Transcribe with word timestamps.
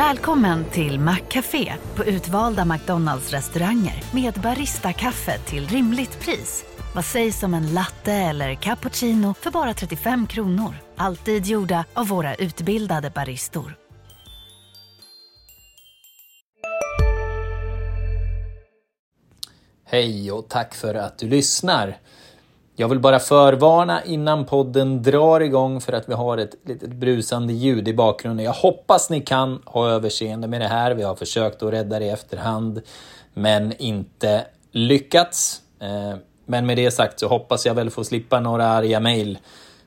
Välkommen 0.00 0.64
till 0.64 1.00
Maccafé 1.00 1.72
på 1.96 2.04
utvalda 2.04 2.64
McDonalds 2.64 3.30
restauranger 3.30 4.02
med 4.14 4.34
Baristakaffe 4.34 5.38
till 5.38 5.68
rimligt 5.68 6.20
pris. 6.20 6.64
Vad 6.94 7.04
sägs 7.04 7.42
om 7.42 7.54
en 7.54 7.74
latte 7.74 8.12
eller 8.12 8.54
cappuccino 8.54 9.34
för 9.34 9.50
bara 9.50 9.74
35 9.74 10.26
kronor? 10.26 10.74
Alltid 10.96 11.46
gjorda 11.46 11.84
av 11.94 12.08
våra 12.08 12.34
utbildade 12.34 13.10
baristor. 13.10 13.76
Hej 19.84 20.32
och 20.32 20.48
tack 20.48 20.74
för 20.74 20.94
att 20.94 21.18
du 21.18 21.28
lyssnar. 21.28 21.98
Jag 22.80 22.88
vill 22.88 23.00
bara 23.00 23.18
förvarna 23.18 24.04
innan 24.04 24.44
podden 24.44 25.02
drar 25.02 25.40
igång 25.40 25.80
för 25.80 25.92
att 25.92 26.08
vi 26.08 26.14
har 26.14 26.38
ett 26.38 26.54
litet 26.64 26.92
brusande 26.92 27.52
ljud 27.52 27.88
i 27.88 27.94
bakgrunden. 27.94 28.46
Jag 28.46 28.52
hoppas 28.52 29.10
ni 29.10 29.20
kan 29.20 29.62
ha 29.64 29.88
överseende 29.88 30.48
med 30.48 30.60
det 30.60 30.68
här. 30.68 30.94
Vi 30.94 31.02
har 31.02 31.14
försökt 31.14 31.62
att 31.62 31.72
rädda 31.72 31.98
det 31.98 32.04
i 32.04 32.08
efterhand 32.08 32.82
men 33.34 33.72
inte 33.78 34.44
lyckats. 34.72 35.60
Eh, 35.80 36.18
men 36.46 36.66
med 36.66 36.76
det 36.76 36.90
sagt 36.90 37.20
så 37.20 37.28
hoppas 37.28 37.66
jag 37.66 37.74
väl 37.74 37.90
få 37.90 38.04
slippa 38.04 38.40
några 38.40 38.66
arga 38.66 39.00
mejl 39.00 39.38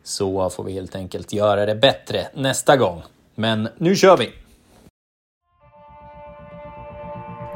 så 0.03 0.49
får 0.49 0.63
vi 0.63 0.73
helt 0.73 0.95
enkelt 0.95 1.33
göra 1.33 1.65
det 1.65 1.75
bättre 1.75 2.27
nästa 2.33 2.77
gång. 2.77 3.01
Men 3.35 3.69
nu 3.77 3.95
kör 3.95 4.17
vi! 4.17 4.42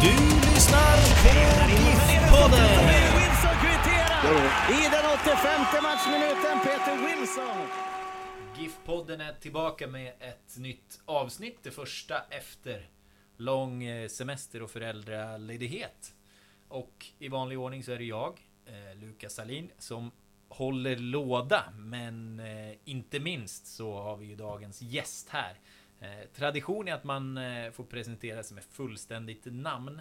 Du 0.00 0.10
lyssnar 0.54 0.96
på 1.22 1.70
GIF-podden! 1.70 2.70
Wilson 3.16 3.56
kvitterar 3.62 4.70
i 4.70 4.88
den 4.90 5.04
85 5.20 5.82
matchminuten. 5.82 6.60
Peter 6.64 6.96
Wilson. 7.06 7.66
GIF-podden 8.56 9.20
är 9.20 9.32
tillbaka 9.32 9.86
med 9.86 10.12
ett 10.20 10.56
nytt 10.58 11.00
avsnitt. 11.04 11.58
Det 11.62 11.70
första 11.70 12.22
efter 12.30 12.88
lång 13.36 13.84
eh, 13.84 14.08
semester 14.08 14.62
och 14.62 14.70
föräldraledighet. 14.70 16.14
Och 16.68 17.06
i 17.18 17.28
vanlig 17.28 17.58
ordning 17.58 17.84
så 17.84 17.92
är 17.92 17.98
det 17.98 18.04
jag, 18.04 18.40
eh, 18.66 18.98
Lukas 19.00 19.34
Salin, 19.34 19.70
som 19.78 20.10
håller 20.48 20.96
låda. 20.96 21.64
Men 21.76 22.40
eh, 22.40 22.76
inte 22.84 23.20
minst 23.20 23.66
så 23.66 24.02
har 24.02 24.16
vi 24.16 24.26
ju 24.26 24.36
dagens 24.36 24.82
gäst 24.82 25.28
här. 25.28 25.58
Eh, 26.06 26.26
tradition 26.34 26.88
är 26.88 26.92
att 26.92 27.04
man 27.04 27.38
eh, 27.38 27.70
får 27.70 27.84
presentera 27.84 28.42
sig 28.42 28.54
med 28.54 28.64
fullständigt 28.64 29.44
namn. 29.44 30.00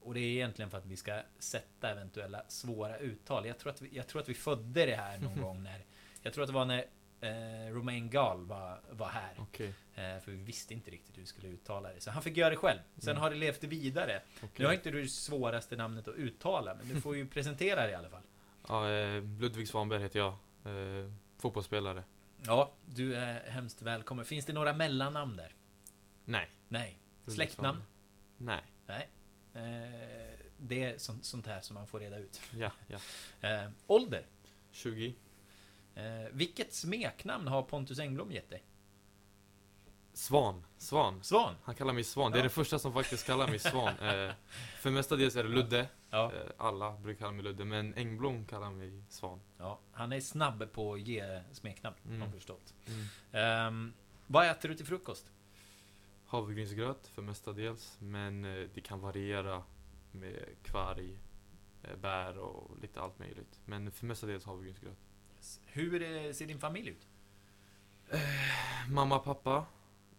Och 0.00 0.14
det 0.14 0.20
är 0.20 0.24
egentligen 0.24 0.70
för 0.70 0.78
att 0.78 0.86
vi 0.86 0.96
ska 0.96 1.22
sätta 1.38 1.90
eventuella 1.90 2.42
svåra 2.48 2.98
uttal. 2.98 3.46
Jag 3.46 3.58
tror 3.58 3.72
att 3.72 3.82
vi, 3.82 3.88
jag 3.92 4.06
tror 4.06 4.22
att 4.22 4.28
vi 4.28 4.34
födde 4.34 4.86
det 4.86 4.96
här 4.96 5.18
någon 5.18 5.40
gång 5.42 5.62
när... 5.62 5.84
Jag 6.22 6.32
tror 6.32 6.44
att 6.44 6.48
det 6.48 6.54
var 6.54 6.64
när 6.64 6.84
eh, 7.20 7.74
Romain 7.74 8.10
Gall 8.10 8.46
var, 8.46 8.80
var 8.90 9.08
här. 9.08 9.34
Okej. 9.38 9.74
Eh, 9.94 10.18
för 10.20 10.30
vi 10.30 10.36
visste 10.36 10.74
inte 10.74 10.90
riktigt 10.90 11.16
hur 11.16 11.22
vi 11.22 11.26
skulle 11.26 11.48
uttala 11.48 11.92
det. 11.92 12.00
Så 12.00 12.10
han 12.10 12.22
fick 12.22 12.36
göra 12.36 12.50
det 12.50 12.56
själv. 12.56 12.78
Sen 12.96 13.16
har 13.16 13.30
det 13.30 13.36
levt 13.36 13.64
vidare. 13.64 14.22
Nu 14.56 14.66
har 14.66 14.72
inte 14.72 14.90
du 14.90 15.02
det 15.02 15.08
svåraste 15.08 15.76
namnet 15.76 16.08
att 16.08 16.14
uttala, 16.14 16.74
men 16.74 16.88
du 16.88 17.00
får 17.00 17.16
ju 17.16 17.26
presentera 17.34 17.86
det 17.86 17.90
i 17.90 17.94
alla 17.94 18.10
fall. 18.10 18.22
Ja, 18.68 18.90
eh, 18.90 19.22
Ludvig 19.22 19.68
Svanberg 19.68 20.02
heter 20.02 20.18
jag. 20.18 20.32
Eh, 20.64 21.12
fotbollsspelare. 21.38 22.02
Ja, 22.46 22.72
du 22.86 23.14
är 23.16 23.50
hemskt 23.50 23.82
välkommen. 23.82 24.24
Finns 24.24 24.44
det 24.46 24.52
några 24.52 24.72
mellannamn 24.72 25.36
där? 25.36 25.54
Nej. 26.24 26.48
Nej. 26.68 26.98
Släktnamn? 27.26 27.82
Nej. 28.36 28.62
Nej. 28.86 29.08
Eh, 29.54 30.38
det 30.58 30.84
är 30.84 30.98
sånt, 30.98 31.24
sånt 31.24 31.46
här 31.46 31.60
som 31.60 31.74
man 31.74 31.86
får 31.86 32.00
reda 32.00 32.18
ut. 32.18 32.40
Ja, 32.56 32.70
ja. 32.86 32.98
Eh, 33.48 33.70
ålder? 33.86 34.26
20. 34.70 35.14
Eh, 35.94 36.04
vilket 36.32 36.74
smeknamn 36.74 37.48
har 37.48 37.62
Pontus 37.62 37.98
Engblom 37.98 38.32
gett 38.32 38.50
dig? 38.50 38.62
Svan. 40.12 40.64
Svan. 40.78 41.22
Svan? 41.24 41.54
Han 41.62 41.74
kallar 41.74 41.92
mig 41.92 42.04
Svan. 42.04 42.32
Det 42.32 42.36
är 42.38 42.40
Ja. 42.40 42.44
det 42.44 42.50
första 42.50 42.78
som 42.78 42.92
faktiskt 42.92 43.26
kallar 43.26 43.48
mig 43.48 43.58
Svan. 43.58 43.94
Eh, 44.02 44.32
för 44.78 44.90
mestadels 44.90 45.36
är 45.36 45.42
det 45.44 45.48
Ludde. 45.50 45.86
Ja. 46.10 46.32
Eh, 46.32 46.50
alla 46.58 46.92
brukar 46.96 47.18
kalla 47.18 47.32
mig 47.32 47.42
Ludde. 47.44 47.64
Men 47.64 47.94
Engblom 47.94 48.44
kallar 48.46 48.70
mig 48.70 49.02
Svan. 49.08 49.40
ja. 49.58 49.78
Han 49.92 50.12
är 50.12 50.20
snabb 50.20 50.72
på 50.72 50.94
att 50.94 51.00
ge 51.00 51.42
smeknamn, 51.52 51.96
har 52.04 52.10
Mm. 52.10 52.22
jag 52.22 52.32
förstått. 52.34 52.74
Mm. 52.86 53.06
Ehm, 53.32 53.92
vad 54.26 54.46
äter 54.50 54.68
du 54.68 54.74
till 54.74 54.86
frukost? 54.86 55.30
Havregrynsgröt 56.26 57.06
för 57.06 57.22
mestadels. 57.22 57.96
Men 58.00 58.44
eh, 58.44 58.68
det 58.74 58.80
kan 58.80 59.00
variera 59.00 59.62
med 60.12 60.44
kvarg, 60.62 61.18
eh, 61.82 61.96
bär 61.96 62.38
och 62.38 62.78
lite 62.82 63.00
allt 63.00 63.18
möjligt. 63.18 63.60
Men 63.64 63.90
för 63.90 64.06
mestadels 64.06 64.44
havregrynsgröt. 64.44 64.98
Hur 65.66 66.02
eh, 66.02 66.32
ser 66.32 66.46
din 66.46 66.58
familj 66.58 66.88
ut? 66.90 67.06
Mamma, 68.88 69.18
pappa, 69.18 69.66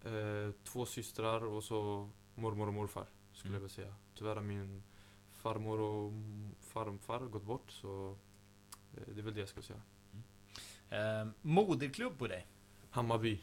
eh, 0.04 0.52
två 0.64 0.86
systrar 0.86 1.44
och 1.46 1.64
så 1.64 2.10
mormor 2.36 2.68
och 2.68 2.74
morfar 2.74 3.06
skulle 3.34 3.50
Mm. 3.50 3.54
jag 3.54 3.60
vilja 3.70 3.76
säga. 3.76 3.96
Tyvärr 4.16 4.36
har 4.36 4.44
min 4.44 4.84
farmor 5.40 5.80
och 5.80 6.12
farfar 6.62 7.20
gått 7.20 7.44
bort 7.44 7.72
så 7.72 8.18
eh, 8.98 9.04
det 9.08 9.22
är 9.22 9.24
väl 9.24 9.34
det 9.34 9.40
jag 9.40 9.50
skulle 9.50 9.66
säga. 9.66 9.82
Ehm, 10.90 11.34
moderklubb 11.42 12.18
på 12.18 12.28
dig? 12.28 12.48
Hammarby. 12.90 13.42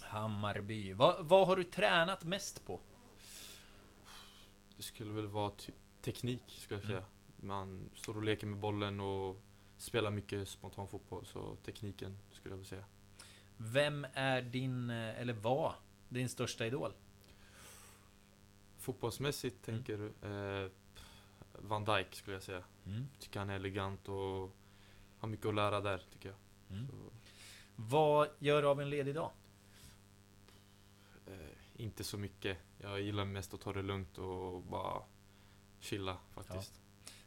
Hammarby. 0.00 0.92
Vad, 0.92 1.26
vad 1.26 1.46
har 1.46 1.56
du 1.56 1.64
tränat 1.64 2.24
mest 2.24 2.66
på? 2.66 2.80
Det 4.76 4.82
skulle 4.82 5.10
väl 5.12 5.26
vara 5.26 5.52
teknik 6.02 6.42
skulle 6.48 6.80
jag 6.80 6.90
Mm. 6.90 6.96
säga. 7.02 7.04
Man 7.36 7.90
står 7.94 8.16
och 8.16 8.22
leker 8.22 8.46
med 8.46 8.58
bollen 8.58 9.00
och 9.00 9.42
spelar 9.76 10.10
mycket 10.10 10.48
spontan 10.48 10.88
fotboll 10.88 11.26
så 11.26 11.56
tekniken 11.56 12.18
skulle 12.32 12.52
jag 12.52 12.56
vilja 12.56 12.68
säga. 12.70 12.84
Vem 13.56 14.06
är 14.14 14.42
din, 14.42 14.90
eh, 14.90 15.20
eller 15.20 15.32
var, 15.32 15.74
din 16.08 16.28
största 16.28 16.66
idol? 16.66 16.92
Fotbollsmässigt 18.78 19.68
Mm. 19.68 19.84
tänker 19.84 19.98
du? 19.98 20.28
Eh, 20.28 20.70
Van 21.58 21.84
Dijk 21.84 22.14
skulle 22.14 22.36
jag 22.36 22.42
säga. 22.42 22.62
Tycker 23.18 23.38
han 23.40 23.50
är 23.50 23.54
elegant 23.56 24.08
och 24.08 24.50
har 25.18 25.28
mycket 25.28 25.46
att 25.46 25.54
lära 25.54 25.80
där 25.80 26.02
tycker 26.12 26.28
jag. 26.28 26.38
Mm. 26.78 26.88
Vad 27.76 28.28
gör 28.38 28.62
du 28.62 28.68
av 28.68 28.80
en 28.80 28.90
ledig 28.90 29.14
dag? 29.14 29.30
Eh, 31.26 31.34
inte 31.82 32.04
så 32.04 32.18
mycket. 32.18 32.58
Jag 32.78 33.00
gillar 33.00 33.24
mest 33.24 33.54
att 33.54 33.60
ta 33.60 33.72
det 33.72 33.82
lugnt 33.82 34.18
och 34.18 34.62
bara 34.62 35.02
chilla 35.80 36.16
faktiskt. 36.34 36.80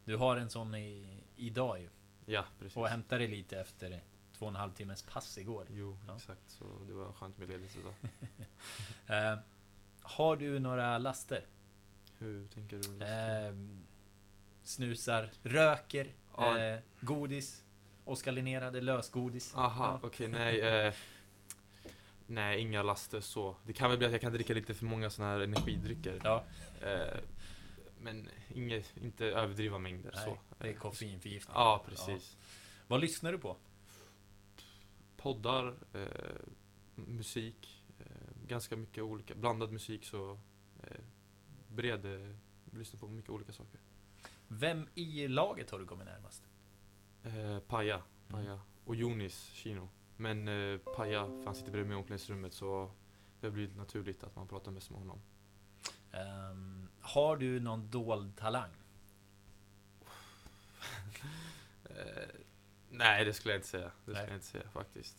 Du 0.05 0.15
har 0.17 0.37
en 0.37 0.49
sån 0.49 0.75
i, 0.75 1.19
idag 1.35 1.81
ju. 1.81 1.89
Ja, 2.25 2.45
precis. 2.59 2.77
Och 2.77 2.87
hämtade 2.87 3.27
lite 3.27 3.59
efter 3.59 4.03
två 4.37 4.45
och 4.45 4.49
en 4.49 4.55
halv 4.55 4.71
timmes 4.73 5.03
pass 5.03 5.37
igår. 5.37 5.67
Jo, 5.69 5.97
Ja. 6.07 6.15
exakt. 6.15 6.41
Så 6.51 6.65
det 6.87 6.93
var 6.93 7.13
skönt 7.13 7.37
med 7.37 7.47
ledigt 7.49 7.77
idag. 7.77 7.93
Eh, 9.07 9.39
har 10.01 10.35
du 10.35 10.59
några 10.59 10.97
laster? 10.97 11.45
Hur 12.17 12.47
tänker 12.47 12.77
du? 12.77 13.05
Eh, 13.05 13.53
snusar, 14.65 15.29
röker, 15.43 16.07
Ja. 16.37 16.59
eh, 16.59 16.79
godis, 17.01 17.63
Oskar 18.05 18.31
Linnerade 18.31 18.81
lösgodis. 18.81 19.55
Aha, 19.55 19.99
Ja. 20.01 20.07
okej, 20.07 20.27
nej. 20.27 20.61
Eh, 20.61 20.93
nej, 22.27 22.59
inga 22.61 22.83
laster 22.83 23.19
så. 23.19 23.55
Det 23.63 23.73
kan 23.73 23.89
väl 23.89 23.97
bli 23.97 24.05
att 24.07 24.11
jag 24.13 24.21
kan 24.21 24.33
dricka 24.33 24.53
lite 24.53 24.73
för 24.73 24.85
många 24.85 25.09
såna 25.09 25.27
här 25.29 25.39
energidrycker. 25.39 26.21
Ja, 26.23 26.43
Eh, 26.81 27.17
men 27.99 28.29
inget, 28.53 28.97
inte 28.97 29.25
överdriva 29.25 29.77
mängder 29.77 30.11
nej, 30.15 30.23
så. 30.25 30.37
det 30.57 30.69
är 30.69 30.73
koffeinförgiftning. 30.73 31.55
Ja, 31.55 31.83
precis. 31.89 32.37
Vad 32.87 33.01
lyssnar 33.01 33.31
du 33.31 33.37
på? 33.37 33.57
Poddar, 35.17 35.75
eh, 35.93 36.07
musik, 36.95 37.83
eh, 37.99 38.05
ganska 38.47 38.75
mycket 38.75 39.03
olika, 39.03 39.35
blandad 39.35 39.71
musik 39.71 40.05
så 40.05 40.39
eh, 40.83 40.97
bred, 41.67 42.35
lyssnar 42.71 42.99
på 42.99 43.07
mycket 43.07 43.29
olika 43.29 43.51
saker. 43.53 43.79
Vem 44.47 44.87
i 44.93 45.27
laget 45.27 45.71
har 45.71 45.79
du 45.79 45.85
kommit 45.85 46.05
närmast? 46.05 46.43
Eh, 47.23 47.59
Paja, 47.59 48.03
Paja 48.27 48.59
och 48.85 48.95
Jonis 48.95 49.49
Kino. 49.53 49.89
Men 50.17 50.47
eh, 50.47 50.77
Paja, 50.77 51.25
för 51.25 51.45
han 51.45 51.55
sitter 51.55 51.71
bredvid 51.71 51.87
mig 51.87 51.97
i 51.97 51.99
omklädningsrummet 51.99 52.53
så 52.53 52.91
det 53.39 53.47
har 53.47 53.51
blivit 53.51 53.75
naturligt 53.75 54.23
att 54.23 54.35
man 54.35 54.47
pratar 54.47 54.71
mest 54.71 54.89
med 54.89 54.99
honom. 54.99 55.21
Ehm, 56.11 56.89
har 56.99 57.37
du 57.37 57.59
någon 57.59 57.89
dold 57.89 58.37
talang? 58.37 58.71
Eh, 61.89 62.29
nej, 62.89 63.25
det 63.25 63.33
skulle 63.33 63.53
jag 63.53 63.57
inte 63.59 63.67
säga. 63.67 63.85
Det 63.85 64.01
skulle 64.01 64.17
Nej. 64.17 64.27
jag 64.27 64.37
inte 64.37 64.45
säga 64.45 64.69
faktiskt. 64.69 65.17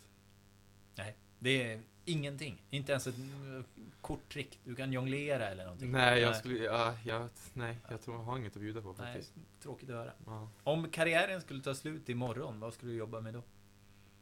Nej, 0.95 1.17
det 1.39 1.73
är 1.73 1.83
Ingenting? 2.09 2.63
Inte 2.71 2.93
ens 2.93 3.07
ett 3.07 3.17
mm, 3.19 3.65
korttrick? 4.01 4.59
Du 4.65 4.75
kan 4.75 4.93
jonglera 4.93 5.49
eller 5.49 5.65
någonting? 5.65 5.91
Nej, 5.91 6.21
jag 6.21 6.37
skulle, 6.37 6.65
ja, 6.65 6.95
jag, 7.05 7.29
nej, 7.53 7.79
jag 7.91 8.03
tror 8.03 8.17
jag 8.17 8.23
har 8.23 8.39
inget 8.39 8.57
att 8.57 8.63
bjuda 8.63 8.83
på 8.83 8.95
Nej, 8.99 9.13
faktiskt. 9.13 9.35
tråkigt 9.61 9.91
att 9.91 9.97
höra. 9.97 10.13
Ja. 10.27 10.49
Om 10.63 10.91
karriären 10.91 11.41
skulle 11.41 11.63
ta 11.63 11.75
slut 11.75 12.09
imorgon, 12.09 12.61
vad 12.61 12.75
skulle 12.75 12.93
du 12.93 12.99
jobba 12.99 13.21
med 13.21 13.35
då? 13.35 13.43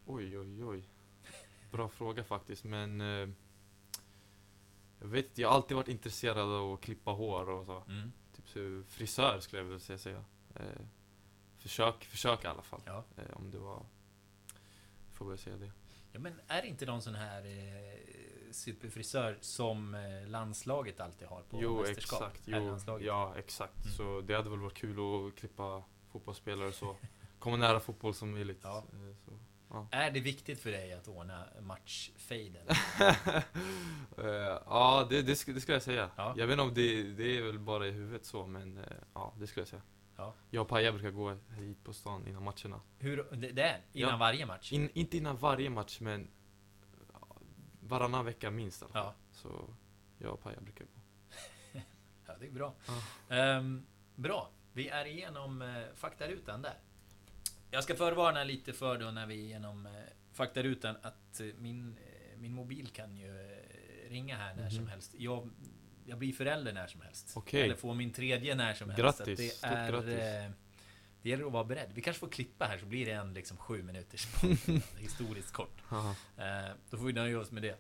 Oj, 0.07 0.39
oj, 0.39 0.65
oj. 0.65 0.83
Bra 1.73 1.89
fråga 1.89 2.25
faktiskt, 2.25 2.65
men 2.65 3.01
eh, 3.01 3.29
jag 5.01 5.07
vet 5.07 5.39
jag 5.39 5.49
har 5.49 5.55
alltid 5.55 5.77
varit 5.77 5.89
intresserad 5.89 6.39
av 6.39 6.73
att 6.73 6.81
klippa 6.81 7.11
hår 7.11 7.49
och 7.49 7.67
så. 7.67 7.83
Mm. 7.89 8.13
Typ 8.37 8.49
så 8.49 8.83
frisör 8.89 9.41
skulle 9.41 9.63
jag 9.63 9.69
vilja 9.69 9.99
säga. 9.99 10.25
Eh, 10.55 10.63
försök, 11.59 12.05
försök 12.05 12.45
i 12.45 12.47
alla 12.47 12.63
fall. 12.63 12.81
Ja. 12.85 13.05
Eh, 13.17 13.37
om 13.37 13.51
det 13.51 13.59
var... 13.59 13.87
Får 15.13 15.29
väl 15.29 15.39
säga 15.39 15.57
det. 15.57 15.73
Ja, 16.15 16.21
men 16.21 16.41
är 16.49 16.63
det 16.63 16.69
inte 16.69 16.87
någon 16.87 17.03
sån 17.03 17.15
här 17.15 17.45
eh, 17.47 17.99
superfrisör 18.53 19.39
som 19.41 19.95
eh, 19.95 20.29
landslaget 20.29 21.01
alltid 21.01 21.29
har 21.29 21.43
på 21.43 21.59
Jo, 21.63 21.81
mästerskap? 21.81 22.23
exakt. 22.23 22.43
Jo, 22.47 22.55
Herrlandslaget. 22.55 23.07
ja, 23.07 23.35
exakt. 23.39 23.85
Mm. 23.85 23.97
Så 23.97 24.21
det 24.21 24.35
hade 24.35 24.51
väl 24.51 24.59
varit 24.59 24.75
kul 24.75 24.97
att 25.29 25.35
klippa 25.39 25.83
fotbollsspelare 26.13 26.73
så. 26.73 26.97
Komma 27.39 27.57
nära 27.57 27.81
fotboll 27.81 28.15
som 28.15 28.31
möjligt. 28.31 28.61
Ja. 28.63 28.79
Eh, 28.93 29.17
Så. 29.25 29.87
Är 29.91 30.11
det 30.11 30.21
viktigt 30.21 30.61
för 30.61 30.71
dig 30.71 30.93
att 30.93 31.09
ordna 31.09 31.45
matchfejden? 31.61 32.67
Eh, 34.19 34.59
ja, 34.67 35.07
det, 35.11 35.17
det, 35.23 35.23
det 35.23 35.37
skulle 35.37 35.75
jag 35.75 35.83
säga. 35.83 36.11
Ja. 36.17 36.35
Jag 36.37 36.47
vet 36.47 36.53
inte 36.53 36.63
om 36.63 36.75
det, 36.75 37.03
det 37.03 37.39
är 37.39 37.43
väl 37.43 37.59
bara 37.59 37.87
i 37.87 37.91
huvudet 37.91 38.25
så, 38.25 38.47
men 38.47 38.79
eh, 38.79 38.85
ja, 39.15 39.35
det 39.39 39.47
skulle 39.47 39.61
jag 39.61 39.69
säga. 39.69 39.83
Ja. 40.17 40.35
Jag 40.51 40.63
och 40.63 40.69
Paja 40.69 40.93
brukar 40.93 41.11
gå 41.11 41.37
hit 41.59 41.85
på 41.85 41.93
stan 41.93 42.27
innan 42.29 42.43
matcherna. 42.45 42.81
Hur, 42.99 43.17
det, 43.33 43.51
det 43.53 43.63
är 43.63 43.81
innan 43.93 44.11
Ja. 44.11 44.17
varje 44.17 44.47
match? 44.47 44.73
In, 44.73 44.91
inte 44.95 45.17
innan 45.17 45.37
varje 45.37 45.71
match, 45.71 46.01
men 46.01 46.29
varannan 47.81 48.25
vecka 48.25 48.51
minst 48.51 48.83
i 48.83 48.85
alla 48.85 48.93
fall. 48.93 49.05
Ja. 49.05 49.15
Så 49.33 49.75
jag 50.19 50.33
och 50.33 50.41
Paja 50.43 50.61
brukar 50.61 50.85
gå. 50.85 50.91
Ja, 52.27 52.35
det 52.41 52.47
är 52.47 52.51
bra. 52.51 52.75
Ja. 52.87 53.37
Ehm, 53.37 53.87
bra. 54.15 54.51
Vi 54.73 54.89
är 54.89 55.05
igenom 55.05 55.63
eh, 55.63 55.83
faktarutan 55.95 56.63
där. 56.63 56.75
Jag 57.71 57.85
ska 57.85 57.95
förvarna 57.95 58.45
lite 58.45 58.73
för 58.73 58.99
då 58.99 59.11
när 59.11 59.27
vi 59.27 59.35
är 59.35 59.39
igenom 59.45 59.87
eh, 59.87 59.93
faktarutan 60.33 60.97
att 61.03 61.41
eh, 61.41 61.47
min, 61.59 61.97
eh, 61.99 62.39
min 62.39 62.53
mobil 62.55 62.89
kan 62.89 63.17
ju 63.17 63.33
ringa 64.09 64.37
här 64.37 64.55
när 64.55 64.63
Mhm. 64.63 64.71
som 64.71 64.87
helst. 64.87 65.15
Jag, 65.19 65.51
jag 66.07 66.19
blir 66.19 66.33
förälder 66.33 66.73
när 66.73 66.87
som 66.87 67.01
helst. 67.01 67.33
Okej. 67.37 67.63
Eller 67.63 67.75
får 67.77 67.95
min 67.95 68.13
tredje 68.13 68.55
när 68.55 68.75
som 68.75 68.91
helst. 68.91 69.03
Grattis. 69.03 69.39
Det 69.39 69.49
Stort 69.49 69.71
är, 69.71 69.91
grattis. 69.93 70.09
eh, 70.19 70.51
Det 71.23 71.29
gäller 71.31 71.47
att 71.47 71.53
vara 71.53 71.65
beredd. 71.65 71.91
Vi 71.95 72.03
kanske 72.03 72.21
får 72.21 72.29
klippa 72.29 72.65
här 72.65 72.79
så 72.79 72.87
blir 72.87 73.07
det 73.07 73.13
en 73.13 73.35
liksom 73.35 73.57
sju 73.57 73.83
minuters 73.83 74.27
historiskt 74.99 75.53
kort. 75.53 75.83
Eh, 76.37 76.71
då 76.91 76.97
får 76.99 77.05
vi 77.07 77.13
nöja 77.13 77.41
oss 77.41 77.51
med 77.51 77.63
det. 77.63 77.77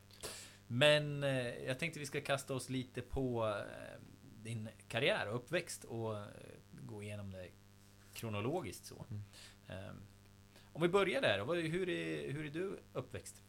Men 0.67 1.25
eh, 1.25 1.49
jag 1.49 1.79
tänkte 1.79 2.00
vi 2.00 2.06
ska 2.06 2.21
kasta 2.21 2.55
oss 2.55 2.69
lite 2.71 3.00
på 3.00 3.47
eh, 3.49 4.00
din 4.43 4.69
karriär 4.88 5.29
och 5.29 5.37
uppväxt 5.37 5.85
och 5.85 6.17
gå 6.82 7.03
igenom 7.03 7.31
det 7.31 7.49
kronologiskt 8.15 8.87
så. 8.87 9.06
Mm. 9.11 9.23
Eh, 9.69 9.93
om 10.73 10.82
vi 10.82 10.88
börjar 10.88 11.21
där, 11.23 11.38
vad- 11.41 11.56
hur 11.59 11.88
är, 11.88 12.32
hur 12.32 12.47
är 12.47 12.50
du 12.50 12.79
uppväxt? 12.93 13.43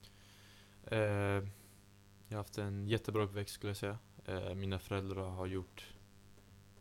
Jag 2.27 2.38
har 2.38 2.38
haft 2.38 2.57
en 2.57 2.88
jättebra 2.88 3.24
uppväxt 3.24 3.54
skulle 3.54 3.69
jag 3.69 3.77
säga. 3.77 3.98
Eh, 4.25 4.56
mina 4.56 4.80
föräldrar 4.80 5.30
har 5.30 5.45
gjort 5.45 5.94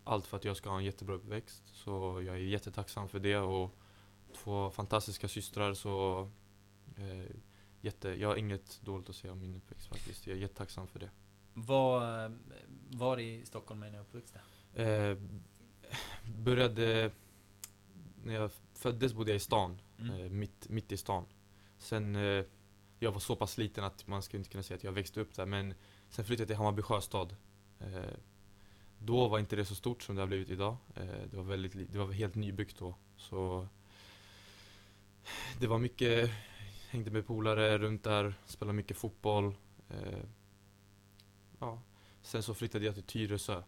allt 0.04 0.26
för 0.26 0.36
att 0.36 0.44
jag 0.44 0.56
ska 0.56 0.70
ha 0.70 0.78
en 0.78 0.84
jättebra 0.84 1.14
uppväxt. 1.14 1.62
Så 1.66 2.22
jag 2.26 2.34
är 2.34 2.40
jättetacksam 2.40 3.08
för 3.08 3.18
det 3.20 3.36
och 3.36 3.70
två 4.36 4.70
fantastiska 4.70 5.28
systrar 5.28 5.74
så 5.74 6.20
eh, 6.96 7.36
jätte, 7.80 8.08
jag 8.08 8.28
har 8.28 8.36
inget 8.36 8.80
dåligt 8.82 9.08
att 9.08 9.16
säga 9.16 9.32
om 9.32 9.40
min 9.40 9.56
uppväxt 9.56 9.86
faktiskt. 9.86 10.26
Jag 10.26 10.36
är 10.36 10.40
jättetacksam 10.40 10.86
för 10.86 10.98
det. 10.98 11.10
Var, 11.54 12.32
var 12.90 13.18
i 13.20 13.44
Stockholm 13.46 13.82
är 13.82 13.90
ni 13.90 13.98
uppväxta? 13.98 14.40
Eh, 14.74 15.18
började, 16.38 17.10
när 18.24 18.34
jag 18.34 18.50
föddes 18.74 19.14
bodde 19.14 19.30
jag 19.30 19.36
i 19.36 19.40
stan, 19.40 19.80
Mm. 19.98 20.20
eh, 20.20 20.30
mitt, 20.30 20.68
mitt 20.68 20.92
i 20.92 20.96
stan. 20.96 21.24
Sen, 21.78 22.16
eh, 22.16 22.44
jag 22.98 23.12
var 23.12 23.20
så 23.20 23.36
pass 23.36 23.58
liten 23.58 23.84
att 23.84 24.06
man 24.06 24.22
skulle 24.22 24.38
inte 24.38 24.50
kunna 24.50 24.62
säga 24.62 24.76
att 24.76 24.84
jag 24.84 24.92
växte 24.92 25.20
upp 25.20 25.34
där, 25.34 25.46
men 25.46 25.74
sen 26.14 26.24
flyttade 26.24 26.42
jag 26.42 26.48
till 26.48 26.56
Hammarby 26.56 26.82
sjöstad. 26.82 27.36
Eh, 27.80 28.16
då 28.98 29.28
var 29.28 29.38
inte 29.38 29.56
det 29.56 29.64
så 29.64 29.74
stort 29.74 30.02
som 30.02 30.14
det 30.14 30.22
har 30.22 30.26
blivit 30.26 30.50
idag. 30.50 30.76
Eh, 30.94 31.22
det, 31.30 31.36
var 31.36 31.44
väldigt, 31.44 31.92
det 31.92 31.98
var 31.98 32.12
helt 32.12 32.34
nybyggt 32.34 32.78
då. 32.78 32.94
Så 33.16 33.68
det 35.60 35.66
var 35.66 35.78
mycket, 35.78 36.30
hängde 36.90 37.10
med 37.10 37.26
polare 37.26 37.78
runt 37.78 38.04
där, 38.04 38.34
spelade 38.46 38.76
mycket 38.76 38.96
fotboll. 38.96 39.54
Eh, 39.88 40.24
ja. 41.58 41.82
Sen 42.22 42.42
så 42.42 42.54
flyttade 42.54 42.84
jag 42.84 42.94
till 42.94 43.04
Tyresö. 43.04 43.62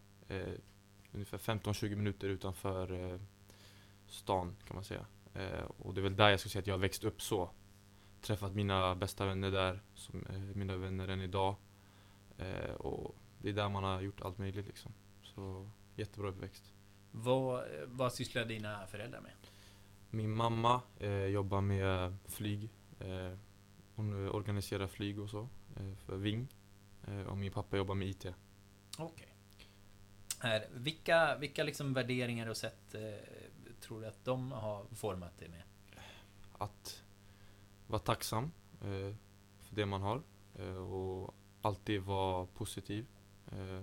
Ungefär 1.12 1.38
15-20 1.38 1.96
minuter 1.96 2.28
utanför 2.28 3.18
stan 4.06 4.56
kan 4.66 4.74
man 4.74 4.84
säga. 4.84 5.06
Och 5.78 5.94
det 5.94 6.00
är 6.00 6.02
väl 6.02 6.16
där 6.16 6.30
jag 6.30 6.40
skulle 6.40 6.50
säga 6.50 6.60
att 6.60 6.66
jag 6.66 6.74
har 6.74 6.78
växt 6.78 7.04
upp 7.04 7.22
så. 7.22 7.50
Träffat 8.20 8.54
mina 8.54 8.94
bästa 8.94 9.26
vänner 9.26 9.50
där, 9.50 9.82
som 9.94 10.26
är 10.28 10.54
mina 10.54 10.76
vänner 10.76 11.08
än 11.08 11.20
idag. 11.20 11.56
Eh, 12.38 12.70
och 12.74 13.16
det 13.38 13.48
är 13.48 13.52
där 13.52 13.68
man 13.68 13.84
har 13.84 14.00
gjort 14.00 14.20
allt 14.20 14.38
möjligt 14.38 14.66
liksom. 14.66 14.92
Så 15.22 15.70
jättebra 15.94 16.28
uppväxt. 16.28 16.72
Vad, 17.10 17.64
vad 17.86 18.12
sysslar 18.12 18.44
dina 18.44 18.86
föräldrar 18.86 19.20
med? 19.20 19.32
Min 20.10 20.30
mamma 20.30 20.80
eh, 20.98 21.10
jobbar 21.10 21.60
med 21.60 22.16
flyg. 22.24 22.70
Eh, 23.00 23.32
hon 23.94 24.28
organiserar 24.28 24.86
flyg 24.86 25.20
och 25.20 25.30
så 25.30 25.48
eh, 25.76 25.94
för 25.96 26.16
Ving. 26.16 26.48
Eh, 27.06 27.20
och 27.20 27.38
min 27.38 27.52
pappa 27.52 27.76
jobbar 27.76 27.94
med 27.94 28.08
IT. 28.08 28.26
Okej. 28.98 29.34
Här, 30.40 30.66
Vilka, 30.74 31.36
vilka 31.36 31.64
liksom 31.64 31.94
värderingar 31.94 32.46
och 32.46 32.56
sätt 32.56 32.94
eh, 32.94 33.00
tror 33.80 34.00
du 34.00 34.06
att 34.06 34.24
de 34.24 34.52
har 34.52 34.84
format 34.94 35.38
dig 35.38 35.48
med? 35.48 35.62
att 36.58 37.02
vara 37.86 37.98
tacksam 37.98 38.52
för 39.60 39.74
det 39.74 39.86
man 39.86 40.02
har 40.02 40.22
och 40.78 41.34
alltid 41.66 42.02
vara 42.02 42.46
positiv. 42.46 43.06
Eh, 43.52 43.82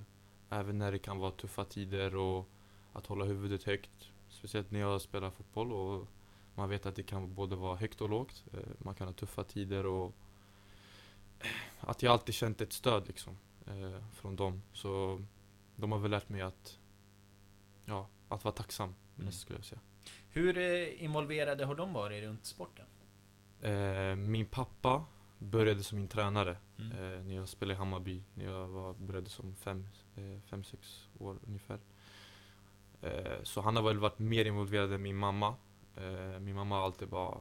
även 0.50 0.78
när 0.78 0.92
det 0.92 1.00
kan 1.00 1.18
vara 1.20 1.32
tuffa 1.32 1.66
tider 1.66 2.16
och 2.16 2.50
att 2.94 3.06
hålla 3.06 3.26
huvudet 3.26 3.64
högt. 3.64 4.10
Speciellt 4.30 4.72
när 4.72 4.80
jag 4.80 5.02
spelar 5.02 5.30
fotboll 5.32 5.72
och 5.72 6.08
man 6.56 6.70
vet 6.70 6.86
att 6.86 6.96
det 6.96 7.04
kan 7.04 7.34
både 7.34 7.56
vara 7.56 7.76
högt 7.76 8.02
och 8.02 8.10
lågt. 8.10 8.44
Eh, 8.54 8.60
man 8.78 8.96
kan 8.96 9.08
ha 9.08 9.14
tuffa 9.14 9.44
tider 9.44 9.86
och 9.86 10.14
att 11.80 12.04
jag 12.04 12.12
alltid 12.12 12.36
känt 12.36 12.62
ett 12.62 12.74
stöd 12.74 13.08
liksom 13.08 13.38
eh, 13.68 14.08
från 14.14 14.36
dem. 14.36 14.62
Så 14.74 15.22
de 15.76 15.92
har 15.92 16.00
väl 16.00 16.12
lärt 16.12 16.30
mig 16.30 16.42
att, 16.42 16.80
ja, 17.86 18.08
att 18.30 18.44
vara 18.44 18.56
tacksam 18.56 18.96
Mm. 19.20 19.32
skulle 19.32 19.60
jag 19.60 19.66
säga. 19.66 19.82
Hur 20.30 20.58
eh, 20.58 21.04
involverade 21.04 21.66
har 21.66 21.76
de 21.76 21.94
varit 21.94 22.24
runt 22.24 22.46
sporten? 22.46 22.86
Eh, 23.62 24.16
min 24.16 24.46
pappa 24.46 25.06
började 25.44 25.84
som 25.84 25.98
min 25.98 26.08
tränare 26.08 26.58
Mm. 26.80 26.92
eh, 26.92 27.24
när 27.24 27.36
jag 27.36 27.50
spelade 27.50 27.74
i 27.74 27.78
Hammarby. 27.78 28.24
När 28.34 28.46
jag 28.46 28.68
var, 28.68 28.94
började 28.94 29.30
som 29.30 29.56
fem, 29.56 29.88
eh, 30.16 30.40
fem, 30.50 30.64
sex 30.64 31.08
år 31.20 31.38
ungefär. 31.48 31.80
Eh, 33.02 33.44
så 33.44 33.62
han 33.62 33.76
har 33.76 33.84
väl 33.84 34.00
varit 34.00 34.20
mer 34.20 34.46
involverad 34.46 34.94
än 34.94 35.02
min 35.02 35.16
mamma. 35.16 35.56
Eh, 35.96 36.40
min 36.40 36.56
mamma 36.56 36.76
har 36.76 36.84
alltid 36.84 37.08
bara 37.08 37.38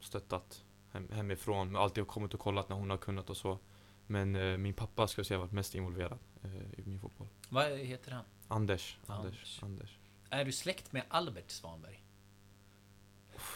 stöttat 0.00 0.64
hem, 0.90 1.08
hemifrån. 1.12 1.76
Alltid 1.76 2.06
kommit 2.06 2.34
och 2.34 2.40
kollat 2.40 2.68
när 2.68 2.76
hon 2.76 2.90
har 2.90 2.96
kunnat 2.96 3.30
och 3.30 3.36
så. 3.36 3.58
Men 4.06 4.36
eh, 4.36 4.56
min 4.56 4.74
pappa 4.74 5.08
skulle 5.08 5.20
jag 5.20 5.26
säga 5.26 5.38
har 5.38 5.44
varit 5.46 5.52
mest 5.52 5.74
involverad 5.74 6.18
eh, 6.42 6.56
i 6.80 6.82
min 6.84 7.00
fotboll. 7.00 7.28
Vad 7.48 7.70
heter 7.78 8.12
han? 8.12 8.24
Anders. 8.48 8.98
Anders. 9.06 9.24
Anders. 9.26 9.62
Anders. 9.62 9.98
Är 10.30 10.44
du 10.44 10.52
släkt 10.52 10.92
med 10.92 11.02
Albert 11.08 11.50
Svanberg? 11.50 12.02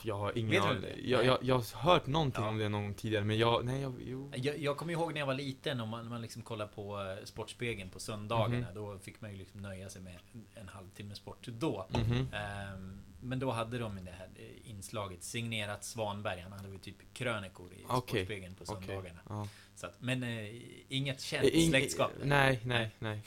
Jag 0.04 0.18
har 0.18 0.38
ingen 0.38 0.50
Vet 0.50 0.62
du 0.62 0.68
aning. 0.68 0.82
det? 0.82 1.00
Jag, 1.10 1.24
jag, 1.24 1.38
jag 1.42 1.54
har 1.54 1.78
hört 1.92 2.06
någonting 2.06 2.42
Ja. 2.44 2.48
om 2.48 2.58
det 2.58 2.68
någon 2.68 2.82
gång 2.82 2.94
tidigare 2.94 3.24
men 3.24 3.38
jag, 3.38 3.64
nej 3.64 3.80
jag, 3.80 3.94
jo. 4.06 4.32
Jag, 4.36 4.58
jag 4.58 4.76
kommer 4.76 4.92
ihåg 4.92 5.12
när 5.12 5.20
jag 5.20 5.26
var 5.26 5.34
liten 5.34 5.80
och 5.80 5.88
man, 5.88 6.08
man 6.08 6.22
liksom 6.22 6.42
kollade 6.42 6.70
på 6.74 7.00
eh, 7.18 7.24
Sportspegeln 7.24 7.90
på 7.90 8.00
söndagarna. 8.00 8.66
Mhm. 8.66 8.74
Då 8.74 8.98
fick 8.98 9.20
man 9.20 9.30
ju 9.32 9.36
liksom 9.38 9.60
nöja 9.62 9.88
sig 9.90 10.02
med 10.02 10.18
en, 10.54 10.68
halvtimme 10.68 11.14
sport 11.14 11.46
då. 11.46 11.86
Mhm. 11.90 12.28
Ehm, 12.32 13.00
men 13.20 13.38
då 13.38 13.50
hade 13.50 13.78
de 13.78 14.04
det 14.04 14.10
här 14.10 14.28
eh, 14.36 14.70
inslaget 14.70 15.22
signerat 15.22 15.84
Svanberg. 15.84 16.40
Han 16.40 16.52
hade 16.52 16.68
ju 16.68 16.78
typ 16.78 16.96
krönikor 17.14 17.72
i 17.72 17.84
Okej, 17.88 18.20
Sportspegeln 18.20 18.54
på 18.54 18.66
söndagarna. 18.66 19.20
Ja. 19.28 19.48
Så 19.74 19.86
att, 19.86 19.94
men 20.00 20.22
eh, 20.22 20.54
inget 20.88 21.20
känt 21.20 21.44
Eh, 21.44 21.50
ing- 21.50 21.68
släktskap? 21.68 22.10
Nej, 22.22 22.60
nej, 22.64 22.90
nej. 22.98 23.22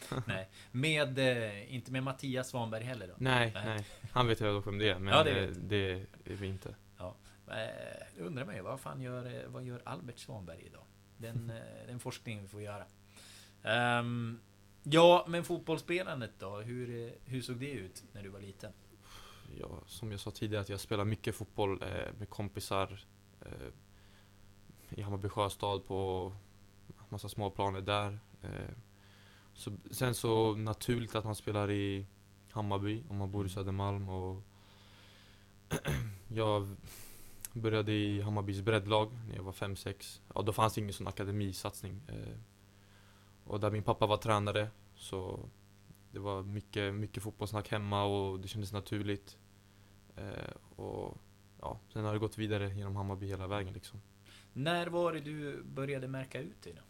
Nej. 0.26 0.48
Med, 0.72 1.18
eh, 1.18 1.74
inte 1.74 1.92
med 1.92 2.02
Mattias 2.02 2.48
Svanberg 2.48 2.84
heller 2.84 3.08
då? 3.08 3.14
Nej, 3.18 3.52
Nej. 3.54 3.64
nej. 3.66 3.86
Han 4.12 4.26
vet 4.26 4.40
jag 4.40 4.54
dock 4.54 4.66
vem 4.66 4.78
det 4.78 4.98
men 4.98 5.14
Ja, 5.14 5.24
det 5.24 5.34
vet 5.34 5.68
det 5.68 6.06
är 6.24 6.36
vi 6.36 6.46
inte. 6.46 6.74
Eh, 7.50 8.06
jag 8.16 8.26
undrar 8.26 8.44
mig, 8.44 8.60
vad 8.62 8.80
fan 8.80 9.00
gör, 9.00 9.26
eh, 9.26 9.48
vad 9.48 9.64
gör 9.64 9.82
Albert 9.84 10.18
Svanberg 10.18 10.62
idag? 10.66 10.84
Den, 11.16 11.50
eh, 11.56 11.86
den 11.86 12.00
forskningen 12.00 12.42
vi 12.42 12.48
får 12.48 12.62
göra. 12.62 12.84
Ehm, 13.62 14.40
ja, 14.82 15.24
men 15.28 15.44
fotbollsspelandet 15.44 16.32
då? 16.38 16.56
Hur, 16.56 17.06
eh, 17.06 17.12
hur 17.24 17.42
såg 17.42 17.56
det 17.56 17.70
ut 17.70 18.04
när 18.12 18.22
du 18.22 18.28
var 18.28 18.40
liten? 18.40 18.72
Ja, 19.56 19.82
som 19.86 20.10
jag 20.10 20.20
sa 20.20 20.30
tidigare, 20.30 20.62
att 20.62 20.68
jag 20.68 20.80
spelar 20.80 21.04
mycket 21.04 21.34
fotboll 21.34 21.82
eh, 21.82 22.12
med 22.18 22.30
kompisar 22.30 23.04
eh, 23.40 23.68
i 24.90 25.02
Hammarby 25.02 25.28
sjöstad 25.28 25.86
på 25.86 26.32
massa 27.08 27.28
små 27.28 27.50
planer 27.50 27.80
där. 27.80 28.18
Så, 29.58 29.72
sen 29.90 30.14
så 30.14 30.54
naturligt 30.54 31.14
att 31.14 31.24
man 31.24 31.34
spelar 31.34 31.70
i 31.70 32.06
Hammarby 32.50 33.02
om 33.08 33.16
man 33.16 33.30
bor 33.30 33.46
i 33.46 33.48
Södermalm 33.48 34.08
och 34.08 34.42
jag 36.28 36.76
började 37.52 37.92
i 37.92 38.20
Hammarbys 38.20 38.60
breddlag 38.60 39.12
när 39.28 39.36
jag 39.36 39.42
var 39.42 39.52
5-6. 39.52 40.20
Ja, 40.34 40.42
då 40.42 40.52
fanns 40.52 40.74
det 40.74 40.80
ingen 40.80 40.92
sån 40.92 41.06
akademisatsning. 41.06 42.00
Eh, 42.08 42.38
och 43.44 43.60
där 43.60 43.70
min 43.70 43.82
pappa 43.82 44.06
var 44.06 44.16
tränare 44.16 44.70
så 44.94 45.48
det 46.10 46.18
var 46.18 46.42
mycket, 46.42 46.94
mycket 46.94 47.22
fotbollssnack 47.22 47.68
hemma 47.68 48.04
och 48.04 48.40
det 48.40 48.48
kändes 48.48 48.72
naturligt. 48.72 49.38
Eh, 50.16 50.80
och 50.80 51.18
ja, 51.60 51.80
sen 51.92 52.04
har 52.04 52.12
det 52.12 52.18
gått 52.18 52.38
vidare 52.38 52.74
genom 52.74 52.96
Hammarby 52.96 53.26
hela 53.26 53.46
vägen 53.46 53.72
liksom. 53.72 54.00
När 54.52 54.86
var 54.86 55.12
det 55.12 55.20
du 55.20 55.62
började 55.62 56.08
märka 56.08 56.40
ut 56.40 56.62
dig 56.62 56.72
då? 56.76 56.82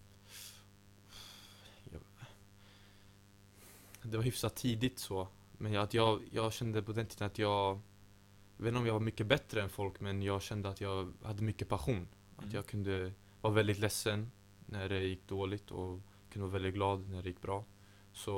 Det 4.02 4.16
var 4.16 4.24
hyfsat 4.24 4.56
tidigt 4.56 4.98
så. 4.98 5.28
Men 5.52 5.72
jag, 5.72 5.82
att 5.82 5.94
jag, 5.94 6.20
jag 6.32 6.52
kände 6.52 6.82
på 6.82 6.92
den 6.92 7.06
tiden 7.06 7.26
att 7.26 7.38
jag 7.38 7.80
jag 8.56 8.64
vet 8.64 8.68
inte 8.68 8.78
om 8.80 8.86
jag 8.86 8.92
var 8.92 9.00
mycket 9.00 9.26
bättre 9.26 9.62
än 9.62 9.68
folk, 9.68 10.00
men 10.00 10.22
jag 10.22 10.42
kände 10.42 10.68
att 10.68 10.80
jag 10.80 11.12
hade 11.22 11.42
mycket 11.42 11.68
passion. 11.68 12.08
Att 12.36 12.42
Mm. 12.44 12.54
jag 12.54 12.66
kunde 12.66 13.12
vara 13.40 13.52
väldigt 13.52 13.78
ledsen 13.78 14.30
när 14.66 14.88
det 14.88 15.00
gick 15.00 15.28
dåligt 15.28 15.70
och 15.70 16.00
kunde 16.30 16.46
vara 16.46 16.52
väldigt 16.52 16.74
glad 16.74 17.08
när 17.08 17.22
det 17.22 17.28
gick 17.28 17.40
bra. 17.42 17.64
Så 18.12 18.30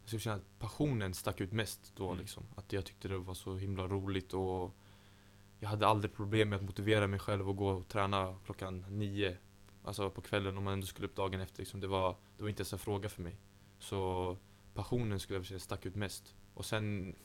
jag 0.00 0.08
skulle 0.08 0.20
känna 0.20 0.36
att 0.36 0.58
passionen 0.58 1.14
stack 1.14 1.40
ut 1.40 1.52
mest 1.52 1.92
då 1.96 2.06
Mm. 2.06 2.18
liksom. 2.18 2.42
Att 2.56 2.72
jag 2.72 2.84
tyckte 2.84 3.08
det 3.08 3.18
var 3.18 3.34
så 3.34 3.56
himla 3.56 3.86
roligt 3.86 4.34
och 4.34 4.74
jag 5.58 5.68
hade 5.68 5.86
aldrig 5.86 6.14
problem 6.14 6.48
med 6.48 6.56
att 6.56 6.64
motivera 6.64 7.06
mig 7.06 7.18
själv 7.18 7.48
och 7.48 7.56
gå 7.56 7.68
och 7.68 7.88
träna 7.88 8.36
klockan 8.44 8.84
nio. 8.88 9.36
Alltså 9.84 10.10
på 10.10 10.20
kvällen 10.20 10.58
om 10.58 10.64
man 10.64 10.72
ändå 10.72 10.86
skulle 10.86 11.08
upp 11.08 11.16
dagen 11.16 11.40
efter. 11.40 11.58
Liksom. 11.58 11.80
Det, 11.80 11.86
var, 11.86 12.16
det 12.36 12.42
var 12.42 12.48
inte 12.48 12.60
ens 12.60 12.72
en 12.72 12.78
fråga 12.78 13.08
för 13.08 13.22
mig. 13.22 13.36
Så 13.86 14.36
passionen 14.74 15.20
skulle 15.20 15.38
jag 15.38 15.46
säga 15.46 15.60
stack 15.60 15.86
ut 15.86 15.94
mest. 15.94 16.34
Och 16.54 16.64
sen 16.64 17.16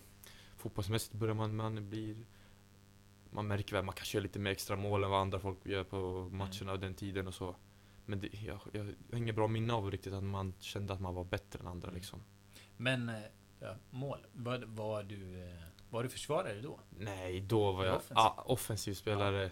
fotbollsmässigt 0.58 1.14
börjar 1.14 1.34
man, 1.34 1.56
man 1.56 1.90
blir 1.90 2.26
man 3.30 3.48
märker 3.48 3.76
väl, 3.76 3.86
man 3.86 3.96
kanske 3.96 4.18
gör 4.18 4.22
lite 4.22 4.40
mer 4.40 4.52
extra 4.52 4.76
mål 4.76 5.04
än 5.04 5.10
vad 5.10 5.22
andra 5.22 5.40
folk 5.40 5.66
gör 5.66 5.84
på 5.84 6.30
matcherna 6.32 6.78
den 6.78 6.94
tiden 6.94 7.28
och 7.28 7.34
så. 7.34 7.56
Men 8.06 8.20
det, 8.20 8.28
jag, 8.34 8.60
jag, 8.72 8.84
har 8.84 9.18
inget 9.18 9.36
bra 9.36 9.48
minne 9.48 9.74
av 9.74 9.92
riktigt 9.92 10.14
att 10.14 10.24
man 10.24 10.54
kände 10.60 10.94
att 10.94 11.02
man 11.02 11.16
var 11.16 11.24
bättre 11.24 11.60
än 11.60 11.68
andra 11.68 11.88
Mm. 11.88 11.96
liksom. 11.96 12.24
Men, 12.78 13.10
eh, 13.10 13.16
ja, 13.60 13.76
mål. 13.90 14.28
Var, 14.34 14.64
var, 14.66 15.04
du, 15.04 15.44
eh, 15.44 15.64
var 15.90 16.04
du 16.04 16.10
försvarare 16.10 16.62
då? 16.62 16.80
Nej, 16.90 17.42
då 17.42 17.72
var 17.72 17.86
jag 17.86 17.96
Offensiv. 17.96 18.18
ah, 18.18 18.44
offensiv 18.46 18.94
spelare. 18.94 19.52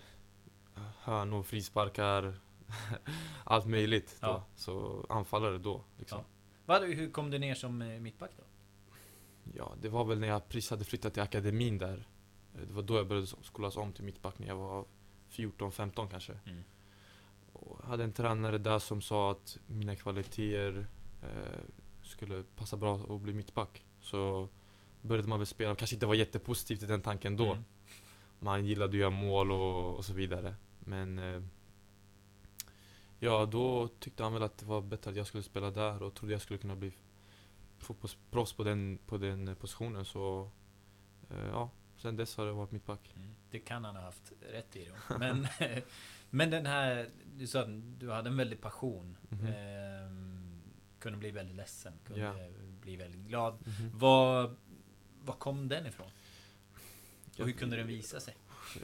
Hörnor, 1.00 1.44
frisparkar, 1.44 2.40
allt 3.44 3.66
möjligt 3.66 4.18
då. 4.22 4.28
Ja. 4.28 4.44
Så 4.56 5.06
anfallare 5.10 5.58
då 5.58 5.84
liksom. 5.98 6.18
Ja. 6.18 6.39
Vad, 6.70 6.84
hur 6.84 7.10
kom 7.12 7.32
du 7.32 7.40
ner 7.40 7.56
som 7.56 7.82
eh, 7.82 8.00
mittback 8.00 8.32
då? 8.38 8.44
Ja, 9.54 9.76
det 9.82 9.90
var 9.90 10.06
väl 10.06 10.20
när 10.20 10.28
jag 10.28 10.50
precis 10.50 10.70
hade 10.70 10.86
flyttat 10.86 11.14
till 11.14 11.24
akademin 11.24 11.78
där. 11.78 12.08
Eh, 12.56 12.62
Det 12.62 12.74
var 12.74 12.84
då 12.84 12.96
jag 12.96 13.08
började 13.08 13.28
skolas 13.28 13.78
om 13.78 13.94
till 13.94 14.04
mittback 14.04 14.40
när 14.40 14.48
jag 14.48 14.56
var 14.56 14.86
14-15 15.32 16.08
kanske. 16.12 16.40
Mm. 16.46 16.64
Och 17.54 17.84
hade 17.84 18.04
en 18.04 18.14
tränare 18.14 18.58
där 18.58 18.80
som 18.80 19.02
sa 19.02 19.32
att 19.32 19.58
mina 19.68 19.96
kvaliteter 19.96 20.88
eh, 21.24 21.60
skulle 22.04 22.44
passa 22.56 22.78
bra 22.78 22.96
att 22.96 23.22
bli 23.22 23.34
mittback. 23.34 23.86
Så 24.02 24.50
började 25.02 25.28
man 25.28 25.40
väl 25.40 25.46
spela, 25.46 25.76
kanske 25.76 25.96
inte 25.96 26.06
var 26.06 26.16
jättepositivt 26.16 26.84
i 26.84 26.86
den 26.86 27.02
tanken 27.02 27.38
då. 27.38 27.52
Mm. 27.52 27.64
Man 28.40 28.66
gillade 28.66 28.90
att 28.90 28.98
göra 28.98 29.10
mål 29.10 29.52
och, 29.52 29.96
och 29.96 30.06
så 30.06 30.14
vidare. 30.14 30.56
Men 30.80 31.20
eh, 31.20 31.42
Ja, 33.20 33.46
då 33.46 33.88
tyckte 33.88 34.24
han 34.24 34.34
väl 34.34 34.44
att 34.44 34.58
det 34.58 34.66
var 34.66 34.82
bättre 34.82 35.12
att 35.12 35.18
jag 35.18 35.28
skulle 35.28 35.44
spela 35.44 35.72
där 35.72 36.04
och 36.04 36.14
trodde 36.14 36.34
jag 36.34 36.42
skulle 36.42 36.60
kunna 36.60 36.76
bli 36.76 36.92
fotbollsproffs 37.78 38.54
på 38.54 38.64
den, 38.64 39.00
på 39.06 39.18
den 39.18 39.56
positionen. 39.56 40.06
Så 40.06 40.52
eh, 41.30 41.48
ja, 41.48 41.70
sen 41.98 42.16
dess 42.16 42.38
har 42.38 42.46
det 42.46 42.52
varit 42.52 42.72
mittback. 42.72 43.14
Mm. 43.16 43.36
Det 43.52 43.60
kan 43.60 43.86
han 43.86 43.96
ha 43.96 44.04
haft 44.04 44.32
rätt 44.52 44.76
i 44.76 44.86
då. 44.90 45.18
Men, 45.20 45.48
men 46.30 46.50
den 46.50 46.66
här, 46.66 47.10
du 47.38 47.48
sa 47.48 47.62
att 47.62 48.00
du 48.00 48.12
hade 48.12 48.30
en 48.30 48.38
väldig 48.38 48.62
passion. 48.62 49.18
Mhm. 49.30 49.48
Ehm, 49.48 50.62
kunde 51.00 51.18
bli 51.18 51.32
väldigt 51.32 51.56
ledsen, 51.56 51.94
kunde 52.06 52.22
Ja. 52.22 52.34
bli 52.82 52.96
väldigt 52.96 53.22
glad. 53.22 53.54
Mhm. 53.54 53.92
Vad, 53.94 54.56
vad 55.26 55.40
kom 55.40 55.68
den 55.68 55.86
ifrån? 55.86 56.08
Och 57.40 57.46
hur 57.46 57.54
kunde 57.54 57.78
den 57.78 57.88
visa 57.88 58.20
sig? 58.20 58.36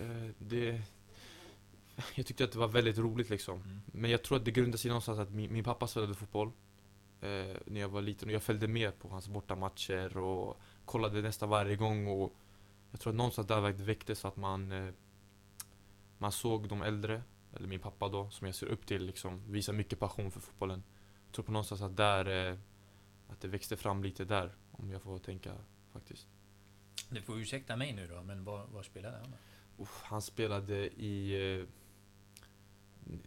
Eh, 0.01 0.29
det, 0.39 0.81
jag 2.15 2.25
tyckte 2.25 2.43
att 2.43 2.51
det 2.51 2.59
var 2.59 2.67
väldigt 2.67 2.97
roligt 2.97 3.29
liksom. 3.29 3.61
Mm. 3.61 3.81
Men 3.85 4.11
jag 4.11 4.23
tror 4.23 4.37
att 4.37 4.45
det 4.45 4.51
grundade 4.51 4.77
sig 4.77 4.89
någonstans 4.89 5.19
att 5.19 5.31
min, 5.31 5.53
min 5.53 5.63
pappa 5.63 5.87
spelade 5.87 6.13
fotboll 6.13 6.51
eh, 7.21 7.55
när 7.65 7.81
jag 7.81 7.89
var 7.89 8.01
liten 8.01 8.29
och 8.29 8.35
jag 8.35 8.43
följde 8.43 8.67
med 8.67 8.99
på 8.99 9.09
hans 9.09 9.27
bortamatcher 9.27 10.17
och 10.17 10.57
kollade 10.85 11.21
nästan 11.21 11.49
varje 11.49 11.75
gång 11.75 12.07
och 12.07 12.35
jag 12.91 12.99
tror 12.99 13.13
att 13.13 13.17
någonstans 13.17 13.47
där 13.47 13.71
väcktes 13.71 14.25
att 14.25 14.37
man 14.37 14.71
eh, 14.71 14.93
man 16.17 16.31
såg 16.31 16.69
de 16.69 16.81
äldre, 16.81 17.23
eller 17.53 17.67
min 17.67 17.79
pappa 17.79 18.09
då, 18.09 18.29
som 18.29 18.47
jag 18.47 18.55
ser 18.55 18.67
upp 18.67 18.85
till 18.85 19.05
liksom, 19.05 19.51
visa 19.51 19.73
mycket 19.73 19.99
passion 19.99 20.31
för 20.31 20.39
fotbollen. 20.39 20.83
Jag 21.25 21.33
tror 21.33 21.45
på 21.45 21.51
någonstans 21.51 21.81
att 21.81 21.97
där 21.97 22.49
eh, 22.49 22.57
att 23.29 23.41
det 23.41 23.47
växte 23.47 23.77
fram 23.77 24.03
lite 24.03 24.25
där, 24.25 24.55
om 24.71 24.91
jag 24.91 25.01
får 25.01 25.19
tänka 25.19 25.53
faktiskt. 25.93 26.27
Du 27.09 27.21
får 27.21 27.39
ursäkta 27.39 27.75
mig 27.75 27.93
nu 27.93 28.07
då, 28.07 28.23
men 28.23 28.43
var, 28.43 28.65
var 28.65 28.83
spelade 28.83 29.17
han 29.17 29.31
då? 29.31 29.37
Uff, 29.83 30.01
han 30.03 30.21
spelade 30.21 30.89
i... 30.89 31.33
Eh, 31.59 31.65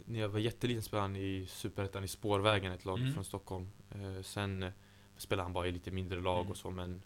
när 0.05 0.21
jag 0.21 0.29
var 0.29 0.39
jätteliten 0.39 0.83
spelade 0.83 1.05
han 1.09 1.17
i 1.17 1.47
Superettan 1.49 2.05
i 2.05 2.09
Spårvägen, 2.09 2.73
ett 2.73 2.85
lag 2.85 2.99
Mm. 2.99 3.15
från 3.15 3.25
Stockholm. 3.25 3.69
Eh, 3.91 4.23
sen 4.23 4.63
eh, 4.63 4.73
spelade 5.17 5.43
han 5.45 5.53
bara 5.53 5.67
i 5.67 5.73
lite 5.73 5.91
mindre 5.91 6.21
lag 6.21 6.41
Mm. 6.41 6.51
och 6.51 6.57
så, 6.57 6.71
men 6.71 7.03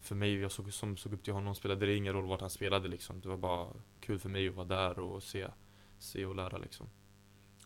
för 0.00 0.14
mig, 0.14 0.34
jag 0.38 0.52
såg, 0.52 0.72
som 0.72 0.96
såg 0.96 1.12
upp 1.12 1.22
till 1.24 1.32
honom, 1.32 1.54
spelade 1.54 1.86
det 1.86 1.94
ingen 1.96 2.12
roll 2.12 2.26
vart 2.26 2.40
han 2.40 2.50
spelade 2.50 2.88
liksom. 2.88 3.20
Det 3.20 3.28
var 3.28 3.36
bara 3.36 3.68
kul 4.00 4.18
för 4.18 4.28
mig 4.28 4.48
att 4.48 4.54
vara 4.54 4.66
där 4.66 4.98
och 4.98 5.22
se, 5.22 5.46
se 5.98 6.26
och 6.26 6.34
lära 6.36 6.58
liksom. 6.58 6.86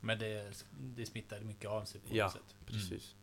Men 0.00 0.18
det, 0.18 0.64
det 0.80 1.06
smittade 1.06 1.44
mycket 1.44 1.70
av 1.70 1.84
sig 1.84 2.00
på 2.00 2.16
Ja, 2.16 2.24
något 2.24 2.32
sätt. 2.32 2.56
Precis. 2.66 3.14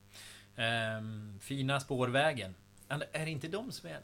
Ehm, 0.56 1.40
fina 1.40 1.80
spårvägen. 1.80 2.56
Är 2.88 3.26
det 3.26 3.32
inte 3.32 3.48
de 3.48 3.72
som 3.72 3.90
är 3.90 4.00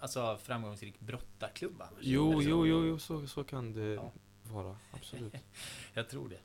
alltså, 0.00 0.36
framgångsrik 0.42 1.00
brottarklubb? 1.00 1.82
Jo, 2.00 2.42
jo, 2.42 2.66
jo, 2.66 2.84
jo, 2.86 2.98
så, 2.98 3.26
så 3.26 3.44
kan 3.44 3.72
det 3.72 3.82
Ja. 3.94 4.12
Vara. 4.48 4.76
Absolut. 4.90 5.34
Jag 5.94 6.08
tror 6.08 6.28
det. 6.28 6.40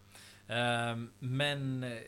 Ehm, 0.53 1.12
men 1.19 1.83
eh, 1.83 2.01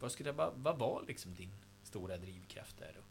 vad, 0.00 0.12
skulle 0.12 0.28
jag, 0.28 0.34
vad, 0.34 0.52
vad 0.56 0.78
var 0.78 1.04
liksom 1.06 1.34
din 1.34 1.50
stora 1.82 2.16
drivkraft 2.16 2.78
där 2.78 2.92
då? 2.96 3.02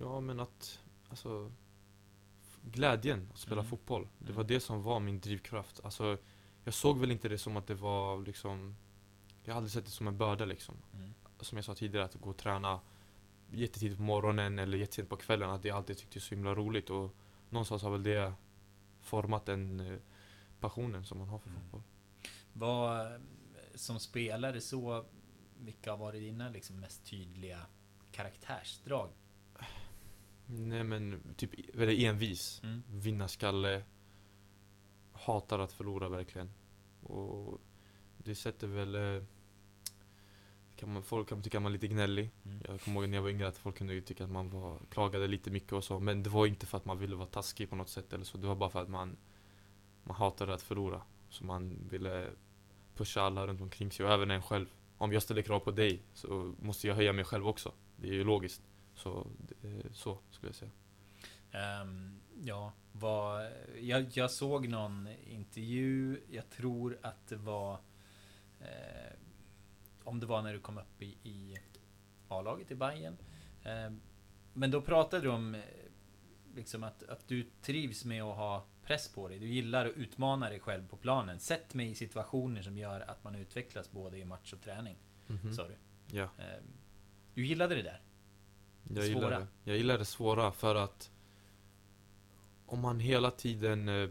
Ja, 0.00 0.20
men 0.20 0.40
att, 0.40 0.80
alltså, 1.08 1.52
glädjen 2.62 3.28
att 3.32 3.38
spela 3.38 3.60
Mm. 3.60 3.70
fotboll. 3.70 4.08
Det 4.18 4.24
Mm. 4.24 4.36
var 4.36 4.44
det 4.44 4.60
som 4.60 4.82
var 4.82 5.00
min 5.00 5.20
drivkraft. 5.20 5.80
Alltså, 5.84 6.18
jag 6.64 6.74
såg 6.74 6.98
väl 6.98 7.10
inte 7.10 7.28
det 7.28 7.38
som 7.38 7.56
att 7.56 7.66
det 7.66 7.74
var 7.74 8.18
liksom, 8.18 8.76
jag 9.44 9.52
har 9.54 9.56
aldrig 9.56 9.72
sett 9.72 9.84
det 9.84 9.90
som 9.90 10.06
en 10.08 10.18
börda 10.18 10.44
liksom. 10.44 10.74
Mm. 10.94 11.14
Som 11.40 11.58
jag 11.58 11.64
sa 11.64 11.74
tidigare, 11.74 12.04
att 12.04 12.14
gå 12.14 12.30
och 12.30 12.36
träna 12.36 12.80
jättetidigt 13.52 13.96
på 13.96 14.02
morgonen 14.02 14.58
eller 14.58 14.78
jättesent 14.78 15.08
på 15.08 15.16
kvällen, 15.16 15.50
att 15.50 15.64
jag 15.64 15.76
alltid 15.76 15.98
tyckte 15.98 16.20
så 16.20 16.34
himla 16.34 16.54
roligt. 16.54 16.90
Och 16.90 17.14
någonstans 17.50 17.82
har 17.82 17.90
väl 17.90 18.02
det 18.02 18.32
format 19.00 19.46
den 19.46 19.80
eh, 19.80 19.98
passionen 20.60 21.04
som 21.04 21.18
man 21.18 21.28
har 21.28 21.38
för 21.38 21.48
Mm. 21.50 21.60
fotboll. 21.62 21.82
Vad, 22.52 23.06
eh, 23.14 23.20
som 23.74 24.00
spelare 24.00 24.60
så, 24.60 25.04
vilka 25.58 25.90
har 25.90 25.98
varit 25.98 26.20
dina 26.20 26.48
liksom 26.48 26.80
mest 26.80 27.04
tydliga 27.06 27.66
karaktärsdrag? 28.12 29.10
Nej 30.46 30.84
men, 30.84 31.34
typ 31.36 31.74
väldigt 31.74 32.02
envis. 32.04 32.60
Mm. 32.62 32.82
vinnarskalle. 32.90 33.82
Hatar 35.12 35.58
att 35.58 35.72
förlora 35.72 36.08
verkligen. 36.08 36.50
Och 37.02 37.60
det 38.18 38.34
sätter 38.34 38.66
väl... 38.66 39.24
Kan 40.80 40.92
man, 40.92 41.02
folk 41.02 41.28
kan 41.28 41.42
tycka 41.42 41.58
att 41.58 41.62
man 41.62 41.72
är 41.72 41.74
lite 41.74 41.88
gnällig. 41.88 42.30
Mm. 42.44 42.62
Jag 42.68 42.80
kommer 42.80 43.00
ihåg 43.00 43.08
när 43.08 43.16
jag 43.16 43.22
var 43.22 43.30
yngre 43.30 43.48
att 43.48 43.58
folk 43.58 43.78
kunde 43.78 44.00
tycka 44.00 44.24
att 44.24 44.30
man 44.30 44.50
var, 44.50 44.78
klagade 44.90 45.26
lite 45.26 45.50
mycket 45.50 45.72
och 45.72 45.84
så. 45.84 46.00
Men 46.00 46.22
det 46.22 46.30
var 46.30 46.46
inte 46.46 46.66
för 46.66 46.76
att 46.76 46.84
man 46.84 46.98
ville 46.98 47.16
vara 47.16 47.26
taskig 47.26 47.70
på 47.70 47.76
något 47.76 47.88
sätt 47.88 48.12
eller 48.12 48.24
så. 48.24 48.38
Det 48.38 48.46
var 48.46 48.54
bara 48.54 48.70
för 48.70 48.82
att 48.82 48.88
man, 48.88 49.16
man 50.04 50.16
hatade 50.16 50.54
att 50.54 50.62
förlora. 50.62 51.02
Så 51.28 51.44
man 51.44 51.88
ville 51.90 52.30
pusha 52.94 53.20
alla 53.20 53.46
runt 53.46 53.60
omkring 53.60 53.92
sig 53.92 54.06
och 54.06 54.12
även 54.12 54.30
en 54.30 54.42
själv. 54.42 54.66
Om 54.98 55.12
jag 55.12 55.22
ställer 55.22 55.42
krav 55.42 55.60
på 55.60 55.70
dig 55.70 56.02
så 56.12 56.54
måste 56.60 56.86
jag 56.86 56.94
höja 56.94 57.12
mig 57.12 57.24
själv 57.24 57.48
också. 57.48 57.72
Det 57.96 58.08
är 58.08 58.12
ju 58.12 58.24
logiskt. 58.24 58.62
Så, 58.94 59.26
så 59.92 60.18
skulle 60.30 60.48
jag 60.48 60.56
säga. 60.56 60.70
Ehm, 61.52 62.20
ja, 62.42 62.72
vad, 62.92 63.50
jag, 63.80 64.06
jag 64.12 64.30
såg 64.30 64.68
någon 64.68 65.08
intervju, 65.26 66.20
jag 66.30 66.50
tror 66.50 66.98
att 67.02 67.28
det 67.28 67.36
var 67.36 67.72
eh, 68.60 69.12
om 70.10 70.20
det 70.20 70.26
var 70.26 70.42
när 70.42 70.52
du 70.52 70.60
kom 70.60 70.78
upp 70.78 71.02
i, 71.02 71.06
i 71.22 71.56
A-laget 72.28 72.70
i 72.70 72.74
Bayern. 72.74 73.16
Ehm, 73.64 74.00
men 74.52 74.70
då 74.70 74.80
pratade 74.82 75.22
du 75.22 75.28
om 75.28 75.54
eh, 75.54 75.60
liksom 76.54 76.84
att, 76.84 77.02
att 77.02 77.28
du 77.28 77.46
trivs 77.62 78.04
med 78.04 78.22
att 78.22 78.36
ha 78.36 78.64
press 78.82 79.08
på 79.08 79.28
dig. 79.28 79.38
Du 79.38 79.46
gillar 79.48 79.86
att 79.86 79.96
utmana 79.96 80.48
dig 80.48 80.60
själv 80.60 80.88
på 80.88 80.96
planen. 80.96 81.40
Sätt 81.40 81.74
mig 81.74 81.90
i 81.90 81.94
situationer 81.94 82.62
som 82.62 82.78
gör 82.78 83.00
att 83.00 83.24
man 83.24 83.34
utvecklas 83.34 83.90
både 83.90 84.18
i 84.18 84.24
match 84.24 84.52
och 84.52 84.60
träning. 84.60 84.96
Mhm. 85.26 85.52
Sa 85.54 85.68
du. 85.68 85.76
Ja, 86.16 86.28
Eh, 86.38 86.44
Du 87.34 87.46
gillade 87.46 87.74
det 87.74 87.82
där? 87.82 88.00
jag 88.94 89.04
gillar 89.06 89.20
svåra. 89.20 89.38
det. 89.38 89.46
Jag 89.64 89.76
gillar 89.76 89.98
det 89.98 90.04
svåra 90.04 90.52
för 90.52 90.74
att 90.74 91.10
om 92.66 92.80
man 92.80 93.00
hela 93.00 93.30
tiden 93.30 93.88
eh, 93.88 94.08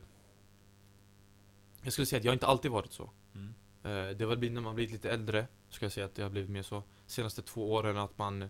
Jag 1.83 1.93
skulle 1.93 2.05
säga 2.05 2.19
att 2.19 2.25
jag 2.25 2.35
inte 2.35 2.47
alltid 2.47 2.71
varit 2.71 2.91
så. 2.93 3.11
Mm. 3.35 3.53
Eh, 3.83 4.17
Det 4.17 4.37
blivit 4.37 4.51
när 4.53 4.61
man 4.61 4.75
blivit 4.75 4.91
lite 4.93 5.11
äldre, 5.11 5.47
ska 5.69 5.85
jag 5.85 5.91
säga 5.91 6.05
att 6.05 6.15
det 6.15 6.23
har 6.23 6.29
blivit 6.29 6.49
mer 6.49 6.63
så. 6.63 6.83
Senaste 7.05 7.41
två 7.41 7.71
åren 7.73 7.97
att 7.97 8.17
man 8.17 8.49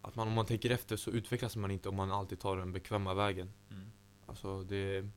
Att 0.00 0.16
man 0.16 0.28
om 0.28 0.34
man 0.34 0.46
tänker 0.46 0.70
efter 0.70 0.96
så 0.96 1.10
utvecklas 1.10 1.56
man 1.56 1.70
inte 1.70 1.88
om 1.88 1.96
man 1.96 2.12
alltid 2.12 2.40
tar 2.40 2.56
den 2.56 2.72
bekväma 2.72 3.14
vägen. 3.14 3.52
Mm. 3.70 3.90
Alltså 4.26 4.62
det 4.62 5.08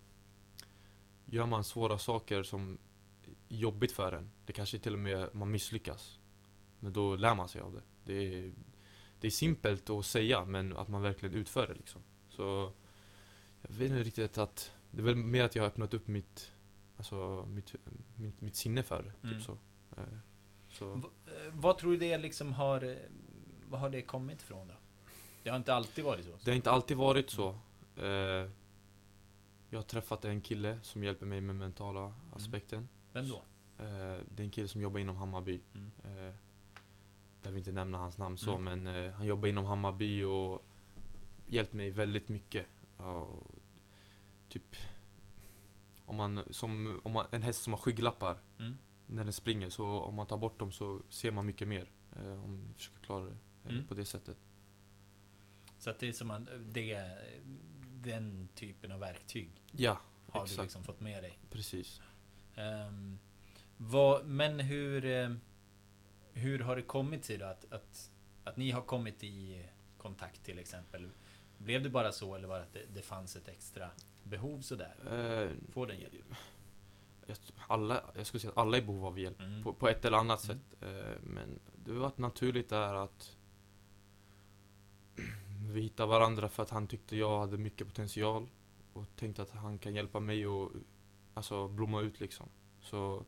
Gör 1.25 1.45
man 1.45 1.63
svåra 1.63 1.97
saker 1.97 2.43
som 2.43 2.77
är 3.49 3.55
jobbigt 3.55 3.91
för 3.91 4.11
en, 4.11 4.31
det 4.45 4.53
kanske 4.53 4.79
till 4.79 4.93
och 4.93 4.99
med 4.99 5.35
man 5.35 5.51
misslyckas. 5.51 6.19
Men 6.79 6.93
då 6.93 7.15
lär 7.15 7.35
man 7.35 7.49
sig 7.49 7.61
av 7.61 7.73
det. 7.73 7.81
Det 8.03 8.13
är, 8.13 8.53
det 9.19 9.27
är 9.27 9.31
simpelt 9.31 9.89
att 9.89 10.05
säga, 10.05 10.45
men 10.45 10.77
att 10.77 10.87
man 10.87 11.01
verkligen 11.01 11.35
utför 11.35 11.67
det 11.67 11.73
liksom. 11.73 12.01
Så 12.29 12.71
jag 13.61 13.75
vet 13.75 13.91
inte 13.91 14.03
riktigt 14.03 14.37
att 14.37 14.71
Det 14.91 15.01
är 15.01 15.03
väl 15.03 15.15
mer 15.15 15.43
att 15.43 15.55
jag 15.55 15.63
har 15.63 15.67
öppnat 15.67 15.93
upp 15.93 16.07
mitt 16.07 16.51
Alltså 16.97 17.45
mitt, 17.49 17.75
mitt, 18.15 18.41
mitt 18.41 18.55
sinne 18.55 18.83
för 18.83 19.03
det, 19.03 19.27
Mm. 19.27 19.35
typ 19.37 19.45
så. 19.45 19.57
Så. 20.71 20.93
Eh, 20.93 21.01
vad 21.53 21.77
tror 21.77 21.91
du 21.91 21.97
det 21.97 22.17
liksom 22.17 22.53
har... 22.53 22.83
eh, 22.83 22.95
Vad 23.69 23.79
har 23.79 23.89
det 23.89 24.01
kommit 24.01 24.41
ifrån 24.41 24.67
då? 24.67 24.73
Det 25.43 25.49
har 25.49 25.57
inte 25.57 25.73
alltid 25.73 26.05
varit 26.05 26.25
så. 26.25 26.31
Det 26.43 26.51
har 26.51 26.55
inte 26.55 26.71
alltid 26.71 26.97
varit 26.97 27.29
så. 27.29 27.49
Eh, 27.95 28.49
jag 29.69 29.79
har 29.79 29.83
träffat 29.83 30.25
en 30.25 30.41
kille 30.41 30.79
som 30.81 31.03
hjälper 31.03 31.25
mig 31.25 31.41
med 31.41 31.55
mentala 31.55 32.13
aspekten. 32.35 32.87
Vem 33.13 33.27
då? 33.29 33.35
Eh, 33.79 34.19
det 34.29 34.37
är 34.37 34.45
en 34.45 34.49
kille 34.51 34.67
som 34.67 34.81
jobbar 34.81 34.99
inom 34.99 35.15
Hammarby. 35.15 35.61
Mm. 35.73 35.91
Eh, 36.03 36.33
behöver 37.41 37.57
inte 37.59 37.71
nämna 37.71 37.97
hans 37.97 38.17
namn 38.17 38.37
så, 38.37 38.55
Mm. 38.55 38.83
men 38.83 38.95
eh, 39.05 39.11
han 39.11 39.25
jobbar 39.25 39.47
inom 39.47 39.65
Hammarby 39.65 40.23
och 40.23 40.65
hjälpt 41.47 41.73
mig 41.73 41.91
väldigt 41.91 42.29
mycket. 42.29 42.65
Ja, 42.97 43.27
typ 44.49 44.75
om 46.05 46.15
man, 46.15 46.43
som, 46.51 46.99
om 47.03 47.11
man, 47.11 47.25
en 47.31 47.41
häst 47.43 47.61
som 47.63 47.73
har 47.73 47.77
skygglappar 47.77 48.37
Mm. 48.59 48.77
När 49.11 49.23
den 49.23 49.33
springer, 49.33 49.69
så 49.69 49.85
om 49.85 50.15
man 50.15 50.27
tar 50.27 50.37
bort 50.37 50.59
dem 50.59 50.71
så 50.71 51.01
ser 51.09 51.31
man 51.31 51.45
mycket 51.45 51.67
mer. 51.67 51.91
Eh, 52.15 52.43
om 52.43 52.67
vi 52.67 52.73
försöker 52.73 52.99
klara 52.99 53.23
det 53.25 53.31
eh, 53.65 53.69
Mm. 53.69 53.87
på 53.87 53.93
det 53.93 54.05
sättet. 54.05 54.37
Så 55.77 55.89
att 55.89 55.99
det 55.99 56.07
är 56.07 56.13
som 56.13 56.31
att 56.31 56.41
det... 56.59 57.17
Den 58.03 58.47
typen 58.55 58.91
av 58.91 58.99
verktyg 58.99 59.49
Ja, 59.71 59.97
har 60.29 60.39
du 60.39 60.43
Exakt. 60.45 60.61
liksom 60.63 60.83
fått 60.83 60.99
med 60.99 61.23
dig. 61.23 61.37
precis. 61.49 62.01
Ehm, 62.55 63.19
vad, 63.77 64.25
men 64.25 64.59
hur... 64.59 65.05
eh, 65.05 65.33
Hur 66.33 66.59
har 66.59 66.75
det 66.75 66.81
kommit 66.81 67.25
sig 67.25 67.37
då 67.37 67.45
att, 67.45 67.71
att, 67.73 68.11
att 68.43 68.57
ni 68.57 68.71
har 68.71 68.81
kommit 68.81 69.23
i 69.23 69.65
kontakt 69.97 70.43
till 70.43 70.59
exempel? 70.59 71.09
Blev 71.57 71.83
det 71.83 71.89
bara 71.89 72.11
så 72.11 72.35
eller 72.35 72.47
var 72.47 72.57
det 72.57 72.63
att 72.63 72.73
det, 72.73 72.85
det 72.93 73.01
fanns 73.01 73.35
ett 73.35 73.47
extra 73.47 73.89
behov 74.23 74.61
sådär? 74.61 74.95
Eh, 75.11 75.71
Få 75.73 75.85
den 75.85 75.99
hjälp? 75.99 76.25
Alla, 77.67 78.03
jag 78.15 78.25
skulle 78.27 78.41
säga 78.41 78.51
att 78.51 78.57
alla 78.57 78.77
är 78.77 78.81
i 78.81 78.85
behov 78.85 79.05
av 79.05 79.19
hjälp. 79.19 79.41
Mm. 79.41 79.63
På, 79.63 79.73
på 79.73 79.89
ett 79.89 80.05
eller 80.05 80.17
annat 80.17 80.49
Mm. 80.49 80.57
sätt. 80.59 80.83
Eh, 80.83 81.21
men 81.23 81.59
det 81.75 81.91
har 81.91 81.99
varit 81.99 82.17
naturligt 82.17 82.69
där 82.69 82.93
att 82.93 83.37
vi 85.73 85.81
hittade 85.81 86.09
varandra 86.09 86.49
för 86.49 86.63
att 86.63 86.69
han 86.69 86.87
tyckte 86.87 87.17
jag 87.17 87.39
hade 87.39 87.57
mycket 87.57 87.87
potential. 87.87 88.49
Och 88.93 89.05
tänkte 89.15 89.41
att 89.41 89.51
han 89.51 89.77
kan 89.77 89.95
hjälpa 89.95 90.19
mig 90.19 90.45
att 90.45 90.69
alltså, 91.33 91.67
blomma 91.67 92.01
ut 92.01 92.19
liksom. 92.19 92.49
Så 92.81 93.25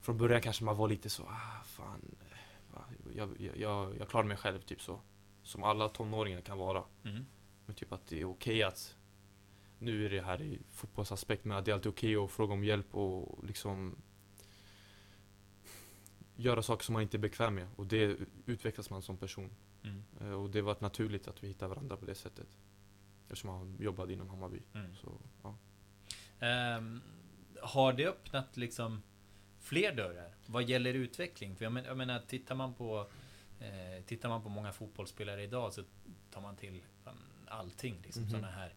från 0.00 0.18
början 0.18 0.40
kanske 0.40 0.64
man 0.64 0.76
var 0.76 0.88
lite 0.88 1.10
så, 1.10 1.22
ah, 1.22 1.62
fan. 1.64 2.16
Jag, 3.14 3.40
jag, 3.56 3.98
jag, 3.98 4.08
klarar 4.08 4.26
mig 4.26 4.36
själv, 4.36 4.60
typ 4.60 4.82
så. 4.82 5.00
Som 5.42 5.62
alla 5.62 5.88
tonåringar 5.88 6.40
kan 6.40 6.58
vara. 6.58 6.84
Mm. 7.04 7.24
Men 7.66 7.74
typ 7.74 7.92
att 7.92 8.06
det 8.06 8.20
är 8.20 8.24
okej 8.24 8.62
att 8.62 8.96
Nu 9.82 10.06
är 10.06 10.10
det 10.10 10.20
här 10.20 10.42
i 10.42 10.58
fotbollsaspekt 10.70 11.44
men 11.44 11.56
att 11.56 11.64
det 11.64 11.70
är 11.70 11.74
alltid 11.74 11.90
okej 11.92 12.16
att 12.16 12.30
fråga 12.30 12.52
om 12.52 12.64
hjälp 12.64 12.94
och 12.94 13.44
liksom 13.44 13.96
Göra 16.36 16.62
saker 16.62 16.84
som 16.84 16.92
man 16.92 17.02
inte 17.02 17.16
är 17.16 17.18
bekväm 17.18 17.54
med 17.54 17.66
och 17.76 17.86
det 17.86 18.16
utvecklas 18.46 18.90
man 18.90 19.02
som 19.02 19.16
person. 19.16 19.50
Mm. 19.82 20.02
Eh, 20.20 20.32
Och 20.32 20.50
det 20.50 20.62
varit 20.62 20.80
naturligt 20.80 21.28
att 21.28 21.42
vi 21.44 21.48
hittar 21.48 21.68
varandra 21.68 21.96
på 21.96 22.04
det 22.06 22.14
sättet. 22.14 22.48
Eftersom 23.22 23.50
han 23.50 23.76
jobbade 23.80 24.12
inom 24.12 24.28
Hammarby. 24.28 24.62
Mm. 24.74 24.94
Så, 24.96 25.20
ja. 25.42 25.56
Ehm, 26.46 27.00
har 27.62 27.92
det 27.92 28.06
öppnat 28.06 28.56
liksom 28.56 29.02
fler 29.58 29.94
dörrar 29.94 30.34
vad 30.46 30.62
gäller 30.68 30.94
utveckling? 30.94 31.56
För 31.56 31.64
jag, 31.64 31.72
men, 31.72 31.84
jag 31.84 31.96
menar, 31.96 32.20
tittar 32.26 32.54
man 32.54 32.74
på 32.74 33.10
eh, 33.60 34.04
Tittar 34.04 34.28
man 34.28 34.42
på 34.42 34.48
många 34.48 34.72
fotbollsspelare 34.72 35.42
idag 35.42 35.72
så 35.72 35.82
tar 36.30 36.40
man 36.40 36.56
till 36.56 36.82
allting. 37.46 38.00
Liksom, 38.04 38.22
Mhm. 38.22 38.30
Sådana 38.30 38.50
här 38.50 38.74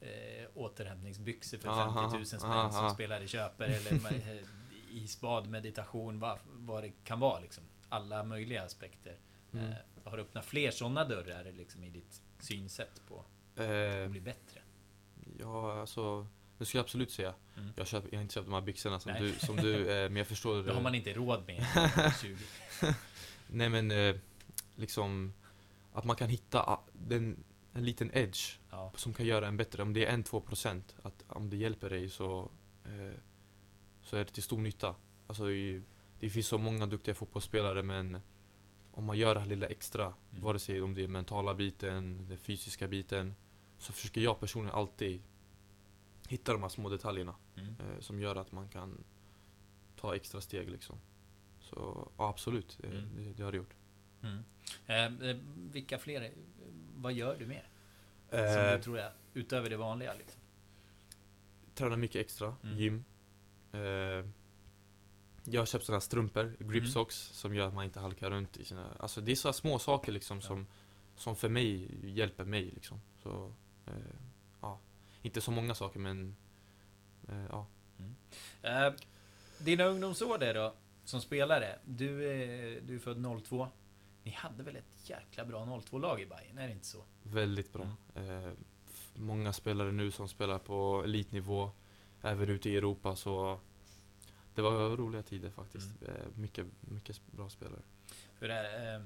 eh, 0.00 0.48
återhämtningsbyxor 0.54 1.58
för 1.58 1.68
Aha, 1.68 2.10
50 2.10 2.16
000 2.16 2.26
spänn 2.26 2.50
aha. 2.50 2.70
som 2.70 2.90
spelare 2.90 3.26
köper. 3.28 3.64
Eller 3.64 3.92
eh, 4.12 4.42
isbad, 4.90 5.48
meditation, 5.48 6.18
vad, 6.20 6.38
vad 6.44 6.82
det 6.82 6.92
kan 7.04 7.20
vara. 7.20 7.40
Liksom. 7.40 7.64
Alla 7.88 8.24
möjliga 8.24 8.64
aspekter. 8.64 9.16
Mm. 9.52 9.66
Eh, 9.70 9.76
har 10.04 10.16
det 10.16 10.22
öppnat 10.22 10.44
fler 10.44 10.70
sådana 10.70 11.04
dörrar 11.04 11.52
liksom, 11.52 11.84
i 11.84 11.90
ditt 11.90 12.22
synsätt 12.40 13.00
på 13.08 13.24
Eh, 13.62 14.04
att 14.04 14.10
bli 14.10 14.20
bättre? 14.20 14.60
ja, 15.38 15.80
alltså 15.80 16.26
det 16.58 16.66
skulle 16.66 16.78
jag 16.78 16.84
absolut 16.84 17.10
säga. 17.10 17.34
Mm. 17.56 17.70
Jag, 17.76 17.86
köper, 17.86 18.08
jag 18.10 18.18
har 18.18 18.22
inte 18.22 18.34
köpt 18.34 18.46
de 18.46 18.54
här 18.54 18.60
byxorna 18.60 19.00
som 19.00 19.12
Nej. 19.12 19.22
du, 19.22 19.32
som 19.46 19.56
du 19.56 19.90
eh, 19.90 20.08
men 20.10 20.16
jag 20.16 20.26
förstår 20.26 20.62
Det 20.62 20.72
har 20.72 20.80
man 20.80 20.94
inte 20.94 21.12
råd 21.12 21.42
med. 21.46 21.64
20. 22.22 22.36
Nej 23.46 23.68
men 23.68 23.90
eh, 23.90 24.16
liksom 24.74 25.32
Att 25.92 26.04
man 26.04 26.16
kan 26.16 26.28
hitta 26.28 26.80
den, 26.92 27.44
en 27.76 27.84
liten 27.84 28.10
edge 28.14 28.58
Ja. 28.70 28.92
som 28.96 29.14
kan 29.14 29.26
göra 29.26 29.46
en 29.48 29.56
bättre. 29.56 29.82
Om 29.82 29.92
det 29.92 30.04
är 30.06 30.12
en, 30.14 30.22
två 30.22 30.40
procent 30.40 30.94
att 31.02 31.24
om 31.28 31.50
det 31.50 31.56
hjälper 31.56 31.90
dig 31.90 32.08
så 32.08 32.50
eh, 32.84 33.18
Så 34.02 34.16
är 34.16 34.24
det 34.24 34.30
till 34.30 34.42
stor 34.42 34.58
nytta. 34.60 34.94
Alltså 35.26 35.50
i, 35.50 35.82
det 36.20 36.30
finns 36.30 36.46
så 36.46 36.58
många 36.58 36.86
duktiga 36.86 37.14
fotbollsspelare 37.14 37.82
men 37.82 38.18
Om 38.92 39.04
man 39.04 39.18
gör 39.18 39.34
det 39.34 39.40
här 39.40 39.48
lilla 39.48 39.66
extra 39.66 40.04
Mm. 40.30 40.44
Vare 40.44 40.58
sig 40.58 40.82
om 40.82 40.94
det 40.94 41.04
är 41.04 41.08
mentala 41.08 41.54
biten, 41.54 42.26
den 42.28 42.38
fysiska 42.38 42.88
biten 42.88 43.34
Så 43.78 43.92
försöker 43.92 44.20
jag 44.20 44.40
personligen 44.40 44.76
alltid 44.76 45.22
Hitta 46.28 46.52
de 46.52 46.62
här 46.62 46.68
små 46.68 46.88
detaljerna 46.88 47.34
Mm. 47.56 47.68
eh, 47.68 48.00
Som 48.00 48.20
gör 48.20 48.36
att 48.36 48.52
man 48.52 48.68
kan 48.68 49.04
Ta 49.96 50.14
extra 50.16 50.40
steg 50.40 50.70
liksom 50.70 50.96
Så 51.60 52.08
ja, 52.18 52.28
absolut, 52.28 52.78
det, 52.80 52.86
Mm. 52.88 53.08
det, 53.16 53.32
det 53.32 53.42
har 53.42 53.52
det 53.52 53.58
gjort 53.58 53.74
Mm. 54.22 54.44
Eh, 54.86 55.28
eh, 55.30 55.36
vilka 55.72 55.98
fler? 55.98 56.32
Vad 57.06 57.12
gör 57.12 57.36
du 57.38 57.46
mer? 57.46 57.68
Som 58.30 58.38
Eh, 58.38 58.76
du 58.76 58.82
tror 58.82 58.98
är 58.98 59.12
utöver 59.34 59.70
det 59.70 59.76
vanliga? 59.76 60.14
Liksom? 60.14 60.40
Tränar 61.74 61.96
mycket 61.96 62.20
extra, 62.20 62.56
Mm. 62.62 62.78
gym. 62.78 63.04
Eh, 63.72 63.80
jag 65.44 65.60
har 65.60 65.66
köpt 65.66 65.84
sådana 65.84 65.96
här 65.96 66.00
strumpor, 66.00 66.56
grip 66.58 66.70
Mm. 66.82 66.86
socks, 66.86 67.16
som 67.16 67.54
gör 67.54 67.66
att 67.68 67.74
man 67.74 67.84
inte 67.84 68.00
halkar 68.00 68.30
runt 68.30 68.56
i 68.56 68.64
sina... 68.64 68.88
Alltså 68.98 69.20
det 69.20 69.32
är 69.32 69.36
så 69.36 69.48
här 69.48 69.52
små 69.52 69.78
saker 69.78 70.12
liksom 70.12 70.36
Ja. 70.36 70.46
som, 70.46 70.66
som 71.16 71.36
för 71.36 71.48
mig 71.48 71.90
hjälper 72.18 72.44
mig 72.44 72.64
liksom. 72.64 73.00
Så, 73.22 73.52
eh, 73.86 73.92
ja. 74.60 74.78
Inte 75.22 75.40
så 75.40 75.50
många 75.50 75.74
saker 75.74 76.00
men, 76.00 76.36
ja. 77.50 77.66
Eh, 78.62 78.92
dina 79.58 79.84
ungdomsår 79.84 80.38
där 80.38 80.54
då, 80.54 80.74
som 81.04 81.20
spelare. 81.20 81.78
Du, 81.84 82.24
är- 82.30 82.80
du 82.80 82.94
är 82.94 82.98
född 82.98 83.18
02. 83.44 83.68
Ni 84.26 84.32
hade 84.32 84.62
väl 84.62 84.76
ett 84.76 85.10
jäkla 85.10 85.44
bra 85.44 85.64
02-lag 85.64 86.20
i 86.20 86.26
Bayern, 86.26 86.58
är 86.58 86.66
det 86.66 86.72
inte 86.72 86.86
så? 86.86 87.04
Väldigt 87.22 87.72
bra. 87.72 87.82
Eh, 88.14 88.46
f- 88.86 89.10
många 89.14 89.52
spelare 89.52 89.92
nu 89.92 90.10
som 90.10 90.28
spelar 90.28 90.58
på 90.58 91.02
elitnivå, 91.04 91.70
även 92.22 92.48
ute 92.48 92.70
i 92.70 92.76
Europa 92.76 93.16
så 93.16 93.60
det 94.54 94.62
var 94.62 94.96
roliga 94.96 95.22
tider 95.22 95.50
faktiskt. 95.50 96.02
Mm. 96.02 96.14
Eh, 96.16 96.26
mycket, 96.34 96.66
mycket 96.80 97.20
bra 97.26 97.48
spelare. 97.48 97.80
Det 98.40 98.52
är 98.52 98.96
eh, 98.96 99.02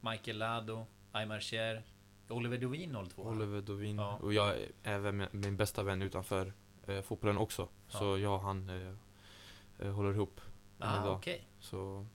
Michael 0.00 0.38
Lado, 0.38 0.86
Aymar 1.12 1.40
Cher, 1.40 1.82
Oliver 2.28 2.58
Dovin 2.58 2.96
02. 3.10 3.22
Oliver 3.22 3.60
Dovin. 3.60 3.96
Ja. 3.98 4.16
Och 4.22 4.32
jag 4.34 4.48
är 4.56 4.68
även 4.82 5.28
min 5.32 5.56
bästa 5.56 5.82
vän 5.82 6.02
utanför 6.02 6.52
eh, 6.86 7.02
fotbollen 7.02 7.38
också. 7.38 7.68
Så 7.88 8.04
Ja. 8.04 8.18
jag 8.18 8.34
och 8.34 8.40
han 8.40 8.68
eh, 8.70 8.92
eh, 9.78 9.92
håller 9.92 10.14
ihop 10.14 10.40
ah. 10.78 11.20
Så 11.60 12.06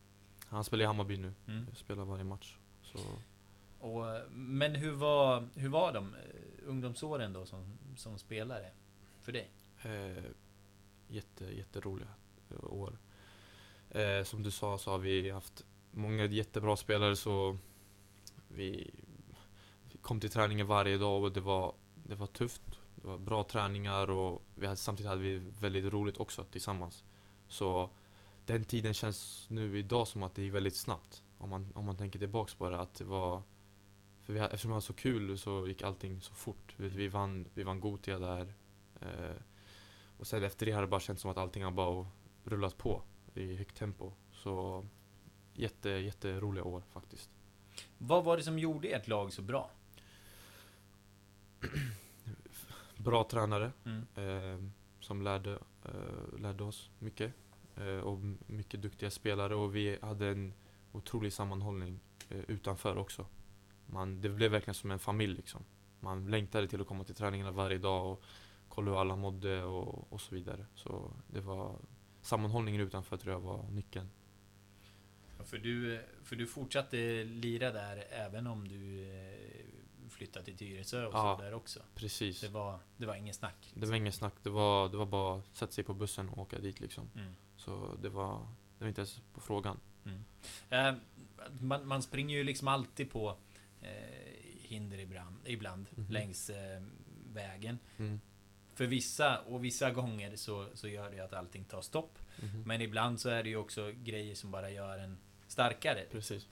han 0.51 0.63
spelar 0.63 0.83
i 0.83 0.87
Hammarby 0.87 1.17
nu. 1.17 1.33
Mm. 1.47 1.75
Spelar 1.75 2.05
varje 2.05 2.23
match. 2.23 2.57
Så 2.81 2.97
Och, 3.79 4.15
eh, 4.15 4.29
men 4.29 4.75
hur 4.75 4.91
var, 4.91 5.47
hur 5.55 5.69
var 5.69 5.93
de 5.93 6.15
eh, 6.15 6.69
ungdomsåren 6.69 7.33
då 7.33 7.45
som, 7.45 7.77
som 7.97 8.17
spelare? 8.17 8.71
För 9.19 9.31
dig? 9.31 9.51
eh, 9.81 10.23
jätte, 11.07 11.45
jätteroliga 11.45 12.07
eh, 12.49 12.73
år. 12.73 12.97
Eh, 13.89 14.23
som 14.23 14.43
du 14.43 14.51
sa 14.51 14.77
så 14.77 14.91
har 14.91 14.97
vi 14.97 15.29
haft 15.29 15.65
många 15.91 16.25
jättebra 16.25 16.77
spelare 16.77 17.15
så 17.15 17.57
vi, 18.47 18.91
vi 19.91 19.97
kom 19.97 20.19
till 20.19 20.29
träningen 20.29 20.67
varje 20.67 20.97
dag 20.97 21.23
och 21.23 21.31
det 21.31 21.41
var, 21.41 21.73
det 21.93 22.15
var 22.15 22.27
tufft. 22.27 22.79
Det 22.95 23.07
var 23.07 23.17
bra 23.17 23.43
träningar 23.43 24.09
och 24.09 24.41
vi 24.55 24.65
hade, 24.65 24.77
samtidigt 24.77 25.09
hade 25.09 25.21
vi 25.21 25.37
väldigt 25.37 25.93
roligt 25.93 26.17
också 26.17 26.43
tillsammans. 26.43 27.03
Så 27.47 27.89
den 28.45 28.63
tiden 28.65 28.93
känns 28.93 29.45
nu 29.49 29.77
idag 29.79 30.07
som 30.07 30.23
att 30.23 30.35
det 30.35 30.41
gick 30.41 30.53
väldigt 30.53 30.75
snabbt. 30.75 31.23
Om 31.37 31.49
man, 31.49 31.71
om 31.75 31.85
man 31.85 31.97
tänker 31.97 32.19
tillbaks 32.19 32.53
på 32.55 32.69
det. 32.69 32.79
Att 32.79 32.93
det 32.93 33.03
var, 33.03 33.41
för 34.21 34.33
vi, 34.33 34.39
hade- 34.39 34.53
eftersom 34.53 34.69
det 34.71 34.73
var 34.73 34.81
så 34.81 34.93
kul 34.93 35.37
så 35.37 35.67
gick 35.67 35.81
allting 35.81 36.21
så 36.21 36.33
fort. 36.33 36.73
Vi, 36.77 36.89
vi 36.89 37.07
vann, 37.07 37.47
vi 37.53 37.63
vann 37.63 37.79
Gothia 37.79 38.19
där. 38.19 38.53
Eh, 39.01 39.35
och 40.17 40.27
sen 40.27 40.43
efter 40.43 40.65
det 40.65 40.71
har 40.71 40.81
det 40.81 40.87
bara 40.87 40.99
känts 40.99 41.21
som 41.21 41.31
att 41.31 41.37
allting 41.37 41.63
har 41.63 41.71
bara 41.71 42.05
rullat 42.43 42.77
på 42.77 43.01
i 43.33 43.55
högt 43.55 43.75
tempo. 43.77 44.11
Så 44.31 44.85
jätte, 45.53 45.89
jätteroliga 45.89 46.63
år 46.63 46.83
faktiskt. 46.89 47.29
Vad 47.97 48.23
var 48.23 48.37
det 48.37 48.43
som 48.43 48.59
gjorde 48.59 48.87
ert 48.87 49.07
lag 49.07 49.33
så 49.33 49.41
bra? 49.41 49.71
Bra 52.97 53.23
tränare 53.23 53.71
Mm. 53.85 54.05
eh, 54.15 54.69
som 54.99 55.21
lärde, 55.21 55.59
eh, 55.85 56.39
lärde 56.39 56.63
oss 56.63 56.89
mycket. 56.99 57.33
Eh, 57.77 57.99
och 57.99 58.19
mycket 58.47 58.81
duktiga 58.81 59.11
spelare 59.11 59.55
och 59.55 59.75
vi 59.75 59.97
hade 60.01 60.27
en 60.27 60.53
otrolig 60.91 61.33
sammanhållning 61.33 61.99
eh, 62.29 62.39
utanför 62.47 62.97
också. 62.97 63.25
Man, 63.85 64.21
det 64.21 64.29
blev 64.29 64.51
verkligen 64.51 64.75
som 64.75 64.91
en 64.91 64.99
familj 64.99 65.35
liksom. 65.35 65.63
Man 65.99 66.31
längtade 66.31 66.67
till 66.67 66.81
att 66.81 66.87
komma 66.87 67.03
till 67.03 67.15
träningarna 67.15 67.51
varje 67.51 67.77
dag 67.77 68.11
och 68.11 68.23
kolla 68.69 68.91
hur 68.91 69.01
alla 69.01 69.15
mådde 69.15 69.63
och, 69.63 70.13
och 70.13 70.21
så 70.21 70.35
vidare. 70.35 70.65
Så 70.75 71.11
det 71.27 71.41
var 71.41 71.79
sammanhållningen 72.21 72.81
utanför 72.81 73.17
tror 73.17 73.33
jag 73.33 73.39
var 73.41 73.63
nyckeln. 73.69 74.09
För 75.45 75.57
du, 75.57 76.01
för 76.23 76.35
du 76.35 76.47
fortsatte 76.47 77.23
lira 77.23 77.71
där 77.71 78.03
även 78.09 78.47
om 78.47 78.67
du 78.67 79.03
eh, 79.09 80.09
flyttade 80.09 80.45
till 80.45 80.57
Tyresö 80.57 81.05
och 81.05 81.13
Ja. 81.13 81.35
så 81.37 81.43
där 81.43 81.53
också. 81.53 81.79
Precis. 81.95 82.41
Det 82.41 82.47
var, 82.49 82.79
det 82.97 83.05
var 83.05 83.15
inget 83.15 83.35
snack. 83.35 83.55
liksom. 83.61 83.81
Det 83.81 83.87
var 83.87 83.95
inget 83.95 84.15
snack. 84.15 84.33
Det 84.43 84.49
var, 84.49 84.89
det 84.89 84.97
var 84.97 85.05
bara 85.05 85.39
att 85.39 85.55
sätta 85.57 85.71
sig 85.71 85.83
på 85.83 85.93
bussen 85.93 86.29
och 86.29 86.37
åka 86.37 86.59
dit 86.59 86.79
liksom. 86.79 87.09
Mm. 87.15 87.33
Så 87.65 87.97
det 88.01 88.09
var, 88.09 88.47
det 88.77 88.83
var 88.83 88.87
inte 88.87 89.01
ens 89.01 89.21
på 89.33 89.41
frågan. 89.41 89.79
Eh, 90.69 90.93
man, 91.59 91.87
man 91.87 92.01
springer 92.01 92.37
ju 92.37 92.43
liksom 92.43 92.67
alltid 92.67 93.11
på 93.11 93.37
eh, 93.81 93.89
hinder 94.61 94.97
ibland, 94.99 95.35
ibland 95.45 95.87
Mhm. 95.95 96.11
längs 96.11 96.49
eh, 96.49 96.81
vägen. 97.33 97.79
Mm. 97.97 98.19
För 98.73 98.85
vissa, 98.85 99.39
och 99.39 99.63
vissa 99.65 99.91
gånger 99.91 100.35
så, 100.35 100.67
så 100.73 100.87
gör 100.87 101.11
det 101.11 101.19
att 101.19 101.33
allting 101.33 101.63
tar 101.65 101.81
stopp. 101.81 102.19
Mhm. 102.41 102.63
Men 102.65 102.81
ibland 102.81 103.19
så 103.19 103.29
är 103.29 103.43
det 103.43 103.49
ju 103.49 103.55
också 103.57 103.91
grejer 104.03 104.35
som 104.35 104.51
bara 104.51 104.69
gör 104.71 104.97
en 104.97 105.17
starkare. 105.47 106.05
Precis. 106.11 106.47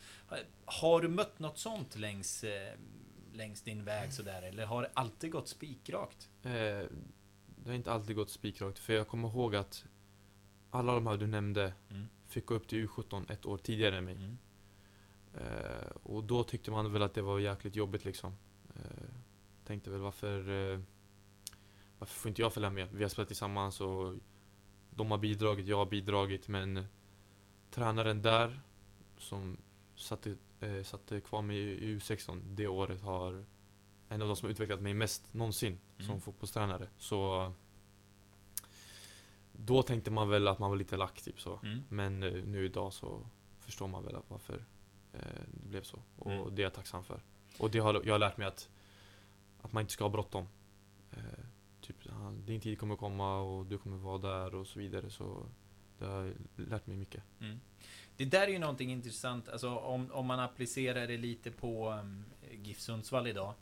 Har 0.66 1.02
du 1.02 1.08
mött 1.08 1.40
något 1.40 1.58
sånt 1.58 1.96
längs, 1.96 2.44
eh, 2.44 2.74
längs 3.34 3.62
din 3.62 3.84
väg 3.84 4.14
sådär? 4.14 4.42
Eller 4.42 4.66
har 4.66 4.82
det 4.82 4.90
alltid 4.94 5.32
gått 5.32 5.48
spikrakt? 5.48 6.30
Eh, 6.44 6.50
det 7.62 7.66
har 7.66 7.74
inte 7.74 7.92
alltid 7.92 8.16
gått 8.16 8.30
spikrakt. 8.30 8.80
För 8.80 8.94
jag 8.94 9.08
kommer 9.08 9.28
ihåg 9.30 9.56
att 9.56 9.86
alla 10.72 10.94
de 10.96 11.08
här 11.08 11.18
du 11.18 11.28
nämnde 11.28 11.74
Mm. 11.90 12.08
fick 12.28 12.46
gå 12.46 12.54
upp 12.54 12.68
till 12.68 12.88
U17 12.88 13.32
ett 13.32 13.46
år 13.46 13.58
tidigare 13.58 13.98
än 13.98 14.06
mig. 14.06 14.16
Mm. 14.16 14.38
Eh, 15.34 15.88
och 16.04 16.24
då 16.24 16.44
tyckte 16.44 16.72
man 16.72 16.94
väl 16.94 17.02
att 17.02 17.14
det 17.14 17.22
var 17.22 17.40
jäkligt 17.40 17.76
jobbigt 17.76 18.06
liksom. 18.06 18.34
Eh, 18.76 19.10
tänkte 19.66 19.90
väl 19.90 20.00
varför, 20.00 20.40
eh, 20.74 20.80
varför 22.00 22.14
får 22.16 22.30
inte 22.30 22.42
jag 22.42 22.54
följa 22.54 22.70
med? 22.70 22.88
Vi 22.92 23.04
har 23.04 23.10
spelat 23.10 23.28
tillsammans 23.28 23.82
och 23.82 24.16
de 24.90 25.12
har 25.12 25.18
bidragit, 25.18 25.68
jag 25.68 25.78
har 25.78 25.86
bidragit. 25.86 26.48
Men 26.48 26.86
tränaren 27.72 28.22
där 28.22 28.62
som 29.18 29.58
satte, 29.96 30.36
eh, 30.60 30.84
satte 30.84 31.22
kvar 31.22 31.42
mig 31.42 31.58
i 31.58 31.96
U16 31.98 32.42
det 32.56 32.68
året 32.68 33.02
har 33.02 33.46
en 34.10 34.22
av 34.22 34.28
de 34.28 34.36
som 34.36 34.50
utvecklat 34.50 34.82
mig 34.82 34.94
mest 34.94 35.34
någonsin 35.34 35.80
Mm. 35.98 36.08
som 36.08 36.22
fotbollstränare. 36.22 36.88
Så 36.98 37.52
då 39.70 39.82
tänkte 39.84 40.12
man 40.12 40.30
väl 40.30 40.48
att 40.48 40.60
man 40.60 40.70
var 40.70 40.78
lite 40.78 40.98
lack 40.98 41.22
typ 41.22 41.42
så. 41.42 41.60
Mm. 41.64 41.84
Men 41.90 42.24
eh, 42.24 42.44
nu 42.44 42.66
idag 42.66 42.94
så 42.94 43.28
förstår 43.60 43.88
man 43.88 44.04
väl 44.04 44.16
att 44.16 44.30
varför 44.30 44.66
eh, 45.14 45.20
det 45.64 45.68
blev 45.70 45.84
så. 45.84 46.00
Och 46.16 46.32
Mm. 46.32 46.56
det 46.56 46.62
är 46.62 46.64
jag 46.64 46.74
tacksam 46.74 47.04
för. 47.04 47.22
Och 47.60 47.72
det 47.72 47.80
har 47.80 48.02
jag 48.06 48.14
har 48.14 48.20
lärt 48.20 48.38
mig 48.38 48.48
att, 48.48 48.70
att 49.62 49.74
man 49.74 49.82
inte 49.82 49.94
ska 49.94 50.04
ha 50.04 50.10
bråttom. 50.10 50.48
Eh, 51.12 51.18
typ, 51.82 51.96
ja, 52.04 52.34
din 52.46 52.62
tid 52.62 52.80
kommer 52.80 52.96
komma 52.96 53.40
och 53.42 53.66
du 53.66 53.78
kommer 53.78 53.98
vara 53.98 54.18
där 54.18 54.56
och 54.56 54.68
så 54.68 54.80
vidare. 54.80 55.10
Så 55.10 55.46
det 56.00 56.06
har 56.06 56.34
lärt 56.56 56.88
mig 56.88 56.98
mycket. 56.98 57.24
Mm. 57.42 57.60
Det 58.18 58.26
där 58.26 58.42
är 58.42 58.52
ju 58.52 58.60
någonting 58.60 58.92
intressant, 58.92 59.50
alltså 59.50 59.76
om, 59.76 60.12
om 60.12 60.26
man 60.26 60.40
applicerar 60.40 61.08
det 61.08 61.18
lite 61.18 61.52
på 61.52 61.90
um, 61.92 62.26
GIF 62.52 62.80
Sundsvall 62.80 63.28
idag. 63.28 63.54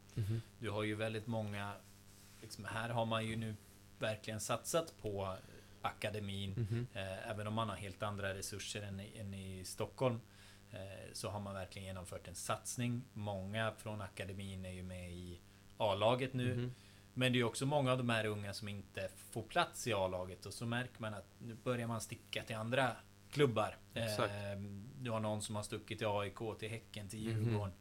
Du 0.59 0.69
har 0.69 0.83
ju 0.83 0.95
väldigt 0.95 1.27
många, 1.27 1.73
liksom, 2.41 2.65
här 2.65 2.89
har 2.89 3.05
man 3.05 3.25
ju 3.25 3.35
nu 3.35 3.55
verkligen 3.99 4.39
satsat 4.39 4.93
på 5.01 5.37
akademin. 5.87 6.51
Mhm. 6.51 6.87
Eh, 6.93 7.29
även 7.29 7.47
om 7.47 7.53
man 7.53 7.69
har 7.69 7.75
helt 7.75 8.03
andra 8.03 8.33
resurser 8.33 8.81
än 8.81 8.99
i, 8.99 9.17
än 9.17 9.33
i 9.33 9.63
Stockholm. 9.65 10.19
Eh, 10.71 10.79
så 11.13 11.29
har 11.29 11.39
man 11.39 11.53
verkligen 11.53 11.85
genomfört 11.87 12.27
en 12.27 12.35
satsning. 12.35 13.03
Många 13.13 13.71
från 13.77 14.01
akademin 14.01 14.65
är 14.65 14.71
ju 14.73 14.83
med 14.83 15.11
i 15.11 15.39
A-laget 15.77 16.33
nu. 16.33 16.55
Mhm. 16.55 16.73
Men 17.13 17.33
det 17.33 17.39
är 17.39 17.43
också 17.43 17.65
många 17.65 17.91
av 17.91 17.97
de 17.97 18.09
här 18.09 18.25
unga 18.25 18.53
som 18.53 18.67
inte 18.67 19.09
får 19.31 19.43
plats 19.43 19.87
i 19.87 19.93
A-laget 19.93 20.45
och 20.45 20.53
så 20.53 20.65
märker 20.65 21.01
man 21.01 21.13
att 21.13 21.27
nu 21.39 21.53
börjar 21.63 21.87
man 21.87 22.01
sticka 22.01 22.43
till 22.43 22.55
andra 22.55 22.91
klubbar. 23.31 23.77
Exakt. 23.93 24.33
Eh, 24.33 24.59
du 25.01 25.11
har 25.11 25.19
någon 25.19 25.41
som 25.41 25.55
har 25.55 25.63
stuckit 25.63 25.97
till 25.97 26.07
AIK, 26.07 26.59
till 26.59 26.69
Häcken, 26.69 27.09
till 27.09 27.19
Mhm. 27.33 27.43
Djurgården. 27.43 27.73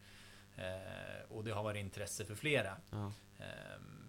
Eh, 0.56 1.22
och 1.32 1.44
det 1.44 1.50
har 1.50 1.62
varit 1.62 1.80
intresse 1.80 2.24
för 2.24 2.34
flera. 2.34 2.76
Ja. 2.90 3.12
Ehm, 3.38 4.02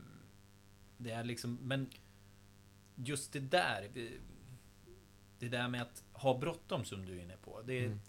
Det 0.97 1.11
är 1.11 1.23
liksom, 1.23 1.59
men 1.61 1.89
just 2.97 3.33
det 3.33 3.39
där. 3.39 3.89
det- 3.93 4.19
Det 5.39 5.49
där 5.49 5.67
med 5.67 5.81
att 5.81 6.03
ha 6.13 6.37
bråttom 6.39 6.85
som 6.85 7.05
du 7.05 7.17
är 7.17 7.21
inne 7.23 7.37
på. 7.37 7.61
Det 7.61 7.85
Mm. 7.85 7.99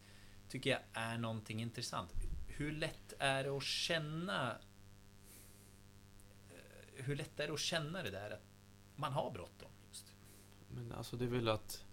tycker 0.49 0.71
jag 0.71 0.81
är 0.93 1.19
någonting 1.19 1.61
intressant. 1.63 2.13
Hur 2.47 2.73
lätt 2.73 3.13
är 3.19 3.45
det 3.45 3.51
att 3.57 3.63
känna 3.63 4.59
eh, 6.51 7.05
Hur 7.05 7.17
lätt 7.17 7.41
är 7.41 7.47
det 7.47 7.53
att 7.53 7.61
känna 7.61 8.03
det 8.03 8.11
där 8.11 8.31
att 8.31 8.43
man 8.97 9.13
har 9.13 9.31
bråttom? 9.31 9.71
Just. 9.89 10.15
Men 10.75 10.93
alltså 10.93 11.17
det 11.17 11.25
är 11.25 11.29
väl 11.29 11.49
att 11.49 11.85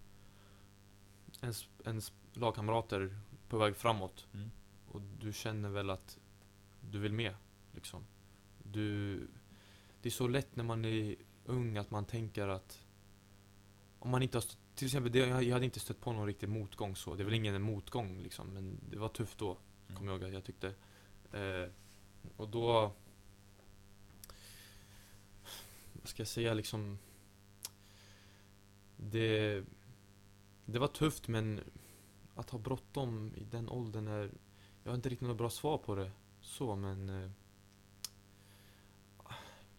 ens, 1.42 1.68
ens 1.86 2.14
lagkamrater 2.34 3.02
är 3.02 3.20
på 3.50 3.58
väg 3.58 3.76
framåt. 3.76 4.28
Mm. 4.34 4.52
Och 4.88 5.02
du 5.02 5.34
känner 5.34 5.70
väl 5.70 5.90
att 5.90 6.20
du 6.92 7.00
vill 7.00 7.14
med. 7.14 7.36
Liksom. 7.74 8.06
Du, 8.64 9.18
det 10.02 10.10
är 10.10 10.12
så 10.12 10.28
lätt 10.28 10.56
när 10.56 10.64
man 10.64 10.86
är 10.86 11.16
ung 11.46 11.78
att 11.78 11.92
man 11.92 12.06
tänker 12.06 12.48
att 12.48 12.85
om 14.06 14.12
man 14.12 14.24
inte 14.24 14.38
har 14.38 14.42
stått, 14.42 14.58
till 14.76 14.86
exempel, 14.86 15.12
det, 15.12 15.20
jag 15.20 15.44
jag 15.44 15.54
hade 15.54 15.66
inte 15.66 15.80
stött 15.80 16.02
på 16.02 16.12
någon 16.12 16.26
riktig 16.26 16.50
motgång 16.50 16.96
så. 16.96 17.16
Det 17.16 17.24
är 17.24 17.26
väl 17.26 17.34
ingen 17.34 17.62
motgång 17.62 18.22
liksom, 18.22 18.48
men 18.48 18.80
det 18.90 18.98
var 18.98 19.10
tufft 19.10 19.38
då. 19.38 19.58
Mm. 19.88 19.98
Kommer 19.98 20.12
jag 20.12 20.22
ihåg 20.22 20.28
att 20.28 20.34
jag 20.34 20.44
tyckte. 20.44 20.68
Eh, 21.32 21.70
och 22.38 22.50
då... 22.50 22.92
Vad 25.94 26.08
ska 26.08 26.22
jag 26.22 26.28
säga 26.28 26.54
liksom... 26.54 26.98
Det... 28.98 29.64
Det 30.66 30.80
var 30.80 30.88
tufft 30.88 31.28
men 31.28 31.62
att 32.36 32.50
ha 32.50 32.60
bråttom 32.60 33.34
i 33.36 33.44
den 33.44 33.70
åldern 33.70 34.08
är... 34.08 34.32
Jag 34.84 34.92
har 34.92 34.96
inte 34.96 35.10
riktigt 35.10 35.28
något 35.28 35.38
bra 35.38 35.50
svar 35.50 35.78
på 35.78 35.96
det 35.96 36.12
så 36.42 36.76
men... 36.76 37.10
Eh, 37.10 37.32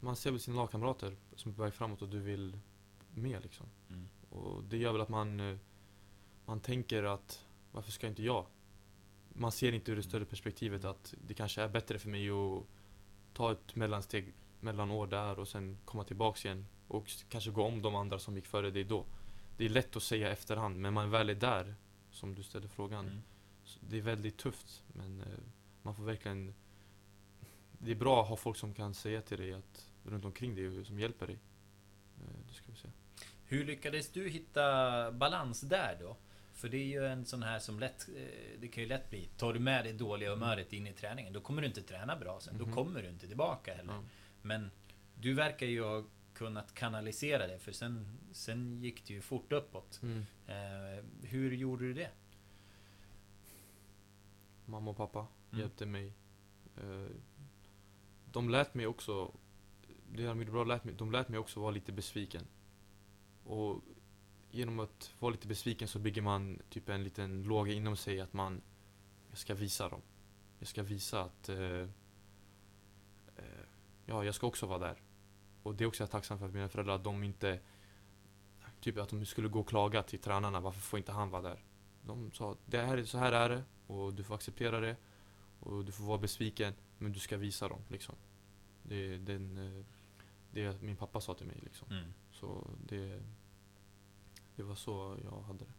man 0.00 0.16
ser 0.16 0.30
väl 0.30 0.40
sina 0.40 0.56
lagkamrater 0.56 1.16
som 1.36 1.50
är 1.50 1.56
på 1.56 1.62
väg 1.62 1.74
framåt 1.74 2.02
och 2.02 2.08
du 2.08 2.18
vill 2.18 2.58
med 3.16 3.42
liksom. 3.42 3.66
Mm. 3.90 4.08
Och 4.30 4.64
det 4.64 4.76
gör 4.76 4.92
väl 4.92 5.00
att 5.00 5.08
man... 5.08 5.40
eh, 5.40 5.56
Man 6.48 6.60
tänker 6.60 7.02
att 7.02 7.44
varför 7.72 7.92
ska 7.92 8.06
inte 8.06 8.22
jag? 8.22 8.46
Man 9.34 9.52
ser 9.52 9.72
inte 9.72 9.92
ur 9.92 9.96
det 9.96 10.02
större 10.02 10.24
perspektivet 10.24 10.84
att 10.84 11.14
det 11.26 11.34
kanske 11.34 11.62
är 11.62 11.68
bättre 11.68 11.98
för 11.98 12.08
mig 12.08 12.30
att 12.30 12.64
ta 13.32 13.52
ett 13.52 13.76
mellansteg, 13.76 14.34
mellanår 14.60 15.06
där 15.06 15.38
och 15.38 15.48
sen 15.48 15.78
komma 15.84 16.04
tillbaks 16.04 16.44
igen 16.44 16.66
och 16.88 17.10
kanske 17.28 17.50
gå 17.50 17.62
om 17.62 17.82
de 17.82 17.94
andra 17.94 18.18
som 18.18 18.36
gick 18.36 18.46
före 18.46 18.70
dig 18.70 18.84
då. 18.84 19.04
Det 19.56 19.64
är 19.64 19.68
lätt 19.68 19.96
att 19.96 20.02
säga 20.02 20.30
efterhand, 20.32 20.76
men 20.80 20.94
man 20.94 21.10
väl 21.10 21.30
är 21.30 21.34
där, 21.34 21.74
som 22.10 22.34
du 22.34 22.42
ställde 22.42 22.68
frågan. 22.68 23.06
Mm. 23.06 23.22
Det 23.80 23.98
är 23.98 24.02
väldigt 24.02 24.36
tufft, 24.38 24.82
men 24.92 25.20
eh, 25.20 25.26
man 25.82 25.94
får 25.94 26.04
verkligen... 26.04 26.54
Det 27.78 27.90
är 27.90 27.94
bra 27.96 28.22
att 28.22 28.28
ha 28.28 28.36
folk 28.36 28.56
som 28.56 28.74
kan 28.74 28.94
säga 28.94 29.22
till 29.22 29.38
dig 29.38 29.52
att 29.52 29.90
runt 30.04 30.24
omkring 30.24 30.54
dig 30.54 30.84
som 30.84 30.98
hjälper 31.00 31.26
dig. 31.26 31.38
Eh, 32.20 32.38
det 32.48 32.54
ska 32.54 32.72
vi 32.72 32.78
se. 32.78 32.88
Hur 33.48 33.64
lyckades 33.64 34.08
du 34.12 34.28
hitta 34.28 35.12
balans 35.12 35.60
där 35.60 35.96
då? 36.00 36.16
För 36.54 36.68
det 36.68 36.76
är 36.76 36.84
ju 36.86 37.06
en 37.06 37.24
sån 37.26 37.42
här 37.42 37.58
som 37.58 37.80
lätt... 37.80 38.08
eh, 38.16 38.60
Det 38.60 38.68
kan 38.68 38.82
ju 38.82 38.88
lätt 38.88 39.10
bli... 39.10 39.28
Tar 39.36 39.52
du 39.52 39.60
med 39.60 39.84
det 39.84 39.92
dåliga 39.92 40.30
humöret 40.30 40.72
in 40.72 40.86
i 40.86 40.92
träningen, 40.92 41.32
då 41.32 41.40
kommer 41.40 41.62
du 41.62 41.68
inte 41.68 41.82
träna 41.82 42.16
bra 42.16 42.40
sen. 42.40 42.58
Då 42.58 42.64
Mhm. 42.66 42.74
kommer 42.74 43.02
du 43.02 43.08
inte 43.08 43.26
tillbaka 43.28 43.74
heller. 43.74 43.92
Ja. 43.92 44.02
Men 44.42 44.70
du 45.14 45.34
verkar 45.34 45.66
ju 45.66 45.82
ha 45.82 46.04
kunnat 46.34 46.74
kanalisera 46.74 47.46
det, 47.46 47.58
för 47.58 47.72
sen, 47.72 48.18
sen 48.32 48.82
gick 48.82 49.06
det 49.06 49.14
ju 49.14 49.20
fort 49.20 49.52
uppåt. 49.52 50.00
Mm. 50.02 50.26
Eh, 50.46 51.04
hur 51.22 51.52
gjorde 51.52 51.84
du 51.84 51.94
det? 51.94 52.10
Mamma 54.64 54.90
och 54.90 54.96
pappa 54.96 55.26
Mm. 55.50 55.60
hjälpte 55.60 55.86
mig. 55.86 56.12
Eh, 56.76 57.06
de 58.32 58.50
lät 58.50 58.74
mig 58.74 58.86
också 58.86 59.32
det 60.12 60.22
de 60.26 60.38
gjorde 60.38 60.50
bra, 60.52 60.64
lät 60.64 60.84
mig, 60.84 60.94
de 60.94 61.12
lät 61.12 61.28
mig 61.28 61.38
också 61.38 61.60
vara 61.60 61.70
lite 61.70 61.92
besviken. 61.92 62.42
Och 63.46 63.82
genom 64.50 64.80
att 64.80 65.14
vara 65.18 65.32
lite 65.32 65.48
besviken 65.48 65.88
så 65.88 65.98
bygger 65.98 66.22
man 66.22 66.58
typ 66.70 66.88
en 66.88 67.04
liten 67.04 67.42
låga 67.42 67.72
inom 67.72 67.96
sig 67.96 68.20
att 68.20 68.32
man, 68.32 68.62
jag 69.30 69.38
ska 69.38 69.54
visa 69.54 69.88
dem. 69.88 70.02
Jag 70.58 70.68
ska 70.68 70.82
visa 70.82 71.22
att, 71.22 71.48
eh, 71.48 71.80
eh 73.36 73.64
ja, 74.06 74.24
jag 74.24 74.34
ska 74.34 74.46
också 74.46 74.66
vara 74.66 74.78
där. 74.78 75.02
Och 75.62 75.74
det 75.74 75.84
är 75.84 75.88
också 75.88 76.02
jag 76.02 76.10
tacksam 76.10 76.38
för 76.38 76.46
att 76.46 76.52
mina 76.52 76.68
föräldrar, 76.68 76.94
att 76.94 77.04
de 77.04 77.24
inte, 77.24 77.60
typ 78.80 78.98
att 78.98 79.08
de 79.08 79.26
skulle 79.26 79.48
gå 79.48 79.60
och 79.60 79.68
klaga 79.68 80.02
till 80.02 80.18
tränarna, 80.18 80.60
varför 80.60 80.80
får 80.80 80.98
inte 80.98 81.12
han 81.12 81.30
vara 81.30 81.42
där? 81.42 81.64
De 82.02 82.32
sa, 82.32 82.56
det 82.66 82.78
här, 82.78 83.04
så 83.04 83.18
här 83.18 83.32
är 83.32 83.48
det, 83.48 83.64
och 83.86 84.14
du 84.14 84.24
får 84.24 84.34
acceptera 84.34 84.80
det. 84.80 84.96
Och 85.60 85.84
du 85.84 85.92
får 85.92 86.04
vara 86.04 86.18
besviken, 86.18 86.74
men 86.98 87.12
du 87.12 87.18
ska 87.18 87.36
visa 87.36 87.68
dem 87.68 87.80
liksom. 87.88 88.14
Det 88.82 89.14
är 89.14 89.18
den, 89.18 89.78
eh, 89.78 89.84
det 90.50 90.82
min 90.82 90.96
pappa 90.96 91.20
sa 91.20 91.34
till 91.34 91.46
mig 91.46 91.60
liksom. 91.62 91.88
Mm. 91.90 92.12
Så 92.40 92.70
det, 92.88 93.20
det 94.56 94.62
var 94.62 94.74
så 94.74 95.18
jag 95.24 95.40
hade 95.40 95.58
det. 95.64 95.72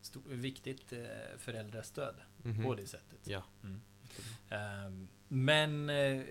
Stor, 0.00 0.22
viktigt 0.26 0.92
eh, 0.92 1.38
föräldrastöd 1.38 2.14
Mhm. 2.42 2.64
på 2.64 2.74
det 2.74 2.86
sättet. 2.86 3.18
Ja. 3.26 3.42
Mm. 3.62 3.80
Ehm, 4.50 5.08
men 5.28 5.90
eh, 5.90 6.22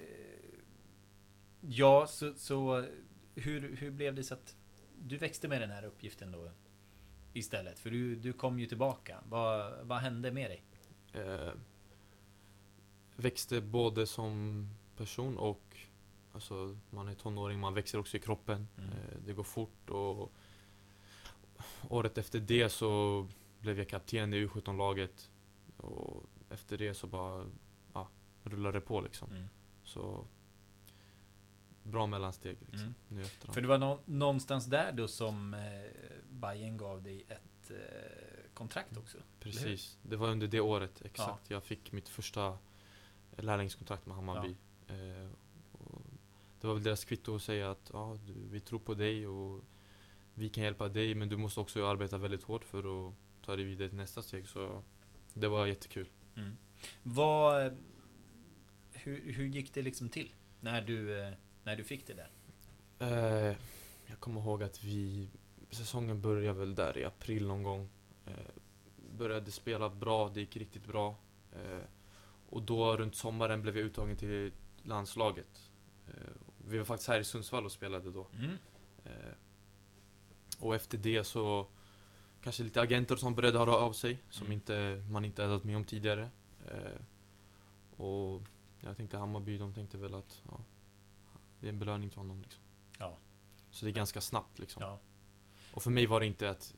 ja, 1.62 2.08
så, 2.08 2.34
så 2.34 2.86
hur, 3.36 3.76
hur 3.76 3.92
blev 3.92 4.16
det 4.16 4.24
så 4.24 4.34
att 4.34 4.56
du 5.02 5.18
växte 5.18 5.48
med 5.48 5.62
den 5.62 5.72
här 5.72 5.84
uppgiften 5.86 6.32
då 6.32 6.52
istället? 7.34 7.80
För 7.80 7.90
du, 7.90 8.16
du 8.16 8.34
kom 8.34 8.60
ju 8.60 8.66
tillbaka. 8.66 9.24
Vad, 9.30 9.86
vad 9.88 9.98
hände 9.98 10.32
med 10.32 10.50
dig? 10.52 10.64
Eh, 11.14 11.52
växte 13.16 13.62
både 13.62 14.08
som 14.08 14.68
person 14.96 15.38
och 15.38 15.78
Alltså 16.38 16.78
man 16.90 17.08
är 17.08 17.14
tonåring, 17.16 17.60
man 17.60 17.74
växer 17.74 18.00
också 18.00 18.18
i 18.18 18.20
kroppen. 18.20 18.68
Mm. 18.78 18.90
Eh, 18.90 19.18
det 19.26 19.34
går 19.34 19.44
fort 19.44 19.90
och 19.90 20.32
Året 21.90 22.18
efter 22.18 22.40
det 22.40 22.70
så 22.70 23.28
blev 23.60 23.78
jag 23.78 23.90
kapten 23.90 24.34
i 24.34 24.46
U17-laget. 24.48 25.32
Och 25.78 26.24
efter 26.50 26.78
det 26.78 26.94
så 26.94 27.08
bara 27.08 27.46
ja, 27.94 28.08
rullade 28.44 28.78
det 28.78 28.82
på 28.86 29.02
liksom. 29.02 29.32
Mm. 29.32 29.48
Så 29.84 30.26
Bra 31.84 32.08
mellansteg 32.08 32.58
liksom, 32.62 32.80
Mm. 32.82 32.94
nu 33.08 33.22
i 33.22 33.24
efterhand. 33.24 33.54
För 33.54 33.62
det 33.62 33.68
var 33.68 33.78
nå- 33.78 34.00
någonstans 34.06 34.66
där 34.66 34.92
då 34.92 35.08
som 35.08 35.54
eh, 35.54 35.60
Bayern 36.30 36.78
gav 36.78 37.04
dig 37.04 37.26
ett 37.30 37.72
eh, 37.72 38.52
kontrakt 38.54 38.98
också. 38.98 39.18
Precis, 39.40 39.98
det 40.02 40.16
var 40.16 40.28
under 40.30 40.48
det 40.48 40.60
året 40.60 41.02
exakt. 41.06 41.50
Jag 41.50 41.64
fick 41.64 41.92
mitt 41.92 42.10
första 42.10 42.58
lärlingskontrakt 43.38 44.06
med 44.06 44.16
Hammarby. 44.16 44.56
Eh, 44.88 45.30
och 45.32 45.47
det 46.62 46.68
var 46.68 46.74
väl 46.74 46.84
deras 46.84 47.06
kvitto 47.06 47.36
att 47.36 47.42
säga 47.42 47.72
att 47.72 47.90
ja, 47.94 48.18
vi 48.52 48.60
tror 48.60 48.80
på 48.80 48.94
dig 48.94 49.28
och 49.28 49.64
vi 50.34 50.50
kan 50.50 50.64
hjälpa 50.64 50.88
dig 50.88 51.16
men 51.16 51.30
du 51.30 51.38
måste 51.38 51.60
också 51.60 51.86
arbeta 51.86 52.18
väldigt 52.18 52.44
hårt 52.44 52.64
för 52.64 53.08
att 53.08 53.14
ta 53.46 53.56
dig 53.56 53.66
vidare 53.66 53.90
till 53.90 53.98
nästa 53.98 54.22
steg. 54.22 54.48
Så 54.48 54.84
det 55.34 55.48
var 55.48 55.66
jättekul. 55.66 56.10
Mm. 56.36 56.58
Vad, 57.04 57.78
hur, 58.94 59.34
hur 59.34 59.46
gick 59.46 59.74
det 59.74 59.82
liksom 59.82 60.10
till? 60.10 60.34
När 60.60 60.82
du, 60.82 61.22
eh, 61.22 61.34
när 61.64 61.76
du 61.76 61.84
fick 61.84 62.08
det 62.08 62.14
där? 62.14 62.32
Eh, 63.00 63.56
jag 64.06 64.20
kommer 64.20 64.42
ihåg 64.42 64.64
att 64.64 64.84
vi, 64.84 65.30
säsongen 65.72 66.22
började 66.22 66.60
väl 66.60 66.76
där 66.76 66.98
i 66.98 67.06
april 67.06 67.48
någon 67.48 67.64
gång. 67.64 67.90
Eh, 68.26 68.34
började 69.18 69.52
spela 69.52 69.90
bra, 69.90 70.30
det 70.30 70.40
gick 70.40 70.58
riktigt 70.58 70.86
bra. 70.88 71.16
Eh, 71.54 71.84
och 72.50 72.62
då 72.62 72.98
runt 72.98 73.16
sommaren 73.16 73.62
blev 73.62 73.78
jag 73.78 73.86
uttagen 73.86 74.18
till 74.18 74.52
landslaget. 74.84 75.72
Vi 76.68 76.78
var 76.78 76.86
faktiskt 76.86 77.08
här 77.10 77.20
i 77.20 77.24
Sundsvall 77.24 77.66
och 77.66 77.72
spelade 77.72 78.12
då. 78.12 78.28
Mm. 78.34 78.52
Eh, 79.06 79.34
och 80.60 80.76
efter 80.76 80.98
det 80.98 81.24
så 81.24 81.68
kanske 82.42 82.64
lite 82.64 82.82
agenter 82.82 83.16
som 83.16 83.36
började 83.36 83.60
höra 83.60 83.76
av 83.76 83.94
sig 83.94 84.24
som 84.30 84.46
Mm. 84.46 84.54
inte, 84.54 85.04
man 85.10 85.26
inte 85.26 85.42
hade 85.42 85.54
varit 85.54 85.64
med 85.64 85.78
om 85.78 85.84
tidigare. 85.84 86.30
Eh, 86.68 87.02
och 88.02 88.42
jag 88.80 88.98
tänkte 88.98 89.18
Hammarby, 89.18 89.58
de 89.58 89.74
tänkte 89.74 89.98
väl 89.98 90.14
att 90.14 90.42
ja, 90.52 90.60
det 91.60 91.68
är 91.68 91.70
en 91.70 91.80
belöning 91.80 92.10
till 92.10 92.18
honom. 92.20 92.42
Liksom. 92.42 92.62
Ja. 93.00 93.18
Så 93.72 93.86
det 93.86 93.92
är 93.92 93.94
ganska 93.94 94.22
snabbt 94.22 94.60
liksom. 94.60 94.82
Ja. 94.84 95.00
Och 95.74 95.84
för 95.84 95.92
mig 95.92 96.06
var 96.06 96.20
det 96.20 96.26
inte 96.26 96.50
att 96.50 96.76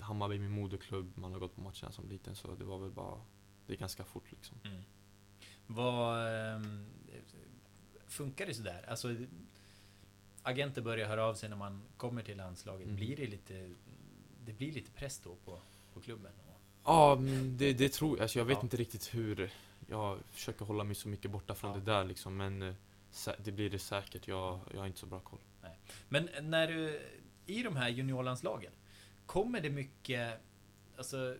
Hammarby 0.00 0.34
är 0.34 0.40
min 0.40 0.50
moderklubb, 0.50 1.12
man 1.18 1.32
har 1.32 1.40
gått 1.40 1.54
på 1.54 1.60
matcherna 1.60 1.92
som 1.92 2.08
liten, 2.08 2.36
så 2.36 2.54
det 2.54 2.64
var 2.64 2.78
väl 2.78 2.90
bara, 2.90 3.20
det 3.66 3.72
är 3.72 3.76
ganska 3.76 4.04
fort 4.04 4.30
liksom. 4.30 4.56
Mm. 4.64 4.82
Vad... 5.66 6.18
funkar 8.08 8.46
det 8.46 8.54
sådär? 8.54 8.84
Alltså... 8.88 9.16
Agenter 10.42 10.82
börjar 10.82 11.08
höra 11.08 11.24
av 11.24 11.34
sig 11.34 11.48
när 11.48 11.56
man 11.56 11.82
kommer 11.96 12.22
till 12.22 12.36
landslaget. 12.36 12.84
Mm. 12.84 12.96
Blir 12.96 13.16
det 13.16 13.26
lite... 13.26 13.70
Det 14.44 14.52
blir 14.52 14.72
lite 14.72 14.90
press 14.90 15.20
då 15.24 15.34
på, 15.44 15.60
på 15.94 16.00
klubben? 16.00 16.32
Ja, 16.84 17.16
men 17.20 17.56
det, 17.56 17.72
det 17.72 17.92
tror 17.92 18.16
jag. 18.16 18.22
Alltså 18.22 18.38
jag 18.38 18.44
vet 18.44 18.56
Ja. 18.58 18.62
inte 18.62 18.76
riktigt 18.76 19.14
hur. 19.14 19.50
Jag 19.88 20.18
försöker 20.30 20.64
hålla 20.64 20.84
mig 20.84 20.94
så 20.94 21.08
mycket 21.08 21.30
borta 21.30 21.54
från 21.54 21.70
Ja. 21.70 21.76
det 21.76 21.84
där 21.84 22.04
liksom, 22.04 22.36
men 22.36 22.62
eh, 22.62 22.74
det 23.38 23.52
blir 23.52 23.70
det 23.70 23.78
säkert. 23.78 24.28
Jag, 24.28 24.60
jag 24.72 24.80
har 24.80 24.86
inte 24.86 24.98
så 24.98 25.06
bra 25.06 25.20
koll. 25.20 25.38
Men 26.08 26.28
när 26.42 26.68
du... 26.68 27.00
I 27.46 27.62
de 27.62 27.76
här 27.76 27.88
juniorlandslagen. 27.88 28.72
Kommer 29.26 29.60
det 29.60 29.70
mycket... 29.70 30.40
Alltså... 30.96 31.36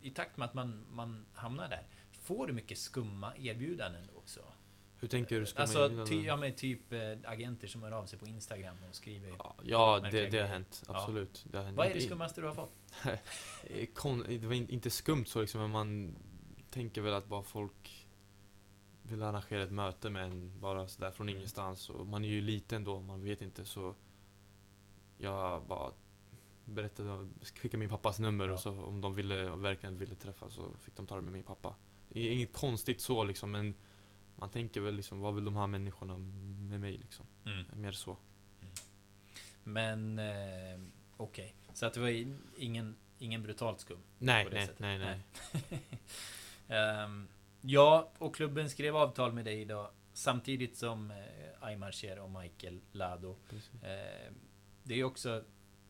I 0.00 0.10
takt 0.10 0.36
med 0.36 0.48
att 0.48 0.54
man, 0.54 0.84
man 0.90 1.26
hamnar 1.34 1.68
där. 1.68 1.86
Får 2.12 2.46
du 2.46 2.52
mycket 2.52 2.78
skumma 2.78 3.36
erbjudanden? 3.36 4.08
Hur 5.04 5.08
tänker 5.08 5.40
du? 5.40 5.46
Ska 5.46 5.62
alltså, 5.62 5.88
man 5.88 6.06
ty, 6.06 6.24
ja, 6.24 6.36
men 6.36 6.54
typ 6.54 6.92
eh, 6.92 7.00
agenter 7.24 7.68
som 7.68 7.82
hör 7.82 7.92
av 7.92 8.06
sig 8.06 8.18
på 8.18 8.26
Instagram 8.26 8.76
och 8.88 8.94
skriver... 8.94 9.28
Ja, 9.38 9.54
ja 9.62 10.00
det, 10.10 10.30
det 10.30 10.40
har 10.40 10.48
hänt. 10.48 10.82
Ja. 10.88 10.96
Absolut. 10.96 11.44
Det 11.50 11.56
har 11.58 11.64
hänt. 11.64 11.76
Vad 11.76 11.86
är 11.86 11.94
det 11.94 12.00
skummaste 12.00 12.40
du 12.40 12.46
har 12.46 12.54
fått? 12.54 12.72
Eh, 13.64 14.16
det 14.28 14.46
var 14.46 14.54
in, 14.54 14.68
inte 14.68 14.90
skumt 14.90 15.24
så 15.26 15.40
liksom, 15.40 15.60
men 15.60 15.70
man 15.70 16.16
tänker 16.70 17.00
väl 17.00 17.14
att 17.14 17.26
bara 17.26 17.42
folk 17.42 18.08
vill 19.02 19.22
arrangera 19.22 19.62
ett 19.62 19.72
möte 19.72 20.10
med 20.10 20.24
en 20.24 20.60
bara 20.60 20.88
sådär 20.88 21.10
från 21.10 21.28
Mm. 21.28 21.36
ingenstans. 21.36 21.90
Och 21.90 22.06
man 22.06 22.24
är 22.24 22.28
ju 22.28 22.40
liten 22.40 22.84
då, 22.84 23.00
man 23.00 23.24
vet 23.24 23.42
inte 23.42 23.64
så 23.64 23.94
jag 25.18 25.62
bara 25.66 25.92
berättade, 26.64 27.28
skickade 27.42 27.76
min 27.78 27.88
pappas 27.88 28.18
nummer 28.18 28.46
Ja. 28.48 28.52
och 28.52 28.60
så 28.60 28.70
om 28.70 29.00
de 29.00 29.14
ville, 29.14 29.50
verkligen 29.50 29.98
ville 29.98 30.14
träffas 30.14 30.54
så 30.54 30.72
fick 30.80 30.96
de 30.96 31.06
ta 31.06 31.16
det 31.16 31.22
med 31.22 31.32
min 31.32 31.42
pappa. 31.42 31.74
Inget 32.10 32.52
konstigt 32.52 33.00
så 33.00 33.24
liksom, 33.24 33.50
men 33.50 33.74
man 34.36 34.50
tänker 34.50 34.80
väl 34.80 34.94
liksom, 34.94 35.20
vad 35.20 35.34
vill 35.34 35.44
de 35.44 35.56
här 35.56 35.66
människorna 35.66 36.18
med 36.68 36.80
mig 36.80 36.98
liksom? 36.98 37.26
Mm. 37.46 37.64
Mer 37.74 37.92
så. 37.92 38.16
Men... 39.64 40.18
Eh, 40.18 40.80
Okej. 41.16 41.54
Så 41.72 41.86
att 41.86 41.94
det 41.94 42.00
var 42.00 42.26
ingen, 42.58 42.96
ingen 43.18 43.42
brutalt 43.42 43.80
skum? 43.80 43.98
Nej, 44.18 44.44
På 44.44 44.50
det 44.50 44.56
nej, 44.56 44.66
sättet. 44.66 44.80
nej, 44.80 44.98
nej. 44.98 45.20
Ehm, 46.68 47.28
ja, 47.60 48.12
och 48.18 48.34
klubben 48.34 48.70
skrev 48.70 48.96
avtal 48.96 49.32
med 49.32 49.44
dig 49.44 49.64
då. 49.64 49.90
Samtidigt 50.12 50.76
som 50.76 51.10
eh, 51.10 51.16
Aymar 51.60 51.92
Cher 51.92 52.18
och 52.18 52.30
Michael 52.30 52.80
Lado. 52.92 53.36
Eh, 53.82 54.32
det 54.82 55.00
är 55.00 55.04
också 55.04 55.44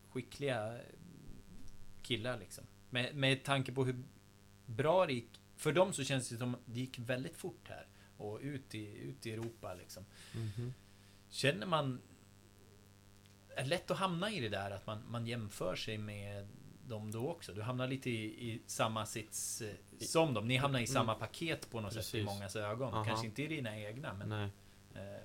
skickliga 0.09 0.77
killar 2.01 2.37
liksom. 2.39 2.63
Med, 2.89 3.15
med 3.15 3.43
tanke 3.43 3.71
på 3.71 3.85
hur 3.85 4.03
bra 4.65 5.05
det 5.05 5.13
gick. 5.13 5.41
För 5.55 5.73
dem 5.73 5.93
så 5.93 6.03
känns 6.03 6.29
det 6.29 6.37
som 6.37 6.55
det 6.65 6.79
gick 6.79 6.99
väldigt 6.99 7.37
fort 7.37 7.69
här. 7.69 7.87
Och 8.17 8.39
ut 8.41 8.75
i, 8.75 8.97
ut 8.97 9.25
i 9.25 9.31
Europa 9.31 9.73
liksom. 9.73 10.05
Mhm. 10.35 10.73
Känner 11.29 11.65
man... 11.67 12.01
Är 13.49 13.63
det 13.63 13.69
lätt 13.69 13.91
att 13.91 13.97
hamna 13.97 14.31
i 14.31 14.39
det 14.39 14.49
där 14.49 14.71
att 14.71 14.87
man, 14.87 15.03
man 15.07 15.27
jämför 15.27 15.75
sig 15.75 15.97
med 15.97 16.47
dem 16.87 17.11
då 17.11 17.27
också? 17.29 17.53
Du 17.53 17.61
hamnar 17.61 17.87
lite 17.87 18.09
i, 18.09 18.51
i 18.51 18.61
samma 18.67 19.05
sits 19.05 19.61
eh, 19.61 19.73
som 19.99 20.33
dem. 20.33 20.47
Ni 20.47 20.57
hamnar 20.57 20.79
i 20.79 20.83
Mm. 20.83 20.93
samma 20.93 21.15
paket 21.15 21.69
på 21.69 21.81
något 21.81 21.93
sätt 21.93 22.01
i 22.05 22.11
Precis. 22.11 22.25
mångas 22.25 22.55
ögon. 22.55 22.93
Aha. 22.93 23.05
Kanske 23.05 23.25
inte 23.25 23.43
i 23.43 23.47
dina 23.47 23.77
egna, 23.79 24.13
men... 24.13 24.29
Nej. 24.29 24.49
Eh, 25.05 25.21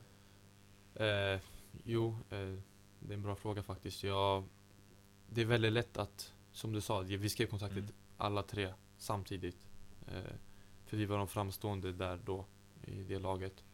Eh, 0.94 1.40
jo, 1.84 2.10
eh, 2.30 2.38
det 3.00 3.12
är 3.12 3.14
en 3.14 3.22
bra 3.22 3.36
fråga 3.36 3.62
faktiskt. 3.62 4.02
Jag, 4.02 4.44
det 5.28 5.40
är 5.40 5.44
väldigt 5.44 5.72
lätt 5.72 5.96
att, 5.98 6.32
som 6.52 6.72
du 6.72 6.80
sa, 6.80 7.00
vi 7.00 7.28
skrev 7.28 7.46
kontraktet 7.46 7.78
Mm. 7.78 7.92
alla 8.16 8.42
tre 8.42 8.72
samtidigt. 8.98 9.66
Eh, 10.08 10.32
för 10.86 10.96
vi 10.96 11.04
var 11.04 11.18
de 11.18 11.28
framstående 11.28 11.92
där 11.92 12.20
då, 12.24 12.46
i 12.92 13.02
det 13.02 13.18
laget. 13.18 13.64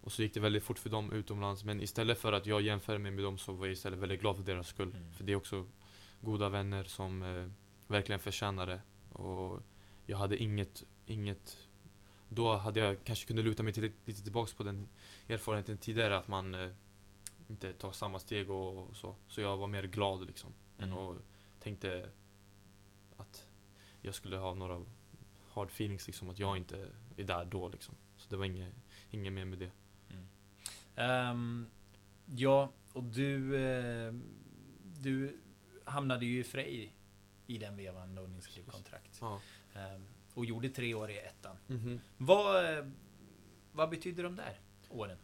Och 0.00 0.12
så 0.12 0.22
gick 0.22 0.34
det 0.34 0.40
väldigt 0.40 0.62
fort 0.62 0.78
för 0.78 0.90
dem 0.90 1.12
utomlands. 1.12 1.64
Men 1.64 1.80
istället 1.80 2.18
för 2.18 2.32
att 2.32 2.46
jag 2.46 2.62
jämför 2.62 2.98
mig 2.98 3.12
med 3.12 3.24
dem 3.24 3.38
så 3.38 3.52
var 3.52 3.66
jag 3.66 3.72
istället 3.72 3.98
väldigt 3.98 4.20
glad 4.20 4.36
för 4.36 4.42
deras 4.42 4.68
skull. 4.68 4.90
Mm. 4.96 5.12
För 5.12 5.24
det 5.24 5.32
är 5.32 5.36
också 5.36 5.66
goda 6.20 6.48
vänner 6.48 6.84
som 6.84 7.22
eh, 7.22 7.48
verkligen 7.86 8.20
förtjänar 8.20 8.66
det. 8.66 8.80
Och 9.12 9.62
jag 10.06 10.18
hade 10.18 10.36
inget, 10.36 10.84
inget 11.06 11.58
då 12.28 12.56
hade 12.56 12.80
jag 12.80 13.04
kanske 13.04 13.26
kunnat 13.26 13.44
luta 13.44 13.62
mig 13.62 13.72
till, 13.72 13.92
lite 14.04 14.22
tillbaks 14.22 14.54
på 14.54 14.62
den 14.62 14.88
erfarenheten 15.28 15.78
tidigare 15.78 16.16
att 16.16 16.28
man 16.28 16.54
eh, 16.54 16.70
inte 17.48 17.72
tar 17.72 17.92
samma 17.92 18.18
steg 18.18 18.50
och, 18.50 18.88
och 18.88 18.96
så. 18.96 19.16
Så 19.28 19.40
jag 19.40 19.56
var 19.56 19.66
mer 19.66 19.82
glad 19.82 20.26
liksom. 20.26 20.52
Än 20.78 20.84
Mm. 20.84 20.98
och 20.98 21.16
tänkte 21.60 22.08
att 23.16 23.48
jag 24.00 24.14
skulle 24.14 24.36
ha 24.36 24.54
några 24.54 24.84
hard 25.52 25.68
feelings 25.68 26.06
liksom 26.06 26.30
att 26.30 26.38
jag 26.38 26.56
inte 26.56 26.88
är 27.16 27.24
där 27.24 27.44
då 27.44 27.68
liksom. 27.68 27.94
Så 28.24 28.30
det 28.30 28.36
var 28.36 28.44
inget, 28.44 28.74
inget 29.10 29.32
mer 29.32 29.44
med 29.44 29.58
det. 29.58 29.70
Ehm, 30.96 31.66
Ja, 32.26 32.72
och 32.92 33.04
du... 33.04 33.56
Eh, 33.56 34.14
du 34.98 35.40
hamnade 35.84 36.26
ju 36.26 36.40
i 36.40 36.44
Frej 36.44 36.94
i 37.46 37.58
den 37.58 37.76
vevan 37.76 38.14
då 38.14 38.22
ni 38.22 38.40
skrev 38.40 38.64
kontrakt. 38.64 39.18
Ja. 39.20 39.40
Eh, 39.74 40.00
och 40.34 40.44
gjorde 40.44 40.68
tre 40.68 40.94
år 40.94 41.10
i 41.10 41.18
ettan. 41.18 41.56
Mhm. 41.66 42.00
Vad, 42.16 42.78
eh, 42.78 42.86
vad 43.72 43.90
betyder 43.90 44.22
de 44.22 44.36
där 44.36 44.60
åren? 44.88 45.18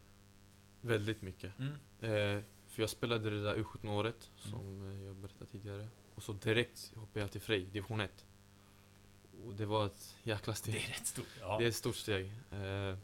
Väldigt 0.80 1.22
mycket. 1.22 1.52
Mm. 1.58 1.72
Eh, 2.00 2.44
för 2.66 2.82
jag 2.82 2.90
spelade 2.90 3.30
det 3.30 3.42
där 3.42 3.56
U17-året, 3.56 4.30
som 4.36 4.90
eh, 4.90 5.06
jag 5.06 5.16
berättade 5.16 5.50
tidigare. 5.50 5.88
Och 6.14 6.22
så 6.22 6.32
direkt 6.32 6.92
hoppade 6.96 7.20
jag 7.20 7.32
till 7.32 7.40
Frej, 7.40 7.64
division 7.66 8.00
1. 8.00 8.26
Och 9.46 9.54
det 9.54 9.66
var 9.66 9.86
ett 9.86 10.16
jäkla 10.22 10.54
steg. 10.54 10.74
Det 10.74 10.80
är 10.80 10.88
rätt 10.88 11.06
stort. 11.06 11.26
Ja. 11.40 11.58
Det 11.58 11.64
är 11.64 11.68
ett 11.68 11.76
stort 11.76 11.96
steg. 11.96 12.32
Eh, 12.50 12.96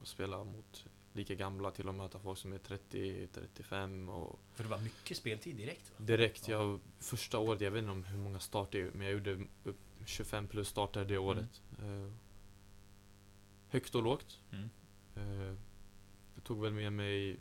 att 0.00 0.08
spela 0.08 0.44
mot 0.44 0.84
lika 1.12 1.34
gamla 1.34 1.70
till 1.70 1.88
att 1.88 1.94
möta 1.94 2.18
folk 2.18 2.38
som 2.38 2.52
är 2.52 2.58
30-35 2.58 4.08
och 4.08 4.40
För 4.54 4.64
det 4.64 4.70
var 4.70 4.78
mycket 4.78 5.16
speltid 5.16 5.56
direkt 5.56 5.90
va? 5.90 6.04
direkt. 6.06 6.48
Jag, 6.48 6.80
första 6.98 7.38
året, 7.38 7.60
jag 7.60 7.70
vet 7.70 7.78
inte 7.78 7.92
om 7.92 8.04
hur 8.04 8.18
många 8.18 8.40
starter, 8.40 8.90
men 8.94 9.06
jag 9.06 9.12
gjorde 9.12 9.46
upp 9.64 9.78
25 10.06 10.48
plus 10.48 10.68
starter 10.68 11.04
det 11.04 11.18
året. 11.18 11.62
Eh, 11.78 12.12
högt 13.68 13.94
och 13.94 14.02
lågt. 14.02 14.40
Mm. 14.52 14.70
Eh, 15.16 15.56
jag 16.34 16.44
tog 16.44 16.62
väl 16.62 16.72
med 16.72 16.92
mig, 16.92 17.40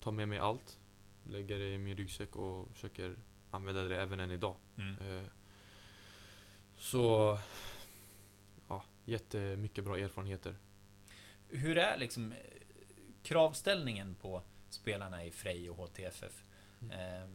tar 0.00 0.12
med 0.12 0.28
mig 0.28 0.38
allt, 0.38 0.78
lägger 1.24 1.58
det 1.58 1.68
i 1.74 1.78
min 1.78 1.96
ryggsäck 1.96 2.36
och 2.36 2.68
försöker 2.74 3.16
använda 3.50 3.84
det 3.84 3.96
även 4.02 4.20
än 4.20 4.30
idag. 4.30 4.56
Mm. 4.76 4.94
Eh, 4.94 5.24
så, 6.84 7.38
ja, 8.68 8.84
jättemycket 9.04 9.84
bra 9.84 9.98
erfarenheter. 9.98 10.56
Hur 11.48 11.78
är 11.78 11.98
liksom 11.98 12.32
eh, 12.32 12.38
kravställningen 13.22 14.14
på 14.14 14.42
spelarna 14.70 15.24
i 15.24 15.30
Frej 15.30 15.70
och 15.70 15.76
HTFF? 15.76 16.44
Eh, 16.92 17.28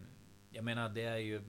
jag 0.51 0.63
menar, 0.63 0.89
det 0.89 1.01
är 1.03 1.17
ju... 1.17 1.41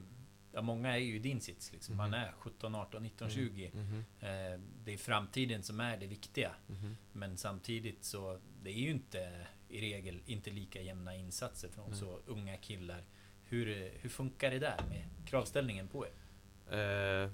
Ja, 0.52 0.62
många 0.62 0.92
är 0.94 0.98
ju 0.98 1.16
i 1.16 1.18
din 1.18 1.40
sits 1.40 1.72
liksom. 1.72 1.96
Man 1.96 2.10
Mhm. 2.10 2.20
är 2.20 2.32
17, 2.38 2.74
18, 2.74 3.02
19, 3.02 3.30
20. 3.30 3.70
Mhm, 3.74 4.04
Eh, 4.20 4.60
det 4.84 4.92
är 4.92 4.96
framtiden 4.98 5.62
som 5.62 5.80
är 5.80 5.96
det 5.96 6.06
viktiga. 6.06 6.50
mhm. 6.66 6.96
Men 7.12 7.36
samtidigt 7.36 8.04
så, 8.04 8.40
det 8.62 8.70
är 8.70 8.74
ju 8.78 8.90
inte 8.90 9.46
i 9.68 9.80
regel 9.80 10.22
inte 10.26 10.50
lika 10.50 10.80
jämna 10.82 11.16
insatser 11.16 11.68
från 11.68 11.94
så 11.94 12.18
unga 12.26 12.56
killar. 12.56 13.04
Hur, 13.44 13.90
hur 14.00 14.08
funkar 14.08 14.50
det 14.50 14.58
där 14.58 14.80
med 14.88 15.04
kravställningen 15.26 15.88
på 15.88 16.06
er? 16.06 16.12
Eh, 17.24 17.30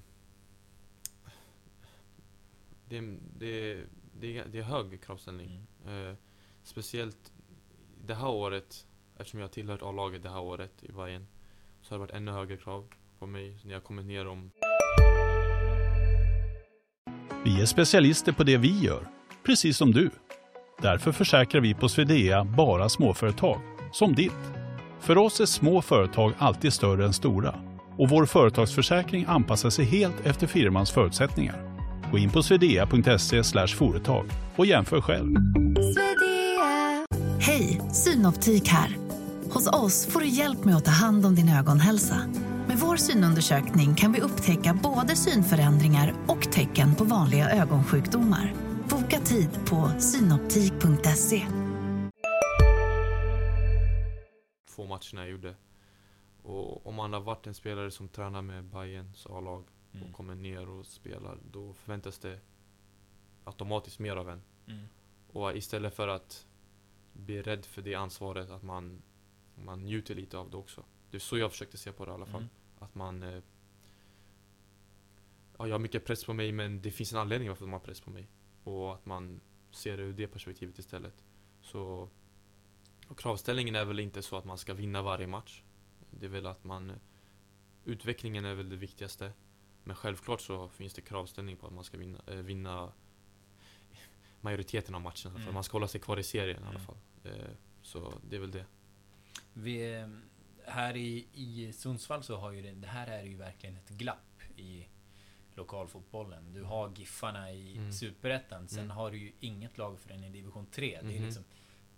det, 2.89 3.01
det, 3.39 3.81
det, 4.21 4.43
det 4.53 4.59
är 4.59 4.63
hög 4.63 5.03
kravställning. 5.03 5.67
Mm. 5.87 6.11
Eh, 6.11 6.15
speciellt 6.63 7.33
det 8.07 8.15
här 8.15 8.29
året, 8.29 8.87
eftersom 9.17 9.41
jag 9.41 9.47
har 9.47 9.53
tillhört 9.53 9.83
A-laget 9.83 10.23
det 10.23 10.31
här 10.31 10.41
året 10.41 10.73
i 10.83 10.93
Bayern 10.93 11.27
så 11.83 11.95
har 11.95 11.99
det 11.99 12.01
varit 12.01 12.15
ännu 12.15 12.31
högre 12.31 12.57
krav 12.57 12.89
på 13.19 13.27
mig 13.27 13.59
när 13.65 13.73
jag 13.73 13.85
kommit 13.85 14.07
ner 14.07 14.27
om 14.27 14.51
Vi 17.45 17.61
är 17.61 17.67
specialister 17.67 18.33
på 18.33 18.45
det 18.45 18.57
vi 18.57 18.79
gör, 18.81 19.09
precis 19.47 19.77
som 19.77 19.93
du. 19.93 20.11
Därför 20.83 21.13
försäkrar 21.13 21.61
vi 21.61 21.75
på 21.75 21.89
Swedea 21.89 22.45
bara 22.45 22.89
småföretag, 22.89 23.61
som 23.93 24.15
ditt. 24.15 24.53
För 25.01 25.19
oss 25.19 25.41
är 25.41 25.47
små 25.47 25.83
företag 25.83 26.33
alltid 26.39 26.73
större 26.73 27.05
än 27.05 27.13
stora 27.13 27.55
och 27.99 28.09
vår 28.09 28.27
företagsförsäkring 28.27 29.25
anpassar 29.29 29.71
sig 29.71 29.85
helt 29.85 30.27
efter 30.27 30.47
firmans 30.47 30.91
förutsättningar. 30.91 31.66
Gå 32.11 32.19
in 32.19 32.31
på 32.31 32.43
swedea.se 32.43 33.67
företag 33.67 34.27
och 34.57 34.67
jämför 34.67 35.01
själv. 35.01 35.37
Hej, 37.41 37.81
Synoptik 37.93 38.69
här. 38.69 38.97
Hos 39.51 39.67
oss 39.67 40.07
får 40.07 40.21
du 40.21 40.29
hjälp 40.29 40.65
med 40.65 40.77
att 40.77 40.85
ta 40.85 40.91
hand 40.91 41.27
om 41.27 41.35
din 41.35 41.49
ögonhälsa. 41.49 42.17
Med 42.69 42.79
vår 42.79 42.97
synundersökning 42.97 43.95
kan 43.95 44.13
vi 44.13 44.21
upptäcka 44.21 44.79
både 44.83 45.17
synförändringar 45.17 46.15
och 46.27 46.53
tecken 46.53 46.95
på 46.95 47.05
vanliga 47.05 47.51
ögonsjukdomar. 47.51 48.55
Boka 48.89 49.21
tid 49.21 49.49
på 49.69 49.91
synoptik.se. 49.99 51.47
två 54.77 54.85
matcherna 54.85 55.23
jag 55.23 55.29
gjorde. 55.29 55.55
Och 56.43 56.87
om 56.87 56.95
man 56.95 57.13
har 57.13 57.21
varit 57.21 57.47
en 57.47 57.55
spelare 57.55 57.91
som 57.91 58.09
tränar 58.09 58.43
med 58.43 58.65
Bayerns 58.65 59.27
A-lag 59.27 59.65
Mm. 59.97 60.09
och 60.09 60.17
kommer 60.17 60.35
ner 60.35 60.69
och 60.69 60.87
spelar, 60.87 61.39
då 61.51 61.73
förväntas 61.73 62.19
det 62.19 62.41
automatiskt 63.45 63.99
mer 63.99 64.17
av 64.17 64.31
en. 64.31 64.43
Mm. 64.67 64.87
Och 65.29 65.57
istället 65.57 65.95
för 65.95 66.09
att 66.09 66.47
bli 67.13 67.43
rädd 67.43 67.65
för 67.67 67.83
det 67.83 67.95
ansvaret, 67.95 68.51
att 68.51 68.63
man, 68.63 69.03
man 69.55 69.85
njuter 69.85 70.15
lite 70.15 70.39
av 70.39 70.51
det 70.51 70.57
också. 70.57 70.85
Det 71.11 71.17
är 71.17 71.21
så 71.21 71.39
jag 71.39 71.51
försökte 71.51 71.79
se 71.79 71.93
på 71.93 72.05
det 72.05 72.11
i 72.11 72.15
alla 72.15 72.27
fall. 72.27 72.41
Mm. 72.41 72.51
Att 72.79 72.95
man... 72.95 73.23
Eh, 73.23 73.43
ja, 75.59 75.67
jag 75.67 75.75
har 75.75 75.79
mycket 75.79 76.05
press 76.05 76.25
på 76.25 76.33
mig, 76.33 76.53
men 76.53 76.83
det 76.83 76.91
finns 76.91 77.13
en 77.13 77.19
anledning 77.19 77.49
varför 77.49 77.65
de 77.65 77.73
har 77.73 77.81
press 77.81 78.01
på 78.01 78.11
mig. 78.11 78.29
Och 78.65 78.95
att 78.95 79.07
man 79.07 79.41
ser 79.71 79.97
det 79.97 80.03
ur 80.03 80.13
det 80.13 80.27
perspektivet 80.27 80.79
istället. 80.79 81.25
Så... 81.63 82.09
Och 83.09 83.19
kravställningen 83.19 83.75
är 83.75 83.85
väl 83.85 84.01
inte 84.01 84.23
så 84.23 84.37
att 84.37 84.45
man 84.45 84.59
ska 84.59 84.75
vinna 84.75 85.03
varje 85.03 85.27
match. 85.27 85.63
Det 86.11 86.27
är 86.27 86.31
väl 86.31 86.47
att 86.47 86.65
man... 86.65 86.93
Utvecklingen 87.85 88.45
är 88.45 88.55
väl 88.55 88.69
det 88.69 88.77
viktigaste. 88.77 89.33
Men 89.87 89.97
självklart 89.97 90.41
så 90.41 90.69
finns 90.69 90.95
det 90.95 91.01
kravställning 91.01 91.57
på 91.57 91.67
att 91.67 91.73
man 91.73 91.85
ska 91.85 91.99
vinna, 91.99 92.21
eh, 92.27 92.35
vinna 92.37 92.93
majoriteten 94.41 94.95
av 94.95 95.01
matcherna. 95.01 95.15
För 95.23 95.29
Mm. 95.37 95.49
att 95.49 95.55
man 95.55 95.65
ska 95.65 95.73
hålla 95.77 95.89
sig 95.89 96.01
kvar 96.01 96.17
i 96.19 96.23
serien 96.23 96.57
i 96.63 96.67
alla 96.67 96.71
Mm. 96.71 96.83
fall. 96.87 96.97
Eh, 97.25 97.33
så 97.83 98.13
det 98.31 98.37
är 98.37 98.41
väl 98.41 98.51
det. 98.51 98.65
Vi, 99.53 99.95
eh, 99.95 100.09
här 100.67 100.97
i, 100.97 101.27
i 101.33 101.73
Sundsvall 101.73 102.23
så 102.23 102.37
har 102.37 102.53
ju 102.53 102.63
det, 102.63 102.73
det 102.75 102.87
här 102.89 103.07
är 103.07 103.23
ju 103.23 103.37
verkligen 103.37 103.77
ett 103.77 103.89
glapp 103.89 104.43
i 104.57 104.87
lokalfotbollen. 105.55 106.53
Du 106.53 106.63
har 106.63 106.93
Giffarna 106.97 107.53
i 107.53 107.77
Mm. 107.77 107.93
Superettan, 107.93 108.69
sen 108.69 108.79
Mm. 108.85 108.97
har 108.97 109.11
du 109.11 109.19
ju 109.19 109.33
inget 109.41 109.79
lag 109.79 109.99
förrän 110.01 110.25
i 110.25 110.31
division 110.31 110.67
3. 110.67 110.99
Det 111.03 111.09
är 111.09 111.17
Mhm. 111.17 111.25
liksom 111.27 111.45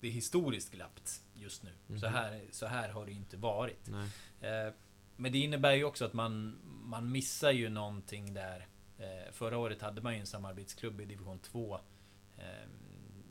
det 0.01 0.09
är 0.09 0.13
historiskt 0.13 0.73
glappt 0.73 1.23
just 1.35 1.63
nu. 1.63 1.71
Så, 1.87 1.93
Mhm. 2.07 2.15
här, 2.15 2.45
så 2.51 2.67
här 2.67 2.89
har 2.89 3.07
det 3.07 3.13
inte 3.13 3.37
varit. 3.37 3.89
Eh, 4.41 4.73
Men 5.21 5.33
det 5.33 5.39
innebär 5.39 5.73
ju 5.73 5.85
också 5.85 6.05
att 6.05 6.13
man, 6.13 6.59
man 6.65 7.13
missar 7.13 7.51
ju 7.51 7.69
någonting 7.69 8.35
där. 8.35 8.67
Eh, 8.99 9.33
Förra 9.33 9.59
året 9.59 9.83
hade 9.83 10.01
man 10.01 10.15
ju 10.15 10.21
en 10.21 10.27
samarbetsklubb 10.27 11.01
i 11.01 11.05
division 11.05 11.39
2. 11.39 11.81
Eh, 12.39 12.45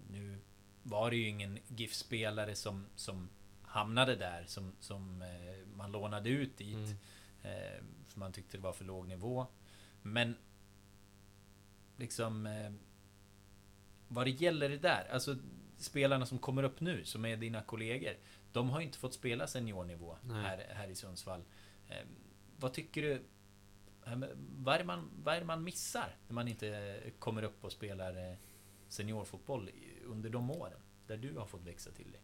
Nu 0.10 0.38
var 0.84 1.10
det 1.10 1.18
ju 1.18 1.28
ingen 1.28 1.60
GIF-spelare 1.68 2.56
som, 2.56 2.86
som 2.96 3.30
hamnade 3.62 4.16
där, 4.16 4.44
som, 4.48 4.72
som 4.80 5.22
eh, 5.22 5.68
man 5.76 5.92
lånade 5.92 6.30
ut 6.30 6.58
dit. 6.58 6.76
Mm. 6.76 6.98
Eh, 7.44 7.84
För 8.08 8.20
man 8.20 8.32
tyckte 8.32 8.58
det 8.58 8.64
var 8.64 8.74
för 8.74 8.86
låg 8.86 9.08
nivå. 9.08 9.48
Men 10.02 10.36
liksom 11.98 12.46
eh, 12.46 12.72
vad 14.08 14.26
det 14.26 14.32
gäller 14.32 14.70
det 14.70 14.78
där, 14.78 15.08
alltså 15.12 15.36
spelarna 15.78 16.26
som 16.26 16.40
kommer 16.40 16.64
upp 16.64 16.80
nu, 16.80 17.06
som 17.06 17.26
är 17.26 17.38
dina 17.38 17.62
kollegor. 17.62 18.14
De 18.52 18.70
har 18.70 18.82
inte 18.82 18.98
fått 18.98 19.14
spela 19.14 19.48
seniornivå 19.48 20.18
Nej. 20.24 20.42
här, 20.42 20.66
här 20.76 20.88
i 20.88 20.96
Sundsvall. 20.96 21.44
Eh, 21.90 22.08
vad 22.60 22.74
tycker 22.74 23.02
du? 23.02 23.24
Vad 24.58 24.76
är, 24.76 24.84
man, 24.84 25.10
vad 25.24 25.36
är 25.36 25.40
det 25.40 25.46
man 25.46 25.64
missar 25.64 26.16
när 26.28 26.34
man 26.34 26.48
inte 26.48 27.00
kommer 27.20 27.44
upp 27.44 27.64
och 27.64 27.72
spelar 27.72 28.32
eh, 28.32 28.38
seniorfotboll 28.88 29.70
under 30.04 30.30
de 30.30 30.52
åren? 30.52 30.80
Där 31.08 31.18
du 31.18 31.38
har 31.38 31.46
fått 31.46 31.64
växa 31.64 31.92
till 31.92 32.12
dig. 32.12 32.22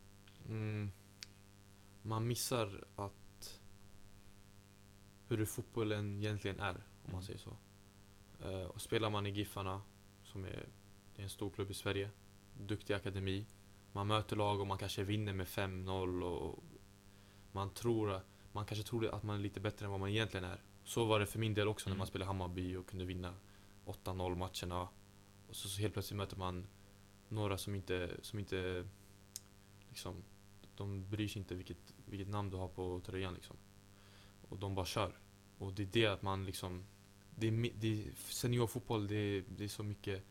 Mm. 0.48 0.92
Man 2.02 2.28
missar 2.28 2.86
att 2.96 3.62
hur 5.28 5.46
fotbollen 5.46 6.18
egentligen 6.18 6.60
är, 6.60 6.76
om 6.76 6.82
man 7.04 7.12
Mm. 7.12 7.24
säger 7.24 7.40
så. 7.40 7.58
Eh, 8.44 8.64
och 8.68 8.82
spelar 8.82 9.10
man 9.10 9.26
i 9.26 9.30
Giffarna, 9.30 9.82
som 10.24 10.46
är, 10.46 10.70
en 11.16 11.30
stor 11.30 11.50
klubb 11.50 11.72
i 11.72 11.74
Sverige, 11.74 12.10
duktig 12.60 12.94
akademi. 12.94 13.46
Man 13.92 14.08
möter 14.08 14.36
lag 14.36 14.60
och 14.60 14.68
man 14.68 14.78
kanske 14.78 15.04
vinner 15.04 15.34
med 15.34 15.48
5-0 15.48 16.24
och 16.24 16.64
man 17.52 17.74
tror, 17.74 18.22
man 18.54 18.66
kanske 18.66 18.88
tror 18.88 19.08
att 19.16 19.24
man 19.24 19.36
är 19.36 19.40
lite 19.40 19.60
bättre 19.60 19.86
än 19.86 19.92
vad 19.92 20.00
man 20.00 20.10
egentligen 20.10 20.44
är. 20.44 20.62
Så 20.84 21.06
var 21.06 21.20
det 21.20 21.26
för 21.26 21.40
min 21.40 21.54
del 21.54 21.68
också 21.68 21.90
när 21.90 21.92
Mm. 21.94 21.98
man 21.98 22.08
spelade 22.08 22.28
Hammarby 22.28 22.76
och 22.76 22.88
kunde 22.88 23.06
vinna 23.06 23.36
8-0 23.86 24.36
matcherna. 24.36 24.88
Och 25.48 25.56
så, 25.56 25.68
så 25.70 25.82
helt 25.82 25.94
plötsligt 25.94 26.18
möter 26.18 26.38
man 26.38 26.68
några 27.30 27.58
som 27.58 27.76
inte, 27.76 28.18
som 28.22 28.40
inte 28.40 28.88
liksom, 29.90 30.24
de 30.76 31.10
bryr 31.10 31.28
sig 31.28 31.40
inte 31.40 31.56
vilket, 31.56 31.94
vilket 32.06 32.28
namn 32.28 32.50
du 32.50 32.58
har 32.58 32.68
på 32.68 33.02
tröjan 33.06 33.34
liksom. 33.34 33.56
Och 34.50 34.58
de 34.60 34.76
bara 34.76 34.86
kör. 34.86 35.18
Och 35.58 35.74
det 35.74 35.84
är 35.84 35.88
det 35.92 36.08
att 36.08 36.22
man 36.22 36.46
liksom, 36.46 36.86
det 37.36 37.48
är, 37.48 37.72
det 37.80 37.88
är 37.88 38.12
seniorfotboll, 38.16 39.08
det 39.08 39.16
är, 39.16 39.44
det 39.48 39.64
är 39.64 39.68
så 39.68 39.84
mycket, 39.84 40.24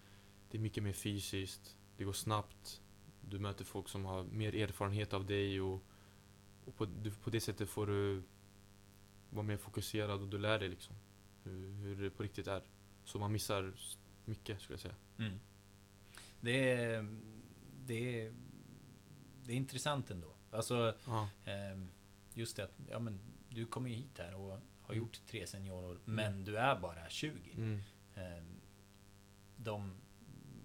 det 0.51 0.59
är 0.59 0.63
mycket 0.63 0.83
mer 0.83 0.93
fysiskt, 0.93 1.77
det 1.97 2.05
går 2.05 2.13
snabbt, 2.13 2.81
du 3.21 3.39
möter 3.39 3.65
folk 3.65 3.89
som 3.89 4.05
har 4.05 4.25
mer 4.25 4.55
erfarenhet 4.55 5.13
av 5.13 5.27
dig 5.27 5.61
och, 5.61 5.85
och 6.65 6.77
på, 6.77 6.85
du, 6.85 7.11
på 7.11 7.31
det 7.31 7.41
sättet 7.41 7.69
får 7.69 7.87
du 7.87 8.23
vara 9.31 9.43
mer 9.47 9.57
fokuserad 9.57 10.21
och 10.23 10.29
du 10.29 10.39
lär 10.39 10.59
dig 10.59 10.69
liksom 10.69 10.97
hur, 11.43 11.73
hur 11.73 12.03
det 12.03 12.11
på 12.11 12.23
riktigt 12.23 12.47
är. 12.47 12.63
Så 13.05 13.19
man 13.19 13.33
missar 13.33 13.73
mycket 14.25 14.61
skulle 14.61 14.75
jag 14.75 14.81
säga. 14.81 14.95
Mm. 15.19 15.39
Det 16.41 16.71
är, 16.73 17.17
det 17.87 18.21
är... 18.21 18.33
Det 19.45 19.53
är 19.53 19.57
intressant 19.57 20.11
ändå. 20.11 20.35
Alltså, 20.51 20.95
Ja. 21.07 21.29
ehm, 21.45 21.89
just 22.35 22.57
det 22.57 22.65
att, 22.65 22.75
ja 22.91 22.99
men 22.99 23.21
du 23.49 23.67
kommer 23.67 23.91
ju 23.91 23.97
hit 23.97 24.19
här 24.19 24.35
och 24.35 24.51
har 24.81 24.95
Mm. 24.95 24.99
gjort 25.05 25.21
tre 25.27 25.47
seniorår, 25.47 25.99
men 26.05 26.45
du 26.45 26.57
är 26.57 26.81
bara 26.81 27.09
20. 27.09 27.53
Mm. 27.57 27.81
Ehm, 28.15 28.61
de, 29.57 29.95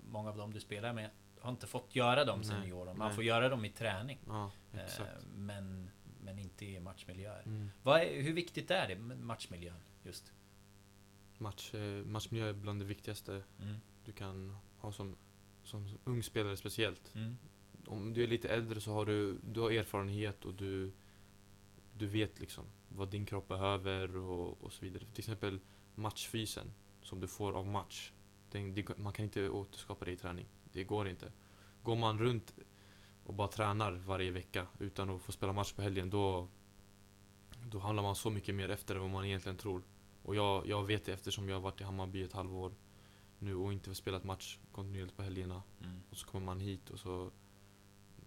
många 0.06 0.30
av 0.30 0.38
dem 0.38 0.54
du 0.54 0.60
spelar 0.60 0.94
med 0.94 1.10
har 1.48 1.52
inte 1.52 1.68
fått 1.68 1.96
göra 1.96 2.26
de 2.26 2.40
Nej, 2.40 2.48
seniorerna. 2.48 2.94
Man 2.94 3.08
nej. 3.08 3.16
får 3.16 3.24
göra 3.24 3.50
dem 3.50 3.66
i 3.66 3.70
träning. 3.70 4.20
Ja. 4.28 4.52
Ehm, 4.74 5.46
men, 5.46 5.90
men 6.22 6.40
inte 6.40 6.66
i 6.66 6.80
matchmiljöer. 6.80 7.44
Mm. 7.46 7.70
Är, 7.86 8.22
hur 8.22 8.34
viktigt 8.34 8.72
är 8.72 8.88
det 8.88 8.96
med 8.96 9.20
matchmiljön? 9.20 9.80
Just. 10.04 10.34
Match, 11.38 11.74
eh, 11.74 12.06
matchmiljö 12.06 12.50
är 12.50 12.54
bland 12.54 12.82
det 12.82 12.86
viktigaste 12.86 13.44
Mm. 13.62 13.76
du 14.06 14.12
kan 14.12 14.58
ha 14.78 14.92
som, 14.92 15.16
som 15.64 15.98
ung 16.04 16.24
spelare 16.24 16.58
speciellt. 16.58 17.16
Mm. 17.16 17.38
Om 17.86 18.14
du 18.14 18.24
är 18.24 18.28
lite 18.28 18.50
äldre 18.50 18.82
så 18.82 18.94
har 18.94 19.06
du, 19.06 19.38
du 19.52 19.60
har 19.60 19.72
erfarenhet 19.72 20.46
och 20.46 20.54
du, 20.54 20.92
du 21.98 22.08
vet 22.08 22.40
liksom 22.40 22.66
vad 22.90 23.10
din 23.10 23.26
kropp 23.26 23.48
behöver 23.48 24.16
och, 24.18 24.64
och 24.64 24.74
så 24.74 24.86
vidare. 24.86 25.04
Till 25.14 25.22
exempel 25.22 25.60
matchfysen 25.96 26.74
som 27.02 27.20
du 27.20 27.28
får 27.28 27.54
av 27.54 27.68
match. 27.68 28.12
Den, 28.52 28.86
man 28.98 29.14
kan 29.14 29.24
inte 29.26 29.50
återskapa 29.50 30.06
det 30.06 30.12
i 30.12 30.18
träning. 30.18 30.46
Det 30.78 30.84
går 30.84 31.08
inte. 31.08 31.32
Går 31.84 31.96
man 31.96 32.20
runt 32.20 32.56
och 33.24 33.34
bara 33.34 33.48
tränar 33.48 33.92
varje 33.92 34.32
vecka 34.32 34.68
utan 34.80 35.10
att 35.10 35.22
få 35.22 35.32
spela 35.32 35.54
match 35.54 35.74
på 35.74 35.82
helgen 35.82 36.10
då, 36.10 36.48
då 37.66 37.80
hamnar 37.80 38.04
man 38.04 38.16
så 38.16 38.30
mycket 38.30 38.56
mer 38.56 38.70
efter 38.70 38.96
än 38.96 39.02
vad 39.02 39.10
man 39.10 39.26
egentligen 39.26 39.58
tror. 39.58 39.84
Och 40.24 40.36
jag, 40.36 40.68
jag 40.68 40.84
vet 40.86 41.06
det 41.06 41.14
eftersom 41.14 41.50
jag 41.50 41.56
har 41.56 41.62
varit 41.62 41.82
i 41.82 41.84
Hammarby 41.84 42.24
ett 42.24 42.34
halvår 42.34 42.74
nu 43.40 43.56
och 43.56 43.74
inte 43.74 43.96
spelat 43.96 44.24
match 44.24 44.58
kontinuerligt 44.72 45.18
på 45.18 45.24
helgerna. 45.24 45.64
Mm. 45.84 46.00
Och 46.10 46.18
så 46.18 46.28
kommer 46.28 46.46
man 46.46 46.60
hit 46.60 46.90
och 46.90 47.00
så 47.00 47.32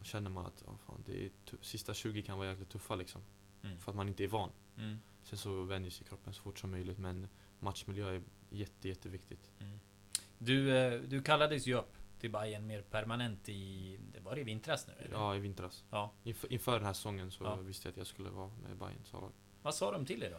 känner 0.02 0.30
man 0.30 0.46
att 0.46 0.62
ja, 0.66 0.78
fan, 0.86 1.02
det 1.06 1.24
är 1.24 1.30
sista 1.60 1.94
20 1.94 2.22
kan 2.22 2.38
vara 2.38 2.48
jäkligt 2.48 2.68
tuffa 2.68 2.94
liksom. 2.94 3.22
Mm. 3.62 3.78
För 3.78 3.92
att 3.92 3.96
man 3.96 4.08
inte 4.08 4.24
är 4.24 4.28
van. 4.28 4.50
Mm. 4.76 4.98
Sen 5.22 5.38
så 5.38 5.62
vänjer 5.62 5.90
sig 5.90 6.06
kroppen 6.06 6.32
så 6.32 6.42
fort 6.42 6.58
som 6.58 6.70
möjligt 6.70 6.98
men 6.98 7.28
matchmiljö 7.60 8.14
är 8.14 8.22
jätte, 8.50 8.88
jätteviktigt. 8.88 9.50
Mm. 9.58 9.80
Du, 10.38 10.76
eh, 10.76 11.00
du 11.00 11.22
kallades 11.22 11.66
ju 11.66 11.74
upp 11.74 11.99
till 12.20 12.30
Bayern 12.30 12.66
mer 12.66 12.82
permanent 12.82 13.48
i... 13.48 13.98
Det 14.12 14.20
var 14.20 14.38
i 14.38 14.42
vintras 14.42 14.86
nu? 14.86 14.92
Eller? 14.98 15.14
Ja, 15.14 15.36
i 15.36 15.38
vintras. 15.38 15.84
Ja. 15.90 16.12
Inför, 16.24 16.52
inför 16.52 16.72
den 16.72 16.84
här 16.84 16.92
säsongen 16.92 17.30
så 17.30 17.44
Ja. 17.44 17.56
visste 17.56 17.88
jag 17.88 17.90
att 17.90 17.96
jag 17.96 18.06
skulle 18.06 18.30
vara 18.30 18.50
med 18.62 18.76
Bayern 18.76 19.04
sa 19.04 19.30
Vad 19.62 19.74
sa 19.74 19.92
de 19.92 20.06
till 20.06 20.20
dig 20.20 20.30
då? 20.30 20.38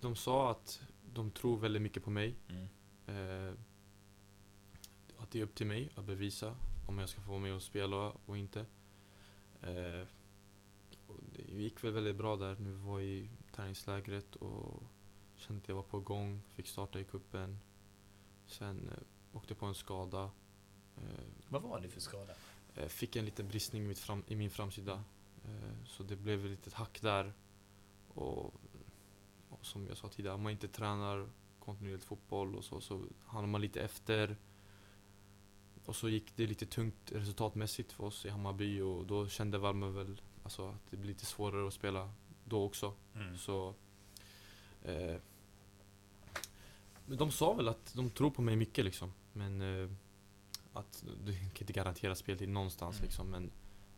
De 0.00 0.16
sa 0.16 0.50
att 0.50 0.80
de 1.14 1.30
tror 1.30 1.58
väldigt 1.58 1.82
mycket 1.82 2.04
på 2.04 2.10
mig. 2.10 2.34
Mm. 2.48 2.68
Eh, 3.06 3.54
att 5.16 5.30
det 5.30 5.38
är 5.38 5.42
upp 5.42 5.54
till 5.54 5.66
mig 5.66 5.90
att 5.94 6.04
bevisa 6.04 6.56
om 6.86 6.98
jag 6.98 7.08
ska 7.08 7.20
få 7.20 7.30
vara 7.30 7.40
med 7.40 7.54
och 7.54 7.62
spela 7.62 8.12
och 8.26 8.38
inte. 8.38 8.60
Eh, 9.62 10.06
och 11.06 11.16
det 11.32 11.42
gick 11.42 11.84
väl 11.84 11.92
väldigt 11.92 12.16
bra 12.16 12.36
där 12.36 12.54
vi 12.54 12.72
var 12.72 13.00
i 13.00 13.28
träningslägret 13.52 14.36
och 14.36 14.82
kände 15.36 15.62
att 15.62 15.68
jag 15.68 15.76
var 15.76 15.82
på 15.82 16.00
gång, 16.00 16.42
fick 16.54 16.66
starta 16.66 17.00
i 17.00 17.04
kuppen. 17.04 17.58
Sen 18.48 18.88
eh, 18.88 19.36
åkte 19.36 19.52
jag 19.52 19.58
på 19.58 19.66
en 19.66 19.74
skada. 19.74 20.30
Eh, 20.96 21.02
Vad 21.48 21.62
var 21.62 21.80
det 21.80 21.88
för 21.88 22.00
skada? 22.00 22.34
Eh, 22.74 22.88
Fick 22.88 23.16
en 23.16 23.24
liten 23.24 23.48
bristning 23.48 23.82
i, 23.82 23.86
mitt 23.88 23.98
fram, 23.98 24.22
i 24.26 24.36
min 24.36 24.50
framsida. 24.50 25.04
Så 25.86 26.02
det 26.02 26.16
blev 26.16 26.44
ett 26.44 26.50
litet 26.50 26.72
hack 26.72 27.00
där. 27.00 27.32
Och, 28.08 28.54
och 29.48 29.66
som 29.66 29.86
jag 29.86 29.96
sa 29.96 30.08
tidigare, 30.08 30.34
om 30.34 30.42
man 30.42 30.52
inte 30.52 30.68
tränar 30.68 31.28
kontinuerligt 31.58 32.04
fotboll 32.04 32.54
och 32.56 32.64
så, 32.64 32.80
så 32.80 33.04
hamnar 33.26 33.48
man 33.48 33.60
lite 33.60 33.80
efter. 33.82 34.36
Och 35.84 35.96
så 35.96 36.08
gick 36.08 36.36
det 36.36 36.46
lite 36.46 36.66
tungt 36.66 37.12
resultatmässigt 37.12 37.92
för 37.92 38.04
oss 38.04 38.26
i 38.26 38.28
Hammarby 38.28 38.80
och 38.80 39.06
då 39.06 39.28
kände 39.28 39.58
Valme 39.58 39.86
väl 39.86 40.20
alltså, 40.42 40.68
att 40.68 40.90
det 40.90 40.96
blir 40.96 41.08
lite 41.08 41.26
svårare 41.26 41.66
att 41.68 41.74
spela 41.74 42.12
då 42.44 42.64
också. 42.64 42.94
Mm. 43.14 43.36
Så... 43.38 43.74
Eh, 44.82 45.16
men 47.08 47.18
de 47.18 47.30
sa 47.30 47.52
väl 47.52 47.68
att 47.68 47.94
de 47.94 48.10
tror 48.10 48.30
på 48.30 48.42
mig 48.42 48.56
mycket 48.56 48.84
liksom. 48.84 49.12
Men 49.32 49.82
eh, 49.82 49.90
att 50.72 51.04
du 51.24 51.32
kan 51.38 51.60
inte 51.60 51.72
garantera 51.72 52.14
speltid 52.14 52.48
någonstans 52.48 52.96
Mm. 52.96 53.04
liksom. 53.06 53.30
Men 53.30 53.50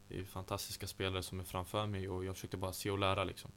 det 0.08 0.18
är 0.18 0.24
fantastiska 0.24 0.86
spelare 0.86 1.22
som 1.22 1.40
är 1.40 1.44
framför 1.44 1.86
mig 1.86 2.08
och 2.08 2.24
jag 2.24 2.34
försökte 2.34 2.56
bara 2.56 2.72
se 2.72 2.90
och 2.90 2.98
lära 2.98 3.24
liksom. 3.24 3.50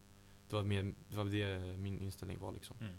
Det 0.50 0.56
var, 0.56 0.64
mer, 0.64 0.94
det, 1.10 1.16
var 1.18 1.26
det 1.26 1.78
min 1.78 2.00
inställning 2.00 2.40
var 2.40 2.52
liksom. 2.52 2.78
Mm. 2.82 2.96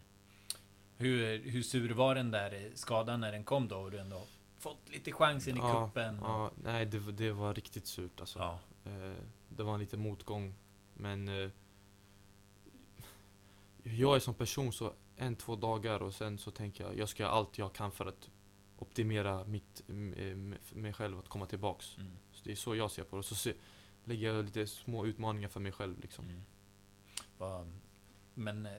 Hur, 0.97 1.39
hur 1.51 1.63
sur 1.63 1.91
var 1.91 2.15
den 2.15 2.31
där 2.31 2.71
skadan 2.75 3.21
när 3.21 3.33
den 3.33 3.45
kom 3.45 3.69
då? 3.69 3.77
Och 3.77 3.91
du 3.91 3.99
ändå 3.99 4.23
fått 4.59 4.89
lite 4.91 5.13
chansen 5.13 5.57
i 5.57 5.61
Ja, 5.61 5.87
kuppen? 5.87 6.19
Ja, 6.23 6.51
nej 6.63 6.87
det, 6.87 6.99
var- 6.99 7.13
det 7.13 7.33
var 7.33 7.55
riktigt 7.55 7.87
surt 7.87 8.21
alltså. 8.21 8.39
ja. 8.39 8.59
Eh, 8.85 9.13
det 9.49 9.63
var 9.63 9.75
en 9.75 9.81
liten 9.81 10.01
motgång. 10.01 10.55
Men 10.95 11.29
eh, 11.29 11.51
jag 13.83 14.17
är 14.17 14.21
som 14.21 14.35
person 14.35 14.73
så 14.73 14.93
en, 15.17 15.37
två 15.37 15.57
dagar 15.57 16.03
och 16.03 16.15
sen 16.15 16.39
så 16.39 16.51
tänker 16.51 16.85
jag 16.85 16.99
jag 16.99 17.09
ska 17.09 17.23
göra 17.23 17.33
allt 17.33 17.59
jag 17.59 17.73
kan 17.73 17.93
för 17.93 18.07
att 18.07 18.31
optimera 18.79 19.45
mitt, 19.45 19.83
m- 19.89 20.55
mig 20.73 20.93
själv 20.93 21.19
att 21.19 21.29
komma 21.29 21.47
tillbaks. 21.47 21.97
Mm. 21.99 22.13
Så 22.33 22.45
det 22.45 22.53
är 22.53 22.57
så 22.57 22.77
jag 22.77 22.91
ser 22.91 23.05
på 23.05 23.17
det. 23.17 23.23
Så 23.23 23.35
se, 23.35 23.55
lägger 24.05 24.35
jag 24.35 24.45
lite 24.45 24.67
små 24.67 25.07
utmaningar 25.07 25.49
för 25.49 25.61
mig 25.61 25.73
själv 25.73 26.01
liksom. 26.01 26.25
Mm. 26.29 27.81
Men 28.35 28.67
eh, 28.67 28.73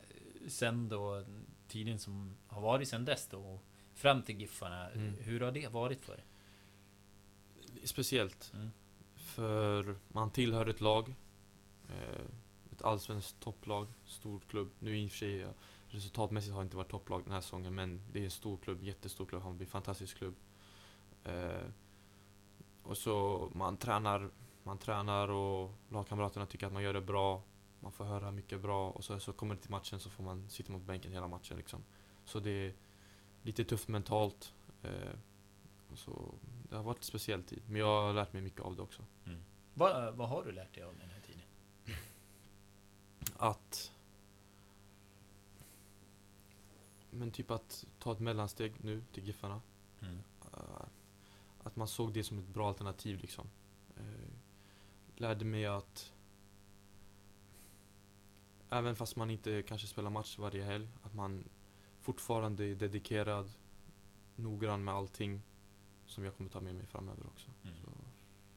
sen 0.47 0.89
då, 0.89 1.25
tiden 1.67 1.99
som 1.99 2.35
har 2.47 2.61
varit 2.61 2.87
sen 2.89 3.05
dess 3.05 3.27
då, 3.27 3.37
och 3.39 3.63
fram 3.93 4.21
till 4.23 4.39
Giffarna, 4.41 4.89
Mm. 4.89 5.13
hur 5.19 5.39
har 5.41 5.51
det 5.51 5.67
varit 5.67 6.05
för 6.05 6.15
dig? 6.15 6.25
Speciellt. 7.83 8.51
Mm. 8.53 8.69
För 9.15 9.95
man 10.07 10.31
tillhör 10.31 10.65
ett 10.67 10.81
lag. 10.81 11.15
Eh, 11.89 12.21
ett 12.71 12.81
allsvenskt 12.81 13.39
topplag. 13.39 13.87
Stor 14.05 14.39
klubb. 14.49 14.69
Nu 14.79 14.97
i 14.99 15.07
och 15.07 15.11
för 15.11 15.17
sig 15.17 15.41
eh, 15.41 15.49
resultatmässigt 15.95 16.53
har 16.53 16.61
det 16.61 16.65
inte 16.65 16.77
varit 16.77 16.91
topplag 16.91 17.23
den 17.23 17.33
här 17.33 17.41
säsongen. 17.41 17.75
Men 17.75 18.01
det 18.11 18.19
är 18.19 18.23
en 18.23 18.31
stor 18.31 18.57
klubb. 18.57 18.83
Jättestor 18.83 19.25
klubb. 19.25 19.41
Hammarby. 19.41 19.65
Fantastisk 19.65 20.17
klubb. 20.17 20.35
Eh, 21.23 21.67
och 22.83 22.97
så 22.97 23.49
man 23.53 23.77
tränar. 23.77 24.29
Man 24.63 24.77
tränar 24.77 25.27
och 25.27 25.71
lagkamraterna 25.89 26.45
tycker 26.45 26.67
att 26.67 26.73
man 26.73 26.83
gör 26.83 26.93
det 26.93 27.01
bra. 27.01 27.43
Man 27.79 27.91
får 27.91 28.05
höra 28.05 28.31
mycket 28.31 28.61
bra. 28.61 28.89
Och 28.89 29.03
så, 29.03 29.19
så 29.19 29.33
kommer 29.33 29.55
det 29.55 29.61
till 29.61 29.71
matchen 29.71 29.99
så 29.99 30.09
får 30.09 30.23
man 30.23 30.49
sitta 30.49 30.71
mot 30.71 30.81
bänken 30.81 31.11
hela 31.11 31.27
matchen 31.27 31.57
liksom. 31.57 31.83
Så 32.25 32.39
det 32.39 32.49
är 32.49 32.73
lite 33.41 33.63
tufft 33.63 33.87
mentalt. 33.87 34.53
Eh, 34.83 35.19
och 35.91 35.97
så 35.97 36.33
det 36.69 36.75
har 36.75 36.83
varit 36.83 36.97
en 36.97 37.03
speciell 37.03 37.43
tid. 37.43 37.61
Men 37.67 37.75
jag 37.75 38.01
har 38.01 38.13
lärt 38.13 38.33
mig 38.33 38.41
mycket 38.41 38.61
av 38.61 38.75
det 38.75 38.81
också. 38.81 39.03
Vad, 39.73 40.15
vad 40.15 40.29
har 40.29 40.43
du 40.43 40.51
lärt 40.51 40.73
dig 40.73 40.83
av 40.83 40.97
den 40.97 41.09
här 41.09 41.19
tiden? 41.19 41.41
Att... 43.37 43.91
Men 47.15 47.31
typ 47.31 47.51
att 47.51 47.85
ta 47.99 48.11
ett 48.11 48.19
mellansteg 48.19 48.73
nu 48.83 49.03
till 49.11 49.23
Giffarna. 49.25 49.61
Mm. 50.01 50.17
Eh, 50.53 50.85
att 51.63 51.75
man 51.75 51.87
såg 51.87 52.13
det 52.13 52.23
som 52.23 52.39
ett 52.39 52.47
bra 52.47 52.67
alternativ 52.67 53.19
liksom. 53.21 53.47
Eh, 53.97 54.31
lärde 55.15 55.45
mig 55.45 55.65
att 55.65 56.13
även 58.69 58.95
fast 58.95 59.15
man 59.15 59.29
inte 59.29 59.61
kanske 59.61 59.87
spelar 59.87 60.09
match 60.09 60.37
varje 60.37 60.63
helg, 60.63 60.87
att 61.03 61.13
man 61.13 61.43
fortfarande 62.01 62.65
är 62.65 62.75
dedikerad, 62.75 63.49
noggrann 64.35 64.83
med 64.83 64.93
allting 64.93 65.41
som 66.05 66.23
jag 66.23 66.37
kommer 66.37 66.49
ta 66.49 66.61
med 66.61 66.75
mig 66.75 66.85
framöver 66.85 67.27
också. 67.27 67.51
Mm. 67.63 67.75
Så, 67.75 67.89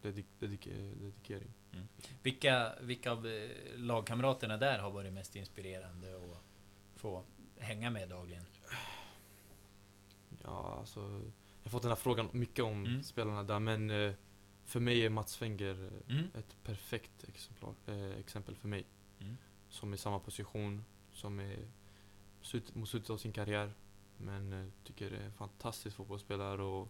dedik 0.03 0.27
dedik- 0.41 0.95
dedikering. 1.01 1.53
Vilka, 2.23 2.73
vilka 2.81 3.13
av 3.13 3.27
eh, 3.27 3.51
lagkamraterna 3.77 4.57
där 4.57 4.79
har 4.79 4.91
varit 4.91 5.13
mest 5.13 5.37
inspirerande 5.37 6.17
att 6.17 6.43
få 6.97 7.25
hänga 7.61 7.91
med 7.91 8.09
dagligen? 8.09 8.45
Ja, 10.45 10.77
alltså, 10.79 11.01
jag 11.01 11.65
har 11.65 11.71
fått 11.71 11.83
den 11.83 11.91
här 11.91 11.97
frågan 11.97 12.29
mycket 12.33 12.65
om 12.65 12.85
Mm. 12.87 13.03
spelarna 13.03 13.43
där, 13.43 13.59
men 13.59 13.91
eh, 13.91 14.13
för 14.65 14.81
mig 14.81 15.05
är 15.07 15.11
Mats 15.11 15.43
Wenger 15.43 15.85
eh, 16.09 16.15
Mm. 16.17 16.31
ett 16.35 16.57
perfekt 16.65 17.25
exemplar, 17.25 17.75
eh, 17.87 18.19
exempel 18.19 18.57
för 18.57 18.69
mig. 18.69 18.87
Mm. 19.21 19.37
Som 19.69 19.93
är 19.93 19.95
i 19.95 19.99
samma 19.99 20.19
position, 20.19 20.85
som 21.13 21.41
är 21.41 21.69
slut, 22.43 22.75
mot 22.75 22.89
slutet 22.89 23.11
av 23.11 23.17
sin 23.17 23.33
karriär. 23.33 23.73
Men 24.17 24.53
eh, 24.53 24.67
tycker 24.85 25.11
det 25.11 25.17
är 25.17 25.25
en 25.25 25.33
fantastisk 25.33 25.97
fotbollsspelare 25.97 26.63
och 26.63 26.89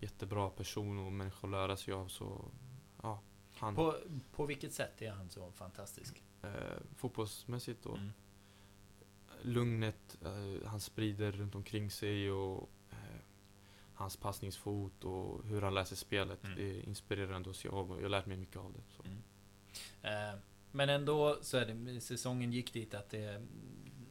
jättebra 0.00 0.50
person 0.50 0.98
och 0.98 1.12
människa 1.12 1.46
att 1.46 1.50
lära 1.50 1.76
sig 1.76 1.94
av. 1.94 2.08
Så 2.08 2.44
ja, 3.02 3.20
han 3.56 3.74
På, 3.74 3.96
på 4.32 4.46
vilket 4.46 4.72
sätt 4.72 5.02
är 5.02 5.10
han 5.10 5.30
så 5.30 5.52
fantastisk? 5.52 6.22
eh, 6.42 6.50
fotbollsmässigt 6.96 7.86
och 7.86 7.96
Mm. 7.98 8.12
Lugnet 9.44 10.18
eh, 10.24 10.66
han 10.68 10.80
sprider 10.80 11.32
runt 11.32 11.54
omkring 11.54 11.90
sig 11.90 12.30
och 12.30 12.70
eh, 12.90 12.96
hans 13.94 14.16
passningsfot 14.16 15.04
och 15.04 15.44
hur 15.44 15.62
han 15.62 15.74
läser 15.74 15.96
spelet. 15.96 16.44
Mm. 16.44 16.56
Det 16.56 16.62
är 16.78 16.88
inspirerande 16.88 17.50
att 17.50 17.56
se 17.56 17.68
av 17.68 17.90
och 17.92 17.98
jag 17.98 18.02
har 18.02 18.08
lärt 18.08 18.26
mig 18.26 18.36
mycket 18.36 18.56
av 18.56 18.72
det. 18.72 18.82
Så. 18.96 19.02
Mm. 19.02 19.22
Eh, 20.34 20.40
Men 20.72 20.88
ändå 20.88 21.38
så 21.42 21.56
är 21.56 21.66
det, 21.66 22.00
säsongen 22.00 22.52
gick 22.52 22.72
dit 22.72 22.94
att 22.94 23.10
det, 23.10 23.46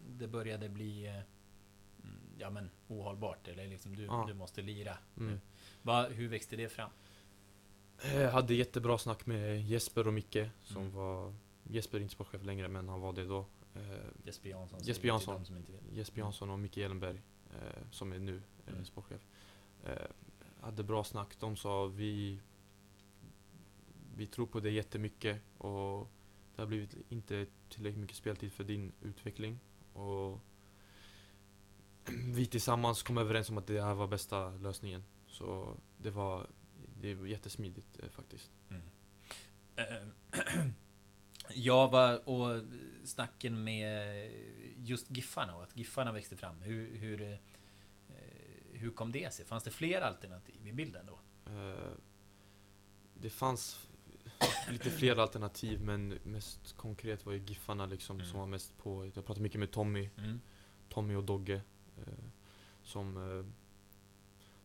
det 0.10 0.28
började 0.28 0.70
bli 0.70 1.06
eh, 1.08 1.14
mm, 1.14 2.20
ja, 2.38 2.50
men 2.50 2.70
ohållbart. 2.88 3.48
Eller 3.48 3.68
liksom 3.68 3.96
du, 3.96 4.04
Ja. 4.06 4.26
du 4.28 4.34
måste 4.34 4.62
lira. 4.62 4.98
Mm. 5.18 5.40
Va, 5.82 6.08
hur 6.08 6.28
växte 6.28 6.56
det 6.56 6.70
fram? 6.70 6.90
Jag 8.14 8.32
hade 8.32 8.54
jättebra 8.54 8.98
snack 8.98 9.26
med 9.26 9.62
Jesper 9.64 10.08
och 10.08 10.14
Micke 10.14 10.38
som 10.64 10.82
Mm. 10.82 10.94
var 10.94 11.34
Jesper 11.64 11.98
är 11.98 12.02
inte 12.02 12.14
sportchef 12.14 12.44
längre 12.44 12.68
men 12.68 12.90
han 12.90 13.02
var 13.02 13.14
det 13.14 13.26
då. 13.26 13.46
Eh, 13.76 13.82
Jesper 14.24 14.50
Jansson. 14.50 14.80
Jesper 14.84 15.08
Jansson. 15.08 15.36
de 15.36 15.46
som 15.46 15.58
inte 15.58 15.72
vet. 15.72 15.82
Jesper 15.94 16.20
Jansson 16.20 16.50
och 16.50 16.60
Micke 16.60 16.78
Ellenberg 16.78 17.22
eh, 17.54 17.84
som 17.92 18.14
är 18.14 18.20
nu 18.20 18.42
Mm. 18.68 18.86
sportchef. 18.86 19.22
Eh, 19.86 20.06
hade 20.62 20.84
bra 20.84 21.04
snack. 21.04 21.40
De 21.40 21.56
sa 21.56 21.86
vi 21.86 22.40
vi 24.16 24.28
tror 24.28 24.46
på 24.46 24.60
det 24.60 24.70
jättemycket 24.72 25.42
och 25.58 26.08
det 26.56 26.62
har 26.62 26.68
blivit 26.68 26.96
inte 27.10 27.46
tillräckligt 27.70 28.02
mycket 28.02 28.18
speltid 28.18 28.54
för 28.54 28.64
din 28.64 28.92
utveckling. 29.02 29.60
Och 29.94 30.40
vi 32.26 32.46
tillsammans 32.46 33.04
kom 33.04 33.18
överens 33.18 33.50
om 33.50 33.58
att 33.58 33.68
det 33.68 33.82
här 33.82 33.94
var 33.94 34.08
bästa 34.08 34.50
lösningen. 34.50 35.04
Så 35.28 35.78
det 35.98 36.10
var, 36.12 36.48
det 37.02 37.16
var 37.16 37.26
jättesmidigt 37.26 38.00
eh, 38.00 38.10
faktiskt. 38.10 38.52
Jag 41.54 41.92
var 41.92 42.30
och 42.30 42.64
snacken 43.04 43.64
med 43.64 44.32
just 44.78 45.12
Giffarna 45.12 45.56
och 45.56 45.64
att 45.64 45.78
Giffarna 45.78 46.12
växte 46.12 46.38
fram. 46.38 46.62
Hur, 46.62 46.98
hur, 46.98 47.22
eh, 47.22 47.38
hur 48.72 48.92
kom 48.92 49.12
det 49.12 49.34
sig? 49.34 49.46
Fanns 49.46 49.64
det 49.64 49.72
fler 49.72 50.02
alternativ 50.02 50.68
i 50.68 50.74
bilden 50.74 51.06
då? 51.06 51.20
Eh, 51.52 51.92
det 53.14 53.30
fanns 53.30 53.88
lite 54.70 54.90
fler 54.90 55.16
alternativ 55.20 55.82
men 55.82 56.08
mest 56.24 56.78
konkret 56.78 57.26
var 57.26 57.34
ju 57.34 57.40
Giffarna 57.40 57.86
liksom 57.86 58.16
Mm. 58.16 58.28
som 58.32 58.40
var 58.40 58.48
mest 58.48 58.78
på. 58.78 59.06
Jag 59.06 59.14
pratade 59.14 59.42
mycket 59.42 59.60
med 59.60 59.72
Tommy, 59.72 60.10
Mm. 60.18 60.42
Tommy 60.90 61.16
och 61.16 61.24
Dogge. 61.24 61.62
Eh, 61.98 62.14
som 62.84 63.18
eh, 63.18 63.46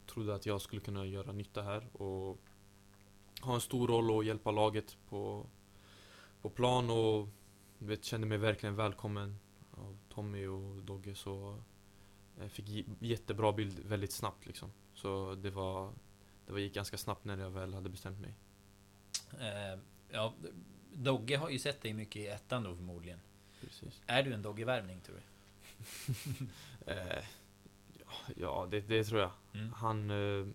trodde 0.07 0.35
att 0.35 0.47
jag 0.47 0.61
skulle 0.61 0.81
kunna 0.83 1.07
göra 1.07 1.33
nytta 1.33 1.63
här 1.63 1.97
och 2.03 2.39
ha 3.41 3.55
en 3.55 3.61
stor 3.61 3.89
roll 3.89 4.11
och 4.11 4.25
hjälpa 4.25 4.51
laget 4.51 4.97
på, 5.09 5.47
på 6.43 6.51
plan 6.51 6.91
och 6.91 7.29
vet, 7.79 8.05
kände 8.05 8.27
mig 8.27 8.39
verkligen 8.39 8.77
välkommen 8.77 9.39
av 9.71 9.99
Tommy 10.09 10.47
och 10.47 10.83
Dogge 10.83 11.15
så 11.15 11.63
jag 12.41 12.51
fick 12.53 12.69
j- 12.69 12.85
jättebra 13.01 13.53
bild 13.53 13.79
väldigt 13.79 14.13
snabbt 14.13 14.47
liksom. 14.47 14.73
Så 14.95 15.35
det 15.35 15.51
var 15.51 15.93
det 16.47 16.53
var, 16.53 16.59
gick 16.59 16.75
ganska 16.75 16.97
snabbt 16.99 17.25
när 17.25 17.39
jag 17.39 17.51
väl 17.51 17.75
hade 17.75 17.89
bestämt 17.89 18.21
mig. 18.21 18.35
Eh, 19.41 19.79
ja, 20.11 20.35
Dogge 20.93 21.37
har 21.37 21.49
ju 21.51 21.59
sett 21.59 21.83
dig 21.83 21.93
mycket 21.95 22.17
i 22.17 22.27
ettan 22.27 22.63
då 22.63 22.75
förmodligen. 22.75 23.21
Precis. 23.61 24.03
Är 24.07 24.23
du 24.23 24.33
en 24.35 24.43
Dogge-värvning 24.43 25.01
tror 25.01 25.17
du? 25.17 25.23
Eh, 26.87 27.25
ja, 27.99 28.11
ja 28.37 28.69
det, 28.71 28.81
det 28.81 29.05
tror 29.05 29.21
jag. 29.21 29.31
Mm. 29.55 29.73
Han... 29.73 30.11
Eh, 30.11 30.47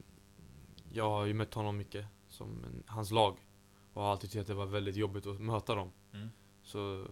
jag 0.91 1.09
har 1.09 1.25
ju 1.25 1.33
mött 1.33 1.53
honom 1.53 1.77
mycket, 1.77 2.05
som 2.29 2.63
en, 2.63 2.83
hans 2.87 3.11
lag. 3.11 3.37
Och 3.93 4.01
har 4.03 4.11
alltid 4.11 4.31
tyckt 4.31 4.41
att 4.41 4.47
det 4.47 4.53
var 4.53 4.65
väldigt 4.65 4.95
jobbigt 4.95 5.25
att 5.25 5.41
möta 5.41 5.75
dem. 5.75 5.91
Mm. 6.13 6.29
Så, 6.63 7.07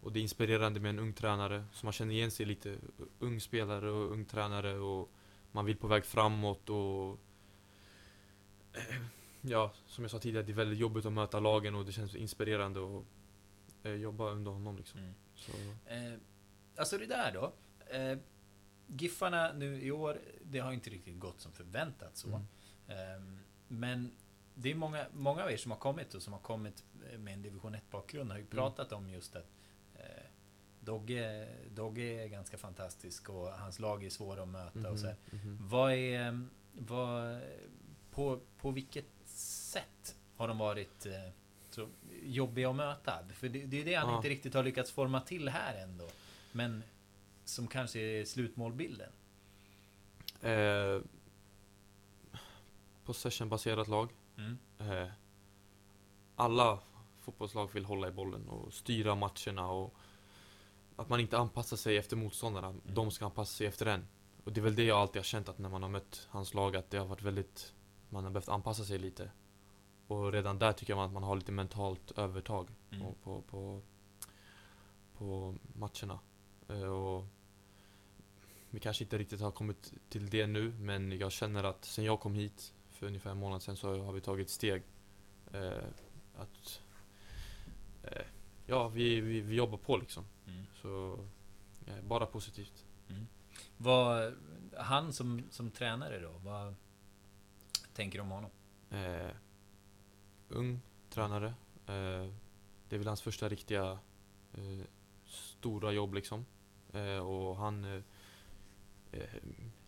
och 0.00 0.12
det 0.12 0.20
är 0.20 0.22
inspirerande 0.22 0.80
med 0.80 0.90
en 0.90 0.98
ung 0.98 1.12
tränare, 1.12 1.64
så 1.72 1.86
man 1.86 1.92
känner 1.92 2.14
igen 2.14 2.30
sig 2.30 2.46
lite. 2.46 2.76
Ung 3.18 3.40
spelare 3.40 3.90
och 3.90 4.12
ung 4.12 4.24
tränare 4.24 4.78
och 4.78 5.10
man 5.52 5.64
vill 5.64 5.76
på 5.76 5.86
väg 5.86 6.04
framåt 6.04 6.70
och... 6.70 7.18
Ja, 9.42 9.72
som 9.86 10.04
jag 10.04 10.10
sa 10.10 10.18
tidigare, 10.18 10.46
det 10.46 10.52
är 10.52 10.54
väldigt 10.54 10.78
jobbigt 10.78 11.06
att 11.06 11.12
möta 11.12 11.40
lagen 11.40 11.74
och 11.74 11.84
det 11.84 11.92
känns 11.92 12.14
inspirerande 12.14 12.80
att 12.80 13.04
eh, 13.82 13.92
jobba 13.92 14.30
under 14.30 14.50
honom 14.50 14.76
liksom. 14.76 15.00
Mm. 15.00 15.14
Så, 15.34 15.52
Eh, 15.86 16.14
alltså 16.76 16.98
det 16.98 17.06
där 17.06 17.32
då. 17.32 17.52
Eh, 17.96 18.18
Giffarna 18.86 19.52
nu 19.52 19.82
i 19.82 19.90
år, 19.90 20.20
det 20.44 20.58
har 20.58 20.72
inte 20.72 20.90
riktigt 20.90 21.18
gått 21.18 21.40
som 21.40 21.52
förväntat 21.52 22.16
så. 22.16 22.28
Mm. 22.28 22.42
Ehm, 22.88 23.38
men 23.68 24.12
det 24.62 24.70
är 24.70 24.74
många, 24.74 25.06
många 25.12 25.42
av 25.44 25.50
er 25.52 25.56
som 25.56 25.70
har 25.70 25.78
kommit 25.78 26.14
och 26.14 26.22
som 26.22 26.32
har 26.32 26.40
kommit 26.40 26.84
med 27.18 27.34
en 27.34 27.42
division 27.42 27.74
1 27.74 27.90
bakgrund 27.90 28.30
har 28.30 28.36
Mm. 28.38 28.46
ju 28.46 28.56
pratat 28.56 28.92
om 28.92 29.10
just 29.10 29.36
att 29.36 29.46
eh, 29.94 30.04
Dogge, 30.80 31.48
Dogge 31.74 32.02
är 32.24 32.26
ganska 32.26 32.58
fantastisk 32.58 33.28
och 33.30 33.52
hans 33.52 33.78
lag 33.78 34.04
är 34.04 34.10
svåra 34.10 34.42
att 34.42 34.48
möta 34.48 34.90
och 34.90 34.98
så 34.98 35.06
här. 35.06 35.16
mhm, 35.30 35.40
mhm. 35.52 35.68
Vad 35.68 35.92
är... 35.92 36.46
Vad, 36.72 37.40
på, 38.10 38.40
på 38.58 38.70
vilket 38.70 39.06
sätt 39.34 40.16
har 40.36 40.48
de 40.48 40.58
varit 40.58 41.06
eh, 41.06 41.12
så 41.70 41.88
jobbiga 42.22 42.70
att 42.70 42.76
möta? 42.76 43.18
För 43.34 43.48
det, 43.48 43.64
det 43.66 43.80
är 43.80 43.84
det 43.84 43.94
han 43.94 44.08
Ja. 44.10 44.16
inte 44.16 44.28
riktigt 44.28 44.54
har 44.54 44.62
lyckats 44.62 44.90
forma 44.90 45.20
till 45.20 45.48
här 45.48 45.74
ändå. 45.82 46.08
Men 46.52 46.82
som 47.44 47.66
kanske 47.66 48.00
är 48.00 48.24
slutmålbilden. 48.24 49.12
Eh, 50.42 51.00
possession-baserat 53.04 53.88
lag. 53.88 54.08
Mm. 54.40 54.58
Eh, 54.78 55.08
alla 56.36 56.78
fotbollslag 57.20 57.72
vill 57.72 57.84
hålla 57.84 58.08
i 58.08 58.12
bollen 58.12 58.48
och 58.48 58.72
styra 58.72 59.14
matcherna 59.14 59.70
och 59.70 59.94
att 60.96 61.08
man 61.08 61.20
inte 61.20 61.38
anpassar 61.38 61.76
sig 61.76 61.96
efter 61.96 62.16
motståndarna. 62.16 62.74
De 62.84 63.10
ska 63.10 63.24
anpassa 63.24 63.52
sig 63.56 63.66
efter 63.66 63.86
en. 63.86 64.06
Och 64.44 64.52
det 64.52 64.60
är 64.60 64.62
väl 64.62 64.74
det 64.74 64.84
jag 64.84 64.98
alltid 64.98 65.16
har 65.16 65.24
känt 65.24 65.48
att 65.48 65.58
när 65.58 65.68
man 65.68 65.82
har 65.82 65.90
mött 65.90 66.28
hans 66.30 66.54
lag 66.54 66.76
att 66.76 66.90
det 66.90 66.98
har 66.98 67.06
varit 67.06 67.22
väldigt 67.22 67.74
Man 68.08 68.24
har 68.24 68.30
behövt 68.30 68.48
anpassa 68.48 68.84
sig 68.84 68.98
lite. 68.98 69.30
Och 70.06 70.32
redan 70.32 70.58
där 70.58 70.72
tycker 70.72 70.92
jag 70.92 71.02
att 71.04 71.12
man 71.12 71.22
har 71.22 71.36
lite 71.36 71.52
mentalt 71.52 72.10
övertag 72.10 72.68
Mm. 72.92 73.02
på, 73.02 73.12
på, 73.22 73.42
på, 73.42 73.82
på 75.18 75.54
matcherna. 75.74 76.18
Eh, 76.68 76.82
och 76.82 77.24
vi 78.70 78.80
kanske 78.80 79.04
inte 79.04 79.18
riktigt 79.18 79.40
har 79.40 79.50
kommit 79.50 79.92
till 80.08 80.30
det 80.30 80.46
nu, 80.46 80.72
men 80.78 81.18
jag 81.18 81.32
känner 81.32 81.64
att 81.64 81.84
sen 81.84 82.04
jag 82.04 82.20
kom 82.20 82.34
hit 82.34 82.74
för 83.00 83.06
ungefär 83.06 83.30
en 83.30 83.38
månad 83.38 83.62
sedan 83.62 83.76
så 83.76 84.02
har 84.02 84.12
vi 84.12 84.20
tagit 84.20 84.50
steg. 84.50 84.82
Eh, 85.52 85.84
att 86.36 86.80
eh, 88.02 88.26
Ja, 88.66 88.88
vi, 88.88 89.20
vi, 89.20 89.40
vi 89.40 89.54
jobbar 89.54 89.78
på 89.78 89.96
liksom. 89.96 90.24
Mm. 90.46 90.64
Så 90.82 91.18
eh, 91.86 92.02
bara 92.04 92.26
positivt. 92.26 92.86
Vad, 93.76 94.34
han 94.76 95.12
som, 95.12 95.42
som 95.50 95.70
tränare 95.70 96.20
då, 96.20 96.32
vad 96.44 96.74
tänker 97.94 98.18
du 98.18 98.22
om 98.22 98.30
honom? 98.30 98.50
Eh, 98.90 99.30
ung 100.48 100.80
tränare. 101.10 101.46
Eh, 101.86 102.32
det 102.88 102.96
är 102.96 102.98
väl 102.98 103.06
hans 103.06 103.22
första 103.22 103.48
riktiga 103.48 103.98
eh, 104.52 104.86
stora 105.24 105.92
jobb 105.92 106.14
liksom. 106.14 106.46
Och 107.22 107.56
han... 107.56 108.02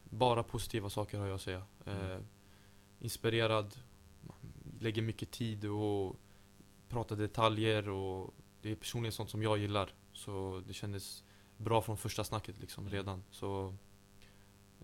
Bara 0.05 0.43
positiva 0.43 0.91
saker 0.91 1.19
har 1.19 1.27
jag 1.27 1.35
att 1.35 1.41
säga. 1.41 1.63
Mm. 1.87 2.25
Inspirerad, 3.03 3.74
lägger 4.80 5.03
mycket 5.03 5.30
tid 5.30 5.64
och 5.64 6.16
pratar 6.88 7.16
detaljer 7.16 7.88
och 7.88 8.34
det 8.61 8.70
är 8.70 8.74
personligen 8.74 9.12
sånt 9.12 9.30
som 9.30 9.42
jag 9.42 9.59
gillar. 9.59 9.94
Så 10.12 10.62
det 10.66 10.72
kändes 10.72 11.24
bra 11.57 11.82
från 11.82 11.96
första 11.96 12.24
snacket 12.24 12.59
liksom 12.61 12.84
Mm. 12.84 12.92
redan. 12.92 13.24
Så 13.30 13.74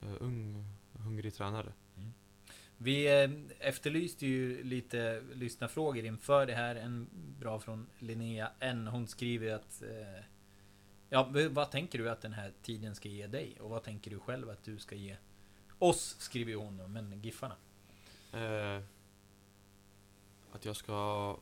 eh, 0.02 0.14
ung, 0.20 0.64
hungrig 0.92 1.34
tränare. 1.34 1.72
Vi 2.76 3.22
eh, 3.22 3.30
efterlyste 3.68 4.26
ju 4.26 4.64
lite 4.64 5.22
lyssnarfrågor 5.34 6.04
inför 6.04 6.46
det 6.46 6.54
här. 6.54 6.76
En 6.76 7.08
bra 7.40 7.60
från 7.60 7.86
Linnea 7.98 8.50
N. 8.60 8.86
Hon 8.86 9.06
skriver 9.06 9.54
att... 9.54 9.82
Eh, 9.82 10.24
ja, 11.08 11.30
vad 11.50 11.70
tänker 11.70 11.98
du 11.98 12.10
att 12.10 12.20
den 12.20 12.32
här 12.32 12.52
tiden 12.62 12.94
ska 12.94 13.08
ge 13.08 13.26
dig? 13.26 13.56
Och 13.60 13.70
vad 13.70 13.82
tänker 13.82 14.10
du 14.10 14.18
själv 14.18 14.50
att 14.50 14.64
du 14.64 14.78
ska 14.78 14.94
ge 14.94 15.16
oss? 15.78 16.16
Skriver 16.18 16.54
hon 16.54 16.92
men 16.92 17.22
Giffarna. 17.22 17.56
Eh, 18.32 18.82
att 20.52 20.64
jag 20.64 20.76
ska 20.76 21.36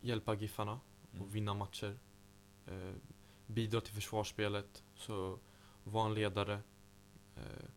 hjälpa 0.00 0.34
Giffarna 0.34 0.80
Mm. 1.12 1.22
och 1.22 1.34
vinna 1.34 1.54
matcher. 1.54 1.98
Eh, 2.66 2.94
bidra 3.46 3.80
till 3.80 3.94
försvarsspelet. 3.94 4.84
Så 4.94 5.38
vara 5.84 6.06
en 6.06 6.14
ledare. 6.14 6.60
Eh, 7.36 7.68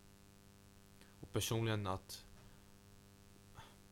och 1.22 1.32
personligen 1.34 1.88
att 1.88 2.26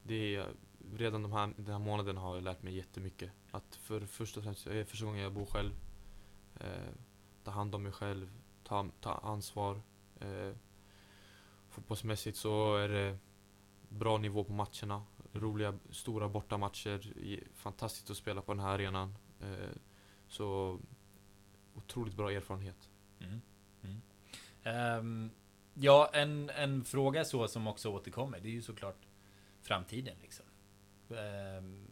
det 0.04 0.36
är, 0.36 0.54
redan 0.96 1.22
de 1.24 1.32
här, 1.32 1.54
den 1.58 1.66
här 1.72 1.80
månaden 1.80 2.18
har 2.18 2.36
jag 2.36 2.44
lärt 2.44 2.64
mig 2.64 2.76
jättemycket. 2.76 3.32
Att 3.52 3.76
för 3.76 4.06
först 4.06 4.38
och 4.38 4.44
främst, 4.44 4.66
det 4.66 4.80
är 4.80 4.84
första 4.86 5.06
gången 5.06 5.22
jag 5.22 5.34
bor 5.34 5.46
själv. 5.46 5.74
Eh, 6.60 6.94
ta 7.44 7.52
hand 7.52 7.76
om 7.76 7.84
mig 7.84 7.92
själv. 7.92 8.34
Ta, 8.64 8.90
ta 9.02 9.14
ansvar. 9.14 9.82
Eh, 10.20 10.54
fotbollsmässigt 11.70 12.38
så 12.38 12.76
är 12.76 12.90
det 12.90 13.18
bra 13.90 14.18
nivå 14.18 14.44
på 14.44 14.54
matcherna. 14.54 15.06
Roliga, 15.34 15.80
stora 15.92 16.30
bortamatcher. 16.30 17.14
Fantastiskt 17.54 18.10
att 18.10 18.18
spela 18.18 18.42
på 18.42 18.54
den 18.54 18.60
här 18.60 18.70
arenan. 18.70 19.16
Eh, 19.42 19.76
så 20.28 20.80
otroligt 21.74 22.16
bra 22.16 22.32
erfarenhet. 22.32 22.90
Mm. 23.20 23.42
Mm. 23.82 24.02
Ehm, 24.64 25.32
ja, 25.74 26.10
en, 26.14 26.50
en 26.50 26.86
fråga 26.86 27.26
så 27.26 27.48
som 27.48 27.68
också 27.68 27.90
återkommer. 27.90 28.40
Det 28.40 28.48
är 28.48 28.52
ju 28.52 28.62
såklart 28.62 29.08
framtiden 29.62 30.16
liksom. 30.22 30.46
Ehm, 31.10 31.88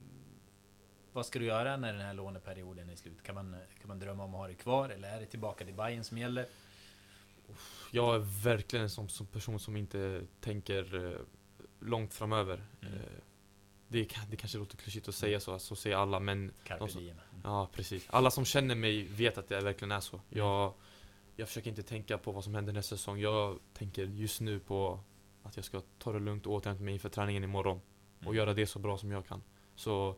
vad 1.11 1.25
ska 1.25 1.39
du 1.39 1.45
göra 1.45 1.77
när 1.77 1.93
den 1.93 2.01
här 2.01 2.13
låneperioden 2.13 2.89
är 2.89 2.95
slut? 2.95 3.23
Kan 3.23 3.35
man, 3.35 3.55
kan 3.79 3.87
man 3.87 3.99
drömma 3.99 4.23
om 4.23 4.33
att 4.33 4.39
ha 4.39 4.47
det 4.47 4.53
kvar? 4.53 4.89
Eller 4.89 5.15
är 5.15 5.19
det 5.19 5.25
tillbaka 5.25 5.65
till 5.65 5.73
Bayern 5.73 6.03
som 6.03 6.17
gäller? 6.17 6.45
Jag 7.91 8.15
är 8.15 8.43
verkligen 8.43 8.83
en 8.83 8.89
sån 8.89 9.09
som 9.09 9.27
person 9.27 9.59
som 9.59 9.77
inte 9.77 10.21
tänker 10.39 11.05
eh, 11.05 11.19
långt 11.79 12.13
framöver. 12.13 12.63
Mm. 12.81 12.93
Eh, 12.93 12.99
det, 13.87 14.09
det 14.29 14.35
kanske 14.37 14.57
låter 14.57 14.77
klyschigt 14.77 15.07
att 15.07 15.15
säga 15.15 15.39
så, 15.39 15.59
så 15.59 15.75
säger 15.75 15.95
alla 15.97 16.19
men 16.19 16.53
Carpe 16.63 16.87
som-. 16.89 17.11
Ja, 17.43 17.69
precis. 17.73 18.05
Alla 18.09 18.31
som 18.31 18.45
känner 18.45 18.75
mig 18.75 19.03
vet 19.03 19.37
att 19.37 19.47
det 19.47 19.61
verkligen 19.61 19.91
är 19.91 19.99
så. 19.99 20.21
Jag, 20.29 20.73
jag 21.35 21.47
försöker 21.47 21.69
inte 21.69 21.83
tänka 21.83 22.17
på 22.17 22.31
vad 22.31 22.43
som 22.43 22.55
händer 22.55 22.73
nästa 22.73 22.97
säsong. 22.97 23.19
Jag 23.19 23.59
tänker 23.73 24.03
just 24.05 24.41
nu 24.41 24.59
på 24.59 24.99
att 25.43 25.55
jag 25.55 25.65
ska 25.65 25.81
ta 25.99 26.11
det 26.13 26.19
lugnt 26.19 26.45
och 26.45 26.53
återhämta 26.53 26.83
mig 26.83 26.93
inför 26.93 27.09
träningen 27.09 27.43
imorgon. 27.43 27.81
Och 28.19 28.23
Mm. 28.23 28.35
göra 28.35 28.53
det 28.53 28.65
så 28.67 28.79
bra 28.79 28.97
som 28.97 29.11
jag 29.11 29.27
kan. 29.27 29.43
Så 29.75 30.15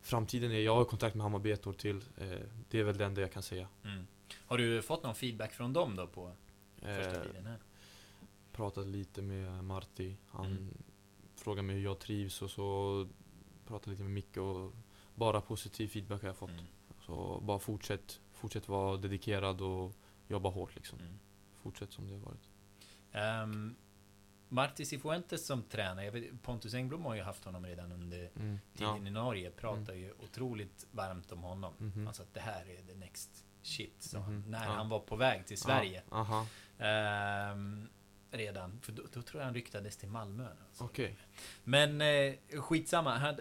framtiden 0.00 0.52
är, 0.52 0.60
jag 0.60 0.74
har 0.74 0.84
kontakt 0.84 1.14
med 1.14 1.22
Hammarby 1.22 1.50
ett 1.52 1.66
år 1.66 1.72
till. 1.72 1.96
Eh, 2.18 2.38
det 2.70 2.78
är 2.80 2.84
väl 2.84 2.98
det 2.98 3.04
enda 3.04 3.20
jag 3.20 3.32
kan 3.32 3.42
säga. 3.42 3.68
Mm. 3.84 4.06
Har 4.46 4.58
du 4.58 4.82
fått 4.82 5.02
någon 5.02 5.14
feedback 5.14 5.52
från 5.52 5.72
dem 5.72 5.96
då 5.96 6.06
på 6.06 6.32
första 6.82 7.16
Eh, 7.20 7.22
tiden 7.26 7.46
här? 7.46 7.58
Pratat 8.54 8.86
lite 8.86 9.22
med 9.22 9.64
Marti. 9.64 10.16
Han 10.28 10.46
Mm. 10.46 10.74
frågade 11.36 11.62
mig 11.66 11.76
hur 11.76 11.82
jag 11.84 11.98
trivs 11.98 12.42
och 12.42 12.50
så 12.50 13.08
pratade 13.66 13.90
lite 13.90 14.02
med 14.02 14.12
Micke 14.12 14.36
och 14.36 14.72
bara 15.14 15.40
positiv 15.40 15.88
feedback 15.88 16.20
har 16.22 16.28
jag 16.28 16.36
fått. 16.36 16.50
Mm. 16.50 16.64
Så 17.06 17.40
bara 17.42 17.58
fortsätt, 17.58 18.20
fortsätt 18.32 18.68
vara 18.68 18.96
dedikerad 18.96 19.60
och 19.60 19.92
jobba 20.28 20.48
hårt 20.48 20.74
liksom. 20.74 20.98
Mm. 20.98 21.18
Fortsätt 21.62 21.92
som 21.92 22.06
det 22.08 22.12
har 22.14 22.20
varit. 22.20 22.50
Um, 23.44 23.74
Marti 24.48 24.84
Cifuentes 24.86 25.46
som 25.46 25.62
tränare, 25.62 26.10
vet, 26.10 26.42
Pontus 26.42 26.74
Engblom 26.74 27.04
har 27.04 27.14
ju 27.14 27.22
haft 27.22 27.44
honom 27.44 27.66
redan 27.66 27.92
under 27.92 28.30
Mm. 28.36 28.58
tiden 28.74 29.06
i 29.06 29.10
Norge, 29.10 29.50
pratar 29.50 29.94
ju 29.94 30.12
otroligt 30.18 30.86
varmt 30.92 31.32
om 31.32 31.42
honom. 31.42 31.74
Mhm. 31.78 32.06
Alltså 32.06 32.22
att 32.22 32.34
det 32.34 32.40
här 32.40 32.64
är 32.70 32.82
the 32.86 32.94
next 32.94 33.44
shit, 33.62 33.94
sa 34.02 34.18
Mhm. 34.18 34.24
han, 34.26 34.44
när 34.50 34.64
Ja. 34.64 34.70
han 34.72 34.88
var 34.88 35.00
på 35.00 35.16
väg 35.16 35.46
till 35.46 35.58
Sverige. 35.58 36.02
Ja, 36.10 36.46
Ehm, 36.78 37.88
redan, 38.36 38.80
för 38.80 38.92
då, 38.92 39.02
då 39.12 39.22
tror 39.22 39.40
jag 39.40 39.46
han 39.46 39.54
ryktades 39.54 39.96
till 39.96 40.08
Malmö. 40.08 40.48
Alltså. 40.68 40.84
okej. 40.84 41.16
Men 41.64 42.00
eh, 42.00 42.34
skitsamma, 42.60 43.18
han, 43.18 43.36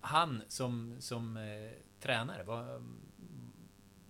han 0.00 0.42
som, 0.48 0.96
som 0.98 1.36
eh, 1.36 1.70
tränare, 2.00 2.42
vad, 2.42 2.82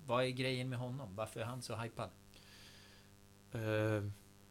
vad 0.06 0.24
är 0.24 0.28
grejen 0.28 0.68
med 0.68 0.78
honom? 0.78 1.16
Varför 1.16 1.40
är 1.40 1.44
han 1.44 1.62
så 1.62 1.76
hypad? 1.76 2.10
Eh, 3.52 4.04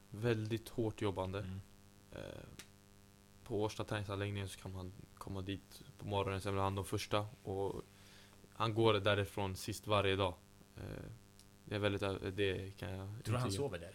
väldigt 0.10 0.70
hårt 0.70 1.02
jobbande. 1.02 1.39
Mm. 1.39 1.62
Eh, 2.12 2.20
på 3.43 3.62
Årsta 3.64 3.84
träningsanläggningen 3.84 4.50
så 4.50 4.60
kan 4.60 4.72
man 4.74 4.91
komma 5.14 5.41
dit 5.41 5.84
på 5.97 6.08
morgonen, 6.08 6.41
sen 6.41 6.54
blir 6.54 6.62
han 6.64 6.76
de 6.76 6.86
första. 6.86 7.28
Och 7.43 7.82
han 8.54 8.74
går 8.74 8.93
därifrån 8.93 9.56
sist 9.56 9.88
varje 9.88 10.16
dag. 10.16 10.34
Eh, 10.78 10.84
det 11.66 11.76
är 11.76 11.80
väldigt, 11.80 12.02
ö- 12.02 12.32
det 12.34 12.78
kan 12.78 12.89
jag 12.89 13.24
Tror 13.24 13.36
du 13.36 13.41
han 13.41 13.52
sover 13.52 13.80
där? 13.80 13.93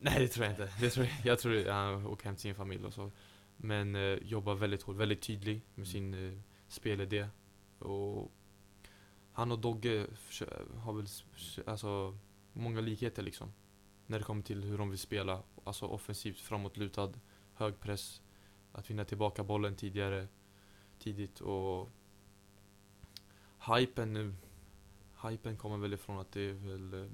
Nej 0.00 0.18
det 0.18 0.28
tror 0.28 0.46
jag 0.46 0.52
inte. 0.52 0.72
Det 0.80 0.90
tror 0.90 1.06
jag, 1.06 1.16
jag 1.24 1.38
tror 1.38 1.70
han 1.70 2.06
åker 2.06 2.24
hem 2.24 2.34
till 2.34 2.42
sin 2.42 2.54
familj 2.54 2.84
och 2.84 2.94
så. 2.94 3.10
Men 3.56 3.94
eh, 3.94 4.14
jobbar 4.22 4.54
väldigt 4.54 4.82
hårt, 4.82 4.96
väldigt 4.96 5.22
tydlig 5.22 5.62
med 5.74 5.88
sin 5.88 6.14
eh, 6.14 6.38
spelidé. 6.68 7.28
Och 7.78 8.32
han 9.32 9.52
och 9.52 9.58
Dogge 9.58 10.06
har 10.76 10.92
väl 10.92 11.06
alltså, 11.66 12.18
många 12.52 12.80
likheter 12.80 13.22
liksom. 13.22 13.52
När 14.06 14.18
det 14.18 14.24
kommer 14.24 14.42
till 14.42 14.64
hur 14.64 14.78
de 14.78 14.90
vill 14.90 14.98
spela. 14.98 15.42
Alltså 15.64 15.86
offensivt, 15.86 16.40
framåtlutad, 16.40 17.12
hög 17.54 17.80
press. 17.80 18.22
Att 18.72 18.90
vinna 18.90 19.04
tillbaka 19.04 19.44
bollen 19.44 19.76
tidigare, 19.76 20.28
tidigt 20.98 21.40
och 21.40 21.90
hypen 23.76 24.12
nu. 24.12 24.34
Hypen 25.28 25.56
kommer 25.56 25.76
väl 25.76 25.94
ifrån 25.94 26.18
att 26.18 26.32
det 26.32 26.40
är 26.40 26.52
väl 26.52 26.94
eh, 26.94 27.10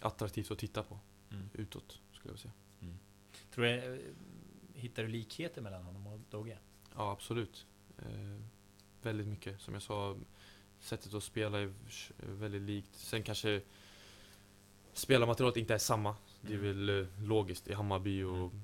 attraktivt 0.00 0.50
att 0.50 0.58
titta 0.58 0.82
på 0.82 0.98
Mm. 1.32 1.48
utåt, 1.52 2.00
skulle 2.20 2.32
jag 2.32 2.38
säga. 2.40 2.52
Tror 3.54 3.64
du, 3.64 3.70
eh, 3.94 3.98
hittar 4.74 5.02
du 5.02 5.08
likheter 5.08 5.62
mellan 5.62 5.82
honom 5.84 6.06
och 6.06 6.20
Dogge? 6.30 6.58
Ja, 6.94 7.12
absolut. 7.12 7.66
Eh, 7.98 8.40
väldigt 9.02 9.26
mycket. 9.26 9.60
Som 9.60 9.74
jag 9.74 9.82
sa, 9.82 10.16
sättet 10.80 11.14
att 11.14 11.24
spela 11.24 11.58
är 11.58 11.72
väldigt 12.18 12.62
likt. 12.62 12.94
Sen 12.94 13.22
kanske 13.22 13.62
spelarmaterialet 14.92 15.56
inte 15.56 15.74
är 15.74 15.78
samma. 15.78 16.16
Det 16.40 16.52
är 16.54 16.58
Mm. 16.58 16.86
väl 16.86 17.00
eh, 17.02 17.22
logiskt 17.28 17.68
i 17.68 17.72
Hammarby 17.74 18.22
och 18.22 18.36
Mm. 18.36 18.62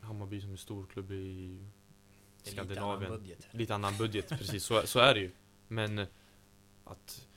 Hammarby 0.00 0.40
som 0.40 0.52
är 0.52 0.56
stor 0.56 0.86
klubb 0.86 1.12
i 1.12 1.14
är 1.16 2.50
lite 2.50 2.60
annan 2.60 2.66
Skandinavien. 2.74 3.10
budget. 3.12 3.46
Lite 3.50 3.74
annan 3.74 3.96
budget, 3.98 4.28
precis. 4.28 4.64
Så, 4.64 4.86
så 4.86 4.98
är 4.98 5.14
det 5.14 5.20
ju. 5.20 5.30
Men 5.68 6.06
att 6.84 7.28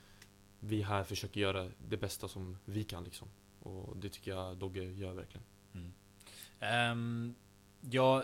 vi 0.60 0.82
här 0.82 1.04
försöker 1.04 1.42
göra 1.42 1.72
det 1.90 1.98
bästa 1.98 2.28
som 2.28 2.58
vi 2.66 2.84
kan 2.84 3.04
liksom. 3.04 3.28
Och 3.68 3.98
det 3.98 4.10
tycker 4.10 4.32
jag 4.32 4.58
Dogge 4.58 4.84
gör 4.84 5.14
verkligen. 5.14 5.46
Um, 6.92 7.36
ja, 7.82 8.24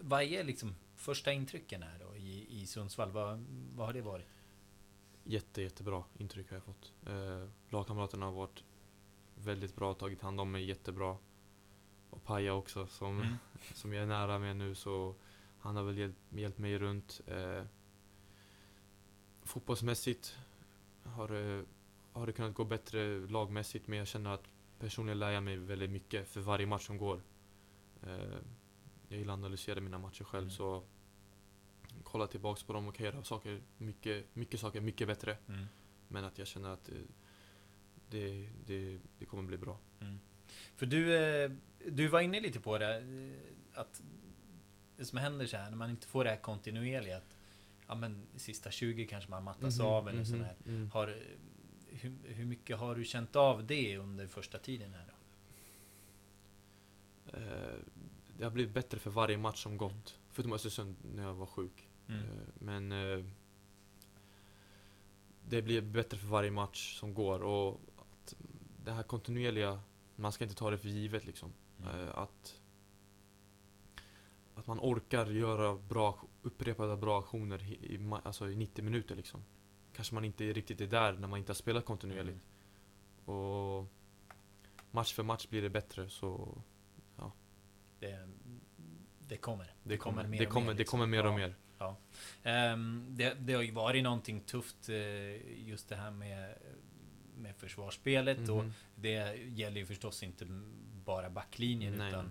vad 0.00 0.22
är 0.22 0.44
liksom 0.44 0.74
första 0.94 1.32
intrycken 1.32 1.82
här 1.82 1.98
då 1.98 2.16
i, 2.16 2.62
i 2.62 2.66
Sundsvall? 2.66 3.10
Vad, 3.10 3.44
vad 3.74 3.86
har 3.86 3.92
det 3.92 4.02
varit? 4.02 4.26
Jätte, 5.24 5.62
jättebra 5.62 6.04
intryck 6.18 6.50
har 6.50 6.56
jag 6.56 6.64
fått. 6.64 6.92
Eh, 7.06 7.48
lagkamraterna 7.68 8.26
har 8.26 8.32
varit 8.32 8.64
väldigt 9.34 9.76
bra, 9.76 9.94
tagit 9.94 10.22
hand 10.22 10.40
om 10.40 10.50
mig 10.52 10.64
jättebra. 10.64 11.16
Och 12.10 12.24
Paja 12.24 12.52
också, 12.54 12.86
som, 12.86 13.20
Mm. 13.20 13.34
som 13.74 13.92
jag 13.92 14.02
är 14.02 14.06
nära 14.06 14.38
med 14.38 14.56
nu, 14.56 14.74
så 14.74 15.14
han 15.58 15.76
har 15.76 15.82
väl 15.82 15.98
hjälpt, 15.98 16.20
hjälpt 16.30 16.58
mig 16.58 16.78
runt. 16.78 17.20
Eh, 17.26 17.64
fotbollsmässigt 19.42 20.36
har 21.02 21.28
det, 21.28 21.64
har 22.14 22.26
det 22.26 22.32
kunnat 22.32 22.54
gå 22.54 22.64
bättre 22.64 23.26
lagmässigt, 23.26 23.86
men 23.86 23.98
jag 23.98 24.08
känner 24.08 24.30
att 24.30 24.44
personligen 24.78 25.18
lär 25.18 25.30
jag 25.30 25.42
mig 25.42 25.56
väldigt 25.56 25.90
mycket 25.90 26.28
för 26.28 26.40
varje 26.40 26.66
match 26.66 26.86
som 26.86 26.98
går. 26.98 27.20
Eh, 28.02 28.36
jag 29.08 29.18
gillar 29.18 29.34
att 29.34 29.38
analysera 29.38 29.80
mina 29.80 29.98
matcher 29.98 30.24
själv, 30.24 30.42
Mm. 30.44 30.50
så 30.56 30.82
kolla 32.02 32.26
tillbaks 32.26 32.62
på 32.62 32.72
dem 32.72 32.88
och 32.88 32.94
kan 32.94 33.06
göra 33.06 33.22
saker, 33.24 33.60
mycket, 33.78 34.36
mycket 34.36 34.60
saker 34.60 34.80
mycket 34.80 35.06
bättre. 35.08 35.36
Mm. 35.48 35.64
Men 36.08 36.24
att 36.24 36.38
jag 36.38 36.46
känner 36.46 36.68
att 36.68 36.84
det, 36.84 37.02
det, 38.10 38.48
det, 38.66 38.98
det 39.18 39.24
kommer 39.24 39.42
bli 39.42 39.56
bra. 39.58 39.78
För 40.76 40.86
du, 40.86 41.16
eh, 41.16 41.50
du 41.90 42.08
var 42.08 42.20
inne 42.20 42.40
lite 42.40 42.60
på 42.60 42.78
det, 42.78 42.96
eh, 42.98 43.80
att 43.80 44.02
det 44.96 45.04
som 45.04 45.18
händer 45.18 45.46
så 45.46 45.56
här, 45.56 45.70
när 45.70 45.76
man 45.76 45.90
inte 45.90 46.06
får 46.06 46.24
det 46.24 46.30
här 46.30 46.36
kontinuerliga, 46.36 47.16
att 47.16 47.36
ja 47.86 47.94
men 47.94 48.26
sista 48.36 48.70
20 48.70 49.06
kanske 49.06 49.30
man 49.30 49.44
mattas 49.44 49.78
Mhm, 49.78 49.86
av 49.88 50.08
eller 50.08 50.18
mhm, 50.18 50.26
sån 50.26 50.44
här. 50.44 50.56
mm. 50.66 50.90
Har, 50.90 51.08
eh, 51.08 51.14
hur, 51.94 52.12
hur 52.24 52.44
mycket 52.44 52.78
har 52.78 52.94
du 52.94 53.04
känt 53.04 53.36
av 53.36 53.66
det 53.66 53.98
under 53.98 54.26
första 54.26 54.58
tiden 54.58 54.94
här 54.94 55.06
då? 55.06 55.14
Eh, 57.38 57.78
det 58.38 58.44
har 58.44 58.50
blivit 58.50 58.74
bättre 58.74 58.98
för 58.98 59.10
varje 59.10 59.38
match 59.38 59.62
som 59.62 59.76
gått. 59.76 60.18
Förutom 60.30 60.52
Östersund 60.52 60.96
när 61.14 61.22
jag 61.22 61.34
var 61.34 61.46
sjuk. 61.46 61.88
Mm. 62.08 62.20
Eh, 62.20 62.28
men 62.54 62.92
eh, 62.92 63.24
det 65.48 65.62
blir 65.62 65.80
bättre 65.80 66.18
för 66.18 66.26
varje 66.26 66.50
match 66.50 66.98
som 66.98 67.14
går. 67.14 67.42
Och 67.42 67.80
att 67.96 68.34
det 68.84 68.92
här 68.92 69.02
kontinuerliga, 69.02 69.80
man 70.16 70.32
ska 70.32 70.44
inte 70.44 70.56
ta 70.56 70.70
det 70.70 70.78
för 70.78 70.88
givet 70.88 71.26
liksom. 71.26 71.52
Mm. 71.78 72.08
Att, 72.14 72.60
att 74.54 74.66
man 74.66 74.78
orkar 74.80 75.26
göra 75.26 75.76
bra, 75.76 76.18
upprepade 76.42 76.96
bra 76.96 77.18
aktioner 77.18 77.62
i, 77.62 78.10
alltså 78.24 78.50
i 78.50 78.56
90 78.56 78.84
minuter 78.84 79.16
liksom. 79.16 79.44
Kanske 79.96 80.14
man 80.14 80.24
inte 80.24 80.44
riktigt 80.52 80.80
är 80.80 80.86
där 80.86 81.12
när 81.12 81.28
man 81.28 81.38
inte 81.38 81.50
har 81.50 81.54
spelat 81.54 81.84
kontinuerligt. 81.84 82.46
Mm. 83.26 83.38
Och 83.38 83.86
match 84.90 85.12
för 85.14 85.22
match 85.22 85.46
blir 85.48 85.62
det 85.62 85.70
bättre 85.70 86.08
så 86.10 86.62
Det, 88.00 88.28
det 89.28 89.36
kommer. 89.36 89.74
det 89.82 89.96
kommer, 89.96 90.24
mer 90.26 90.38
det 90.38 90.46
och 90.46 90.52
kommer, 90.52 90.66
mer, 90.66 90.72
det 90.74 90.78
liksom. 90.78 90.98
kommer 90.98 91.06
mer 91.22 91.24
Ja. 91.24 91.28
och 91.28 91.34
mer. 91.36 91.54
Ehm, 92.42 93.06
det, 93.10 93.34
det 93.34 93.52
har 93.52 93.62
ju 93.62 93.70
varit 93.72 94.02
någonting 94.04 94.40
tufft 94.40 94.88
eh, 94.88 95.68
just 95.68 95.88
det 95.88 95.96
här 95.96 96.10
med, 96.10 96.58
med 97.36 97.56
försvarsspelet 97.56 98.48
och 98.48 98.64
Mhm. 98.64 98.72
det 98.94 99.34
gäller 99.36 99.80
ju 99.80 99.86
förstås 99.86 100.22
inte 100.22 100.46
bara 101.04 101.30
backlinjen 101.30 101.94
Nej, 101.94 102.08
utan 102.08 102.24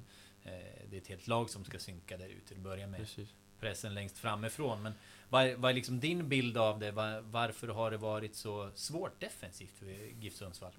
eh, 0.43 0.51
det 0.89 0.95
är 0.97 1.01
ett 1.01 1.07
helt 1.07 1.28
lag 1.28 1.49
som 1.49 1.66
ska 1.66 1.80
synka 1.80 2.18
där 2.18 2.28
ute. 2.30 2.53
Det 2.55 2.61
börjar 2.61 2.88
med 2.88 2.99
Precis. 2.99 3.30
Pressen 3.64 3.93
längst 3.93 4.18
framifrån. 4.18 4.82
Men 4.82 4.93
vad, 5.30 5.53
vad 5.53 5.72
är 5.72 5.76
liksom 5.76 5.99
din 5.99 6.30
bild 6.30 6.57
av 6.57 6.80
det? 6.80 6.91
Var, 6.91 7.22
varför 7.22 7.68
har 7.68 7.91
det 7.91 7.97
varit 7.97 8.36
så 8.36 8.72
svårt 8.76 9.20
defensivt 9.20 9.72
för 9.80 9.86
GIF 10.22 10.34
Sundsvall? 10.36 10.72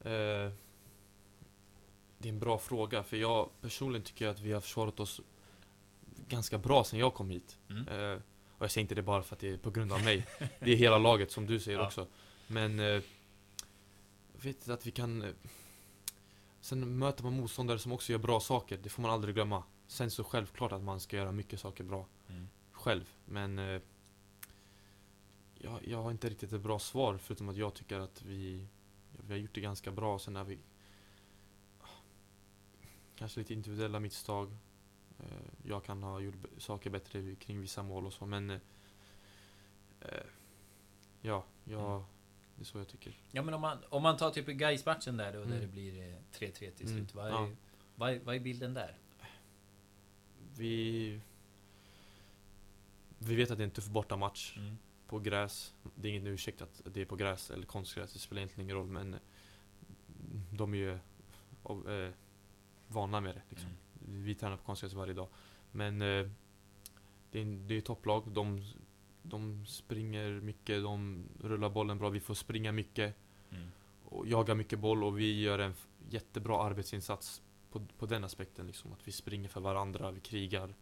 Eh, 0.00 0.52
det 2.18 2.28
är 2.28 2.32
en 2.32 2.38
bra 2.38 2.58
fråga, 2.58 3.02
för 3.02 3.16
jag 3.16 3.48
personligen 3.60 4.04
tycker 4.04 4.28
att 4.28 4.40
vi 4.40 4.52
har 4.52 4.60
försvarat 4.60 5.00
oss 5.00 5.20
ganska 6.28 6.58
bra 6.58 6.84
sen 6.84 6.98
jag 6.98 7.14
kom 7.14 7.30
hit. 7.30 7.58
Mm. 7.70 7.88
Eh, 7.88 8.18
och 8.58 8.64
jag 8.64 8.70
säger 8.70 8.82
inte 8.82 8.94
det 8.94 9.02
bara 9.02 9.22
för 9.22 9.34
att 9.34 9.40
det 9.40 9.48
är 9.48 9.56
på 9.56 9.70
grund 9.70 9.92
av 9.92 10.04
mig. 10.04 10.26
Det 10.60 10.72
är 10.72 10.76
hela 10.76 10.98
laget 10.98 11.30
som 11.30 11.46
du 11.46 11.60
säger 11.60 11.78
Ja. 11.78 11.86
också. 11.86 12.06
Men 12.46 12.78
eh, 12.80 12.84
jag 12.86 13.02
vet 14.42 14.68
att 14.68 14.86
vi 14.86 14.90
kan... 14.90 15.22
Eh, 15.22 15.30
sen 16.60 16.98
möter 16.98 17.24
man 17.24 17.32
motståndare 17.32 17.78
som 17.78 17.92
också 17.92 18.12
gör 18.12 18.18
bra 18.18 18.40
saker, 18.40 18.78
det 18.82 18.88
får 18.88 19.02
man 19.02 19.10
aldrig 19.10 19.34
glömma. 19.34 19.62
Sen 19.90 20.10
så 20.10 20.24
självklart 20.24 20.72
att 20.72 20.82
man 20.82 21.00
ska 21.00 21.16
göra 21.16 21.32
mycket 21.32 21.60
saker 21.60 21.84
bra 21.84 22.06
Mm. 22.28 22.48
själv, 22.72 23.14
men 23.24 23.58
eh, 23.58 23.80
jag, 25.54 25.86
jag 25.88 26.02
har 26.02 26.10
inte 26.10 26.28
riktigt 26.28 26.52
ett 26.52 26.60
bra 26.60 26.78
svar 26.78 27.18
förutom 27.18 27.48
att 27.48 27.56
jag 27.56 27.74
tycker 27.74 27.98
att 27.98 28.22
vi, 28.22 28.66
vi 29.26 29.32
har 29.32 29.38
gjort 29.38 29.54
det 29.54 29.60
ganska 29.60 29.90
bra. 29.90 30.18
Sen 30.18 30.36
har 30.36 30.44
vi 30.44 30.58
kanske 33.16 33.40
lite 33.40 33.54
individuella 33.54 34.00
misstag. 34.00 34.56
Eh, 35.18 35.26
jag 35.64 35.84
kan 35.84 36.02
ha 36.02 36.20
gjort 36.20 36.34
saker 36.58 36.90
bättre 36.90 37.34
kring 37.34 37.60
vissa 37.60 37.82
mål 37.82 38.06
och 38.06 38.12
så, 38.12 38.26
men 38.26 38.50
eh, 38.50 38.60
eh, 40.00 40.08
ja, 41.20 41.44
jag, 41.64 41.90
Mm. 41.94 42.02
det 42.56 42.62
är 42.62 42.64
så 42.64 42.78
jag 42.78 42.88
tycker. 42.88 43.14
Ja 43.30 43.42
men 43.42 43.54
om 43.54 43.60
man, 43.60 43.78
om 43.88 44.02
man 44.02 44.16
tar 44.16 44.30
typ 44.30 44.46
Gais-matchen 44.46 45.16
där 45.16 45.32
då, 45.32 45.38
där 45.38 45.46
Mm. 45.46 45.60
det 45.60 45.66
blir 45.66 46.08
eh, 46.12 46.16
3-3 46.32 46.70
till 46.70 46.86
Mm, 46.86 46.98
slut. 46.98 47.14
Vad, 47.14 47.26
är, 47.26 47.30
ja. 47.30 47.50
vad, 47.96 48.10
är, 48.12 48.18
vad 48.24 48.34
är 48.34 48.40
bilden 48.40 48.74
där? 48.74 48.96
Vi, 50.58 51.20
vi 53.18 53.34
vet 53.34 53.50
att 53.50 53.58
det 53.58 53.62
är 53.62 53.66
en 53.66 53.70
tuff 53.70 53.88
bortamatch 53.88 54.56
Mm. 54.56 54.78
på 55.06 55.18
gräs. 55.18 55.74
Det 55.94 56.08
är 56.08 56.12
ingen 56.12 56.26
ursäkt 56.26 56.62
att 56.62 56.82
det 56.84 57.00
är 57.00 57.04
på 57.04 57.16
gräs 57.16 57.50
eller 57.50 57.66
konstgräs, 57.66 58.12
det 58.12 58.18
spelar 58.18 58.40
egentligen 58.40 58.66
ingen 58.66 58.76
roll, 58.76 58.86
men 58.86 59.16
de 60.52 60.74
är 60.74 60.78
ju 60.78 60.98
av- 61.62 61.90
eh, 61.90 62.10
vana 62.88 63.20
med 63.20 63.34
det. 63.34 63.42
Liksom. 63.50 63.70
Mm. 64.06 64.24
Vi 64.24 64.34
tränar 64.34 64.56
på 64.56 64.64
konstgräs 64.64 64.92
varje 64.92 65.14
dag. 65.14 65.28
Men 65.72 66.02
eh, 66.02 66.28
det 67.30 67.40
är, 67.40 67.44
det 67.68 67.74
är 67.74 67.80
topplag. 67.80 68.30
De, 68.32 68.62
de 69.22 69.66
springer 69.66 70.30
mycket, 70.40 70.82
de 70.82 71.24
rullar 71.40 71.68
bollen 71.70 71.98
bra. 71.98 72.08
Vi 72.08 72.20
får 72.20 72.34
springa 72.34 72.72
mycket 72.72 73.14
Mm. 73.50 73.68
och 74.04 74.26
jaga 74.28 74.54
mycket 74.54 74.78
boll 74.78 75.04
och 75.04 75.18
vi 75.18 75.40
gör 75.40 75.58
en 75.58 75.74
jättebra 76.10 76.62
arbetsinsats 76.62 77.42
på, 77.70 77.86
på 77.98 78.06
den 78.06 78.24
aspekten. 78.24 78.66
Liksom. 78.66 78.92
Att 78.92 79.08
vi 79.08 79.12
springer 79.12 79.48
för 79.48 79.60
varandra, 79.60 80.10
vi 80.10 80.20
krigar. 80.20 80.74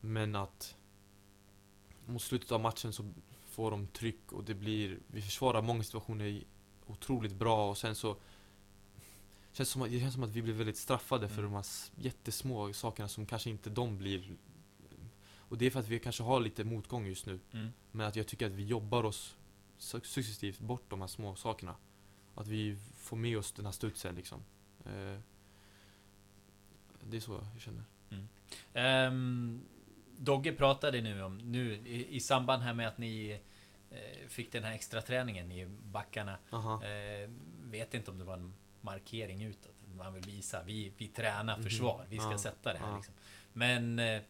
Men 0.00 0.36
att 0.36 0.76
mot 2.06 2.22
slutet 2.22 2.52
av 2.52 2.60
matchen 2.60 2.92
så 2.92 3.12
får 3.44 3.70
de 3.70 3.86
tryck 3.86 4.32
och 4.32 4.44
det 4.44 4.54
blir, 4.54 4.98
vi 5.06 5.22
försvarar 5.22 5.62
många 5.62 5.82
situationer 5.82 6.44
otroligt 6.86 7.32
bra 7.34 7.70
och 7.70 7.78
sen 7.78 7.94
så 7.94 8.16
känns 9.52 9.68
som 9.68 9.82
att, 9.82 9.90
det 9.90 10.00
känns 10.00 10.14
som 10.14 10.22
att 10.22 10.30
vi 10.30 10.42
blir 10.42 10.54
väldigt 10.54 10.76
straffade 10.76 11.28
för 11.28 11.38
Mm. 11.38 11.50
de 11.52 11.54
här 11.56 11.66
jättesmå 11.96 12.72
sakerna 12.72 13.08
som 13.08 13.26
kanske 13.26 13.50
inte 13.50 13.70
de 13.70 13.98
blir. 13.98 14.36
Och 15.36 15.58
det 15.58 15.66
är 15.66 15.70
för 15.70 15.80
att 15.80 15.88
vi 15.88 15.98
kanske 15.98 16.22
har 16.22 16.40
lite 16.40 16.64
motgång 16.64 17.06
just 17.06 17.26
nu. 17.26 17.40
Mm. 17.52 17.68
Men 17.92 18.06
att 18.06 18.16
jag 18.16 18.26
tycker 18.26 18.46
att 18.46 18.52
vi 18.52 18.64
jobbar 18.64 19.04
oss 19.04 19.36
su- 19.78 20.04
successivt 20.04 20.58
bort 20.60 20.84
de 20.88 21.00
här 21.00 21.08
små 21.08 21.36
sakerna. 21.36 21.76
Att 22.34 22.46
vi 22.46 22.78
får 22.96 23.16
med 23.16 23.38
oss 23.38 23.52
den 23.52 23.64
här 23.64 23.72
studsen 23.72 24.14
liksom. 24.14 24.40
Eh, 24.84 25.18
det 27.10 27.16
är 27.16 27.20
så 27.20 27.40
jag 27.52 27.62
känner. 27.62 27.84
Ehm, 28.74 29.60
Dogge 30.18 30.52
pratade 30.52 31.00
nu 31.00 31.22
om, 31.22 31.38
nu 31.38 31.74
i, 31.74 32.16
i 32.16 32.20
samband 32.20 32.62
här 32.62 32.74
med 32.74 32.88
att 32.88 32.98
ni 32.98 33.40
eh, 33.90 34.28
fick 34.28 34.52
den 34.52 34.64
här 34.64 34.72
extra 34.72 35.02
träningen 35.02 35.52
i 35.52 35.66
backarna. 35.66 36.38
Eh, 36.82 37.30
vet 37.64 37.94
inte 37.94 38.10
om 38.10 38.18
det 38.18 38.24
var 38.24 38.34
en 38.34 38.54
markering 38.80 39.42
utåt. 39.42 39.74
Man 39.96 40.14
vill 40.14 40.22
visa, 40.26 40.62
vi, 40.62 40.92
vi 40.96 41.06
tränar 41.08 41.56
Mhm. 41.56 41.64
försvar, 41.64 42.06
vi 42.08 42.18
ska 42.18 42.30
Ja, 42.30 42.38
sätta 42.38 42.72
det 42.72 42.78
här 42.78 42.88
ja. 42.90 42.96
liksom. 42.96 43.14
Men 43.52 43.98
eh, 43.98 44.20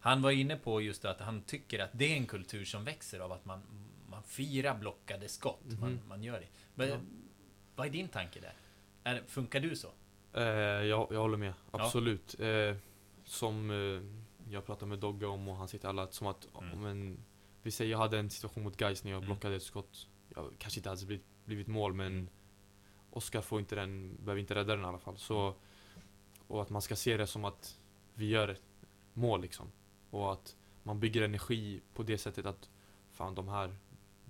han 0.00 0.22
var 0.22 0.30
inne 0.30 0.56
på 0.56 0.80
just 0.80 1.04
att 1.04 1.20
han 1.20 1.42
tycker 1.42 1.78
att 1.78 1.90
det 1.92 2.04
är 2.12 2.16
en 2.16 2.26
kultur 2.26 2.64
som 2.64 2.84
växer 2.84 3.20
av 3.20 3.32
att 3.32 3.44
man, 3.44 3.62
man 4.10 4.22
firar 4.22 4.74
blockade 4.78 5.28
skott. 5.28 5.64
Man, 5.80 5.90
Mhm. 5.92 6.00
man 6.08 6.22
gör 6.22 6.40
det. 6.40 6.46
Men, 6.74 6.88
Ja. 6.88 6.96
Vad 7.76 7.86
är 7.86 7.90
din 7.90 8.08
tanke 8.08 8.40
där? 8.40 8.54
Är, 9.04 9.22
funkar 9.26 9.60
du 9.60 9.76
så? 9.76 9.88
Eh, 10.32 10.42
jag, 10.42 11.08
jag 11.10 11.20
håller 11.20 11.36
med, 11.38 11.54
Ja. 11.72 11.84
absolut. 11.84 12.40
Eh, 12.40 12.76
som 13.24 13.70
eh, 13.70 14.52
jag 14.52 14.66
pratade 14.66 14.86
med 14.88 14.98
Dogge 14.98 15.26
om 15.26 15.48
och 15.48 15.56
han 15.56 15.68
sitter 15.68 15.88
alla 15.88 16.10
som 16.10 16.26
att 16.26 16.48
Mm. 16.58 16.72
om 16.74 16.84
en, 16.86 17.24
vi 17.62 17.70
säger 17.70 17.90
jag 17.90 17.98
hade 17.98 18.18
en 18.18 18.30
situation 18.30 18.62
mot 18.64 18.76
Gais 18.76 19.04
när 19.04 19.10
jag 19.10 19.18
Mm. 19.18 19.26
blockade 19.26 19.56
ett 19.56 19.62
skott. 19.62 20.08
Jag 20.34 20.52
kanske 20.58 20.78
inte 20.80 20.88
hade 20.88 21.06
blivit, 21.06 21.24
blivit 21.44 21.66
mål 21.66 21.92
men 21.94 22.06
Mm. 22.12 22.28
Oskar 23.10 23.40
får 23.40 23.60
inte 23.60 23.74
den, 23.74 24.16
behöver 24.24 24.40
inte 24.40 24.54
rädda 24.54 24.76
den 24.76 24.84
i 24.84 24.88
alla 24.88 24.98
fall. 24.98 25.18
Så, 25.18 25.54
och 26.46 26.62
att 26.62 26.70
man 26.70 26.82
ska 26.82 26.96
se 26.96 27.16
det 27.16 27.26
som 27.26 27.44
att 27.44 27.78
vi 28.14 28.26
gör 28.28 28.48
ett 28.48 28.62
mål 29.12 29.40
liksom. 29.42 29.72
Och 30.10 30.32
att 30.32 30.56
man 30.82 31.00
bygger 31.00 31.22
energi 31.22 31.80
på 31.94 32.02
det 32.02 32.18
sättet 32.18 32.46
att 32.46 32.70
fan 33.10 33.34
de 33.34 33.48
här, 33.48 33.76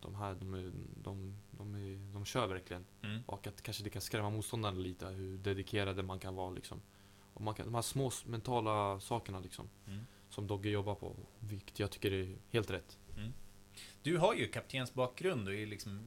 de 0.03 0.15
här, 0.15 0.35
de, 0.35 0.55
är, 0.55 0.73
de, 1.03 1.37
de, 1.51 1.75
är, 1.75 2.13
de 2.13 2.25
kör 2.25 2.47
verkligen. 2.47 2.85
Mm. 3.03 3.21
Och 3.27 3.47
att 3.47 3.63
kanske 3.63 3.85
det 3.85 3.91
kan 3.91 4.03
skrämma 4.03 4.31
motståndarna 4.31 4.79
lite, 4.79 5.07
hur 5.07 5.39
dedikerade 5.39 6.03
man 6.03 6.19
kan 6.19 6.35
vara 6.35 6.51
liksom. 6.51 6.83
Och 7.35 7.41
man 7.41 7.55
kan, 7.55 7.67
de 7.67 7.75
här 7.75 7.83
små 7.83 8.11
mentala 8.27 9.01
sakerna 9.01 9.41
liksom. 9.41 9.69
Mm. 9.87 10.07
Som 10.29 10.47
Dogge 10.47 10.71
jobbar 10.71 10.95
på, 10.95 11.17
vilket 11.39 11.79
jag 11.79 11.91
tycker 11.91 12.13
är 12.13 12.37
helt 12.51 12.71
rätt. 12.71 12.99
Du 14.03 14.19
har 14.19 14.35
ju 14.35 14.49
kaptensbakgrund 14.49 15.49
och 15.49 15.55
är 15.55 15.67
liksom 15.67 16.03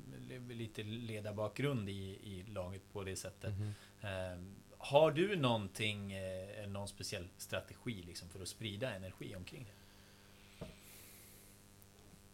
lite 0.49 0.83
ledarbakgrund 0.83 1.89
i, 1.89 2.19
i 2.23 2.43
laget 2.47 2.81
på 2.93 3.03
det 3.03 3.15
sättet. 3.15 3.53
Eh, 4.01 4.41
har 4.77 5.11
du 5.11 5.35
någonting, 5.35 6.13
eh, 6.13 6.67
någon 6.67 6.87
speciell 6.87 7.27
strategi 7.37 8.03
liksom 8.03 8.29
för 8.29 8.41
att 8.41 8.47
sprida 8.47 8.95
energi 8.95 9.35
omkring 9.35 9.65
det? 9.65 9.71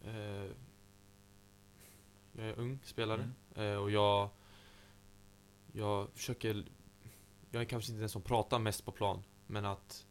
Eh, 0.09 0.51
jag 2.33 2.45
är 2.45 2.59
ung 2.59 2.79
spelare 2.83 3.31
Mm. 3.55 3.71
eh, 3.73 3.77
och 3.77 3.91
jag, 3.91 4.29
jag 5.71 6.07
försöker, 6.13 6.65
jag 7.51 7.61
är 7.61 7.65
kanske 7.65 7.91
inte 7.91 7.99
den 8.01 8.09
som 8.09 8.21
pratar 8.21 8.59
mest 8.59 8.85
på 8.85 8.91
plan, 8.91 9.23
men 9.47 9.65
att 9.65 10.05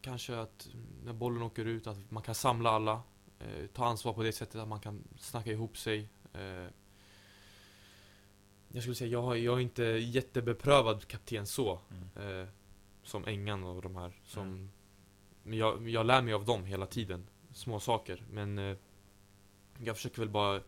kanske 0.00 0.38
att 0.40 0.68
när 1.04 1.12
bollen 1.12 1.42
åker 1.42 1.64
ut, 1.64 1.86
att 1.86 2.10
man 2.10 2.22
kan 2.22 2.34
samla 2.34 2.70
alla, 2.70 3.02
eh, 3.38 3.66
ta 3.72 3.84
ansvar 3.84 4.12
på 4.12 4.22
det 4.22 4.32
sättet 4.32 4.56
att 4.60 4.68
man 4.68 4.80
kan 4.80 5.04
snacka 5.18 5.50
ihop 5.52 5.78
sig. 5.78 6.08
Eh, 6.32 6.66
jag 8.72 8.82
skulle 8.82 8.94
säga, 8.94 9.10
jag, 9.10 9.22
har, 9.22 9.34
jag 9.34 9.56
är 9.56 9.60
inte 9.60 9.82
jättebeprövad 9.84 11.08
kapten 11.08 11.46
så, 11.46 11.78
Mm. 12.16 12.40
eh, 12.40 12.48
som 13.02 13.24
Engan 13.24 13.64
och 13.64 13.82
de 13.82 13.96
här. 13.96 14.20
Som, 14.24 14.42
Mm. 14.46 14.70
Men 15.42 15.58
jag, 15.58 15.88
jag 15.88 16.06
lär 16.06 16.22
mig 16.22 16.34
av 16.34 16.44
dem 16.44 16.64
hela 16.64 16.86
tiden. 16.86 17.26
Små 17.52 17.80
saker. 17.80 18.24
Men 18.30 18.58
eh, 18.58 18.76
jag 19.84 19.96
försöker 19.96 20.18
väl 20.18 20.28
bara 20.28 20.60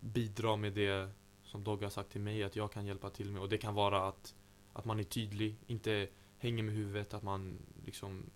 bidra 0.00 0.56
med 0.56 0.72
det 0.72 1.10
som 1.44 1.64
Dogge 1.64 1.84
har 1.84 1.90
sagt 1.90 2.10
till 2.10 2.20
mig 2.20 2.42
att 2.44 2.56
jag 2.56 2.72
kan 2.72 2.86
hjälpa 2.86 3.10
till 3.10 3.30
med. 3.32 3.42
Och 3.42 3.48
det 3.48 3.58
kan 3.58 3.74
vara 3.74 4.08
att, 4.08 4.34
att 4.72 4.84
man 4.84 4.98
är 5.00 5.04
tydlig, 5.04 5.56
inte 5.66 6.08
hänger 6.38 6.62
med 6.62 6.74
huvudet, 6.74 7.14
att 7.14 7.22
man 7.22 7.58
liksom 7.84 8.30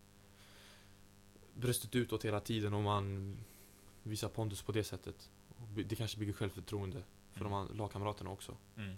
bröstet 1.54 1.94
utåt 1.94 2.24
hela 2.24 2.40
tiden 2.40 2.74
och 2.74 2.82
man 2.82 3.36
visar 4.02 4.28
pondus 4.28 4.62
på 4.62 4.72
det 4.72 4.84
sättet. 4.84 5.30
Det 5.86 5.96
kanske 5.96 6.18
bygger 6.18 6.32
självförtroende 6.32 7.02
för 7.32 7.40
Mm. 7.40 7.52
de 7.52 7.58
andra 7.58 7.74
lagkamraterna 7.74 8.30
också. 8.30 8.56
Mm. 8.76 8.96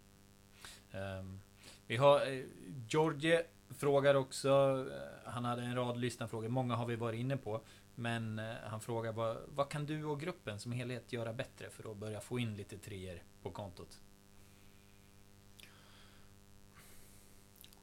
Ehm, 0.92 1.40
vi 1.86 1.96
har 1.96 2.32
eh, 2.32 2.44
Georgie 2.88 3.42
frågar 3.68 4.14
också. 4.14 4.48
eh, 4.92 5.30
Han 5.32 5.44
hade 5.44 5.62
en 5.62 5.74
rad 5.74 5.96
lyssnarfrågor. 5.98 6.48
Många 6.48 6.74
har 6.76 6.86
vi 6.86 6.96
varit 6.96 7.18
inne 7.20 7.36
på. 7.36 7.60
Men 7.99 8.38
eh, 8.38 8.57
han 8.64 8.80
frågar 8.80 9.12
vad, 9.12 9.38
vad 9.55 9.68
kan 9.68 9.86
du 9.86 10.05
och 10.05 10.20
gruppen 10.20 10.61
som 10.61 10.72
helhet 10.72 11.12
göra 11.12 11.32
bättre 11.32 11.70
för 11.70 11.90
att 11.90 11.96
börja 11.96 12.20
få 12.20 12.38
in 12.38 12.57
lite 12.57 12.78
treor 12.78 13.22
på 13.42 13.51
kontot? 13.51 14.03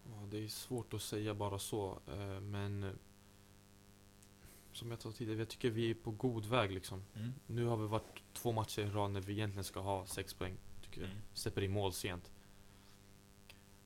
Ja, 0.04 0.28
det 0.32 0.44
är 0.44 0.48
svårt 0.48 0.94
att 0.94 1.02
säga 1.02 1.34
bara 1.34 1.60
så, 1.60 2.00
eh, 2.08 2.40
men 2.40 2.84
eh, 2.84 2.92
som 4.72 4.92
jag 4.92 5.02
sa 5.02 5.12
tidigare, 5.12 5.40
jag 5.40 5.50
tycker 5.50 5.70
vi 5.70 5.90
är 5.90 5.94
på 5.94 6.12
god 6.12 6.46
väg 6.46 6.72
liksom. 6.72 7.04
Mm. 7.16 7.34
Nu 7.48 7.66
har 7.66 7.78
vi 7.78 7.88
varit 7.88 8.24
två 8.34 8.52
matcher 8.52 8.82
i 8.82 8.90
rad 8.90 9.12
när 9.12 9.22
vi 9.22 9.34
egentligen 9.34 9.64
ska 9.64 9.80
ha 9.80 10.06
sex 10.06 10.34
poäng, 10.34 10.58
tycker 10.82 11.02
jag. 11.02 11.10
Mm. 11.10 11.22
Släpper 11.34 11.62
in 11.62 11.72
mål 11.72 11.94
sent. 11.94 12.32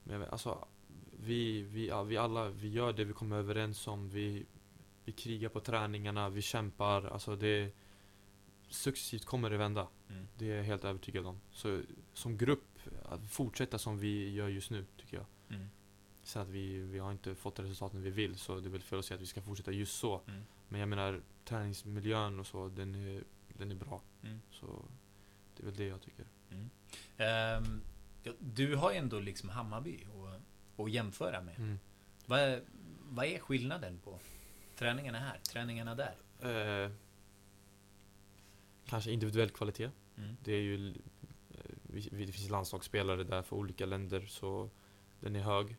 Men 0.03 0.21
jag 0.21 0.29
alltså, 0.29 0.67
vi, 1.19 1.61
vi, 1.61 1.91
vi 2.05 2.17
alla, 2.17 2.49
vi 2.49 2.69
gör 2.69 2.93
det 2.93 3.03
vi 3.03 3.13
kommer 3.13 3.37
överens 3.37 3.87
om. 3.87 4.09
Vi, 4.09 4.45
vi 5.09 5.13
krigar 5.13 5.49
på 5.49 5.59
träningarna, 5.59 6.29
vi 6.29 6.41
kämpar. 6.41 7.05
Alltså 7.05 7.35
det, 7.35 7.71
successivt 8.69 9.25
kommer 9.25 9.49
det 9.49 9.57
vända. 9.57 9.87
Mm. 10.09 10.27
Det 10.37 10.51
är 10.51 10.57
jag 10.57 10.63
helt 10.63 10.83
övertygad 10.83 11.25
om. 11.25 11.41
Så 11.51 11.81
som 12.13 12.37
grupp, 12.37 12.79
att 13.05 13.31
fortsätta 13.31 13.77
som 13.77 13.99
vi 13.99 14.29
gör 14.29 14.49
just 14.49 14.71
nu, 14.71 14.85
tycker 14.97 15.17
jag. 15.17 15.25
Mm. 15.49 15.69
Sen 16.23 16.41
att 16.41 16.49
vi, 16.49 16.79
vi 16.79 16.99
har 16.99 17.11
inte 17.11 17.35
fått 17.35 17.59
resultaten 17.59 18.01
vi 18.01 18.09
vill, 18.09 18.35
så 18.35 18.59
det 18.59 18.67
är 18.67 18.69
väl 18.69 18.81
fel 18.81 18.99
att 18.99 19.05
säga 19.05 19.15
att 19.15 19.21
vi 19.21 19.25
ska 19.25 19.41
fortsätta 19.41 19.71
just 19.71 19.99
så. 19.99 20.21
Mm. 20.27 20.41
Men 20.67 20.79
jag 20.79 20.89
menar, 20.89 21.21
träningsmiljön 21.45 22.39
och 22.39 22.47
så, 22.47 22.69
den 22.69 22.95
är, 22.95 23.23
den 23.47 23.71
är 23.71 23.75
bra. 23.75 24.01
Mm. 24.23 24.41
Så 24.51 24.85
det 25.55 25.63
är 25.63 25.65
väl 25.65 25.75
det 25.75 25.85
jag 25.85 26.01
tycker. 26.01 26.25
Ja, 28.23 28.33
du 28.39 28.75
har 28.75 28.91
ju 28.91 28.97
ändå 28.97 29.19
liksom 29.19 29.49
Hammarby 29.49 30.07
att, 30.77 30.91
jämföra 30.91 31.41
med. 31.41 31.57
Mm. 31.57 31.79
Vad, 32.25 32.59
vad 33.03 33.25
är 33.25 33.39
skillnaden 33.39 33.99
på 33.99 34.19
träningarna 34.79 35.19
här, 35.19 35.39
träningarna 35.51 35.95
där? 35.95 36.15
Eh, 36.85 36.91
kanske 38.85 39.11
individuell 39.11 39.49
kvalitet. 39.49 39.89
Mm. 40.17 40.37
Det 40.43 40.53
är 40.53 40.61
ju, 40.61 40.89
eh, 40.89 42.05
det 42.11 42.31
finns 42.31 42.49
landslagsspelare 42.49 43.23
där 43.23 43.41
för 43.41 43.55
olika 43.55 43.85
länder, 43.85 44.25
så 44.25 44.69
den 45.19 45.35
är 45.35 45.39
hög. 45.39 45.75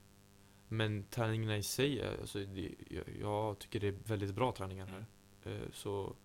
Men 0.69 1.05
träningarna 1.05 1.57
i 1.57 1.63
sig, 1.63 2.19
alltså, 2.21 2.39
det, 2.39 2.75
jag, 2.91 3.05
jag 3.21 3.59
tycker 3.59 3.81
det 3.81 3.87
är 3.87 3.99
väldigt 4.05 4.35
bra 4.35 4.53
träningar 4.53 4.87
här. 4.87 5.07
Eh, 5.53 5.71
så, 5.73 6.17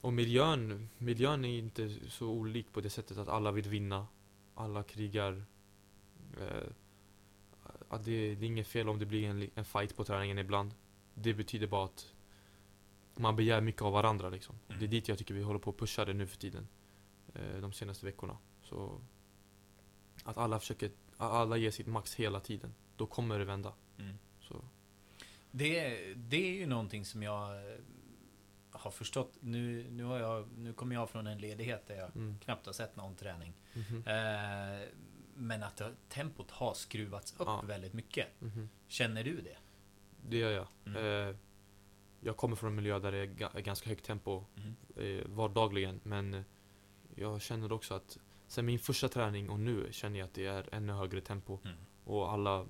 och 0.00 0.12
miljön, 0.12 0.88
miljön 0.98 1.44
är 1.44 1.58
inte 1.58 2.10
så 2.10 2.28
olik 2.28 2.72
på 2.72 2.80
det 2.80 2.90
sättet 2.90 3.18
att 3.18 3.28
alla 3.28 3.52
vill 3.52 3.68
vinna. 3.68 4.06
Alla 4.54 4.82
krigar. 4.82 5.44
Eh, 6.40 6.68
det, 8.04 8.34
det 8.34 8.44
är 8.44 8.44
inget 8.44 8.66
fel 8.66 8.88
om 8.88 8.98
det 8.98 9.06
blir 9.06 9.28
en, 9.28 9.40
li- 9.40 9.50
en 9.54 9.64
fight 9.64 9.96
på 9.96 10.04
träningen 10.04 10.38
ibland. 10.38 10.74
Det 11.14 11.34
betyder 11.34 11.66
bara 11.66 11.84
att 11.84 12.12
man 13.14 13.36
begär 13.36 13.60
mycket 13.60 13.82
av 13.82 13.92
varandra 13.92 14.28
liksom. 14.28 14.58
Mm. 14.68 14.78
Det 14.78 14.86
är 14.86 14.88
dit 14.88 15.08
jag 15.08 15.18
tycker 15.18 15.34
vi 15.34 15.42
håller 15.42 15.60
på 15.60 15.70
att 15.70 15.78
pusha 15.78 16.04
det 16.04 16.12
nu 16.12 16.26
för 16.26 16.36
tiden. 16.36 16.68
Eh, 17.34 17.60
de 17.60 17.72
senaste 17.72 18.06
veckorna. 18.06 18.38
Så 18.62 19.00
att 20.24 20.36
alla 20.36 20.58
försöker, 20.58 20.90
alla 21.16 21.56
ger 21.56 21.70
sitt 21.70 21.86
max 21.86 22.14
hela 22.14 22.40
tiden. 22.40 22.74
Då 22.96 23.06
kommer 23.06 23.38
det 23.38 23.44
vända. 23.44 23.72
Mm. 23.98 24.18
Så, 24.40 24.64
Det, 25.50 26.14
det 26.14 26.36
är 26.36 26.54
ju 26.54 26.66
någonting 26.66 27.04
som 27.04 27.22
jag 27.22 27.56
eh, 27.56 27.78
har 28.70 28.90
förstått. 28.90 29.36
Nu, 29.40 29.90
nu, 29.90 30.04
har 30.04 30.18
jag, 30.18 30.48
nu 30.58 30.72
kommer 30.72 30.94
jag 30.94 31.10
från 31.10 31.26
en 31.26 31.38
ledighet 31.38 31.86
där 31.86 31.94
jag 31.96 32.16
mm. 32.16 32.38
knappt 32.38 32.66
har 32.66 32.72
sett 32.72 32.96
någon 32.96 33.16
träning. 33.16 33.52
Mhm. 33.72 34.04
Eh, 34.06 34.88
men 35.34 35.62
att 35.62 35.82
tempot 36.08 36.50
har 36.50 36.74
skruvats 36.74 37.32
upp 37.32 37.46
Ja. 37.46 37.62
väldigt 37.66 37.92
mycket. 37.92 38.40
Mhm. 38.40 38.68
Känner 38.88 39.24
du 39.24 39.40
det? 39.40 39.56
Det 40.28 40.36
gör 40.36 40.50
jag. 40.50 40.66
Mm. 40.86 41.28
Eh, 41.28 41.36
jag 42.20 42.36
kommer 42.36 42.56
från 42.56 42.70
en 42.70 42.76
miljö 42.76 42.98
där 42.98 43.12
det 43.12 43.18
är 43.18 43.26
ga- 43.26 43.56
är 43.56 43.60
ganska 43.60 43.88
högt 43.88 44.04
tempo 44.04 44.44
Mm. 44.56 44.74
eh, 44.96 45.26
vardagligen. 45.28 46.00
Men 46.02 46.44
jag 47.14 47.40
känner 47.42 47.72
också 47.72 47.94
att 47.94 48.18
sen 48.46 48.66
min 48.66 48.78
första 48.78 49.08
träning 49.08 49.50
och 49.50 49.60
nu 49.60 49.88
känner 49.92 50.18
jag 50.18 50.26
att 50.26 50.34
det 50.34 50.46
är 50.46 50.68
ännu 50.74 50.92
högre 50.92 51.20
tempo. 51.20 51.58
Mm. 51.64 51.76
Och 52.04 52.32
alla 52.32 52.66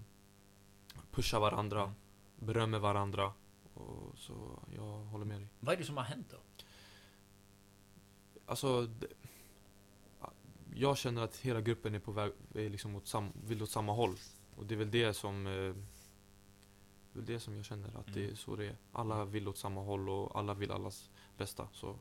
pushar 1.10 1.40
varandra, 1.40 1.82
Mm. 1.82 1.94
berömmer 2.36 2.78
varandra. 2.78 3.32
Och 3.74 4.18
så 4.18 4.62
jag 4.76 4.82
håller 4.98 5.24
med 5.24 5.40
dig. 5.40 5.48
Vad 5.60 5.74
är 5.74 5.78
det 5.78 5.84
som 5.84 5.96
har 5.96 6.04
hänt 6.04 6.26
då? 6.30 6.36
Alltså, 8.46 8.82
det, 8.86 9.06
jag 10.74 10.98
känner 10.98 11.22
att 11.22 11.36
hela 11.36 11.60
gruppen 11.60 11.94
är 11.94 11.98
på 11.98 12.12
väg, 12.12 12.32
är 12.54 12.68
liksom 12.70 12.94
åt 12.96 13.06
sam, 13.06 13.32
vill 13.46 13.62
åt 13.62 13.70
samma 13.70 13.92
håll. 13.92 14.14
Och 14.56 14.66
det 14.66 14.74
är 14.74 14.76
väl 14.78 14.90
det 14.90 15.14
som 15.14 15.46
eh, 15.46 15.74
väl 17.12 17.24
det 17.24 17.40
som 17.40 17.56
jag 17.56 17.64
känner, 17.64 17.88
att 17.98 18.06
det 18.14 18.20
Mm. 18.20 18.32
är 18.32 18.34
så 18.36 18.56
det 18.56 18.66
är. 18.66 18.76
Alla 18.92 19.24
vill 19.24 19.48
åt 19.48 19.58
samma 19.58 19.80
håll 19.80 20.08
och 20.08 20.38
alla 20.38 20.54
vill 20.54 20.70
allas 20.70 21.10
bästa. 21.36 21.68
Så 21.72 21.98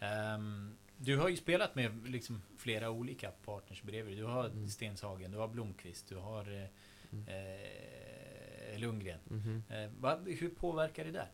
Ehm, 0.00 0.76
du 0.96 1.16
har 1.16 1.28
ju 1.28 1.36
spelat 1.36 1.74
med 1.74 2.08
liksom 2.10 2.42
flera 2.56 2.90
olika 2.90 3.30
partners 3.30 3.82
bredvid. 3.82 4.18
Du 4.18 4.24
har 4.24 4.44
Mm. 4.44 4.68
Stenshagen, 4.68 5.30
du 5.30 5.38
har 5.38 5.48
Blomqvist, 5.48 6.08
du 6.08 6.16
har 6.16 6.62
eh, 6.62 6.68
Mm. 7.12 7.28
eh, 7.28 8.78
Lundgren. 8.80 9.20
mhm. 9.24 9.62
Eh, 9.70 9.90
vad, 10.00 10.28
hur 10.28 10.48
påverkar 10.50 11.04
det 11.04 11.10
där? 11.10 11.30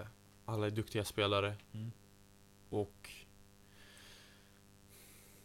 eh, 0.00 0.06
alla 0.44 0.66
är 0.66 0.70
duktiga 0.70 1.04
spelare. 1.04 1.54
Mm. 1.72 1.90
Och 2.68 3.10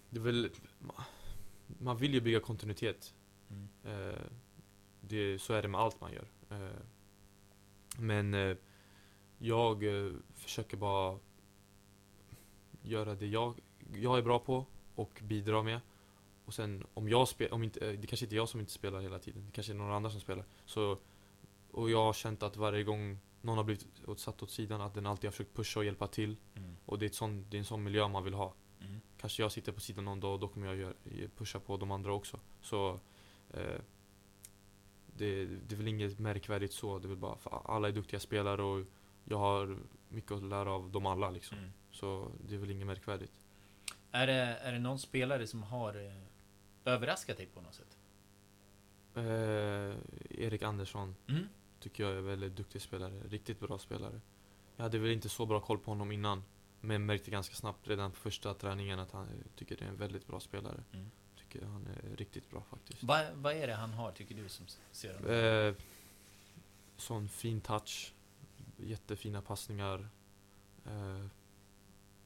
det 0.10 0.18
är 0.20 0.24
väl, 0.24 0.50
ma- 0.82 1.04
man 1.80 1.98
vill 1.98 2.14
ju 2.14 2.22
bygga 2.22 2.40
kontinuitet. 2.40 3.14
Mm. 3.50 3.68
Det, 5.08 5.42
så 5.42 5.54
är 5.54 5.62
det 5.62 5.68
med 5.68 5.82
allt 5.82 6.02
man 6.02 6.14
gör. 6.14 6.28
Eh, 6.50 6.82
men 7.98 8.34
eh, 8.34 8.58
jag 9.38 9.84
eh, 9.84 10.12
försöker 10.36 10.78
bara 10.78 11.20
göra 12.82 13.16
det 13.16 13.28
jag, 13.28 13.60
jag 13.94 14.18
är 14.18 14.22
bra 14.22 14.40
på 14.40 14.66
och 14.96 15.22
bidra 15.24 15.64
med. 15.64 15.80
Och 16.46 16.54
sen 16.54 16.86
om 16.94 17.10
jag 17.10 17.28
spelar, 17.28 17.54
om 17.54 17.64
inte, 17.64 17.92
det 17.92 18.08
kanske 18.08 18.26
inte 18.26 18.36
är 18.36 18.38
jag 18.38 18.50
som 18.50 18.60
inte 18.60 18.72
spelar 18.72 19.02
hela 19.02 19.20
tiden. 19.20 19.46
Det 19.46 19.52
kanske 19.52 19.74
är 19.74 19.78
någon 19.78 19.92
annan 19.92 20.12
som 20.12 20.22
spelar. 20.22 20.46
Så, 20.66 20.98
och 21.72 21.90
jag 21.90 22.04
har 22.04 22.14
känt 22.14 22.44
att 22.44 22.58
varje 22.58 22.84
gång 22.84 23.20
någon 23.42 23.58
har 23.58 23.64
blivit 23.64 23.88
satt 24.18 24.44
åt 24.44 24.52
sidan, 24.52 24.82
att 24.82 24.94
den 24.94 25.06
alltid 25.06 25.28
har 25.28 25.32
försökt 25.32 25.56
pusha 25.56 25.80
och 25.80 25.86
hjälpa 25.86 26.08
till. 26.08 26.36
Mm. 26.56 26.76
Och 26.86 27.00
det 27.00 27.06
är, 27.06 27.08
ett 27.08 27.16
sån, 27.16 27.46
det 27.50 27.58
är 27.58 27.60
en 27.60 27.66
sån 27.66 27.84
miljö 27.84 28.08
man 28.08 28.24
vill 28.24 28.34
ha. 28.34 28.54
Mm. 28.80 29.02
Kanske 29.18 29.44
jag 29.44 29.52
sitter 29.52 29.72
på 29.72 29.80
sidan 29.80 30.06
någon 30.06 30.20
dag 30.20 30.34
och 30.34 30.40
då 30.40 30.48
kommer 30.48 30.68
jag 30.68 30.76
göra, 30.76 30.94
pusha 31.36 31.60
på 31.60 31.78
de 31.78 31.92
andra 31.92 32.14
också. 32.14 32.40
Så 32.62 33.00
eh, 33.54 33.82
det, 35.18 35.46
det 35.46 35.76
är 35.76 35.78
väl 35.78 35.88
inget 35.88 36.20
märkvärdigt 36.20 36.74
så. 36.74 37.00
Det 37.00 37.06
är 37.06 37.10
väl 37.10 37.18
bara 37.18 37.38
för 37.38 37.62
alla 37.76 37.88
är 37.88 37.92
duktiga 37.92 38.20
spelare 38.20 38.62
och 38.64 38.86
jag 39.24 39.38
har 39.38 39.78
mycket 40.10 40.32
att 40.32 40.44
lära 40.44 40.72
av 40.72 40.92
dem 40.92 41.06
alla 41.06 41.30
liksom. 41.30 41.58
Mm. 41.58 41.70
Så 41.92 42.32
det 42.48 42.56
är 42.56 42.60
väl 42.60 42.72
inget 42.72 42.88
märkvärdigt. 42.88 43.34
Är, 44.12 44.28
det, 44.28 44.34
är 44.34 44.72
det 44.72 44.80
någon 44.80 45.00
spelare 45.00 45.48
som 45.48 45.64
har 45.64 45.96
eh, 46.06 46.94
överraskat 46.94 47.38
dig 47.38 47.46
på 47.46 47.62
något 47.62 47.74
sätt? 47.76 47.98
Eh, 49.16 49.96
Erik 50.44 50.64
Andersson 50.64 51.16
Mm. 51.28 51.44
tycker 51.80 52.04
jag 52.04 52.14
är 52.14 52.18
en 52.18 52.26
väldigt 52.26 52.56
duktig 52.56 52.82
spelare. 52.82 53.22
Riktigt 53.30 53.60
bra 53.60 53.78
spelare. 53.80 54.22
Jag 54.76 54.84
hade 54.84 54.98
väl 55.00 55.12
inte 55.12 55.30
så 55.30 55.46
bra 55.46 55.60
koll 55.60 55.80
på 55.80 55.92
honom 55.92 56.12
innan. 56.12 56.44
Men 56.82 57.06
märkte 57.06 57.32
ganska 57.32 57.56
snabbt 57.56 57.88
redan 57.88 58.12
på 58.12 58.18
första 58.18 58.54
träningen 58.54 59.00
att 59.00 59.12
han 59.12 59.28
tycker 59.56 59.78
det 59.78 59.86
är 59.86 59.90
en 59.90 59.96
väldigt 59.98 60.28
bra 60.28 60.40
spelare. 60.40 60.84
Mm. 60.94 61.12
Tycker 61.56 61.68
han 61.68 61.88
är 61.88 62.16
riktigt 62.18 62.50
bra 62.52 62.64
faktiskt. 62.70 63.04
Vad, 63.04 63.26
vad 63.34 63.54
är 63.54 63.68
det 63.68 63.74
han 63.74 63.94
har, 63.94 64.12
tycker 64.12 64.36
du, 64.36 64.50
som 64.50 64.66
ser 64.92 65.14
honom? 65.14 65.32
Eh, 65.32 65.74
sån 66.98 67.30
fin 67.30 67.62
touch. 67.62 68.14
Jättefina 68.78 69.42
passningar. 69.42 70.08
Eh, 70.86 71.26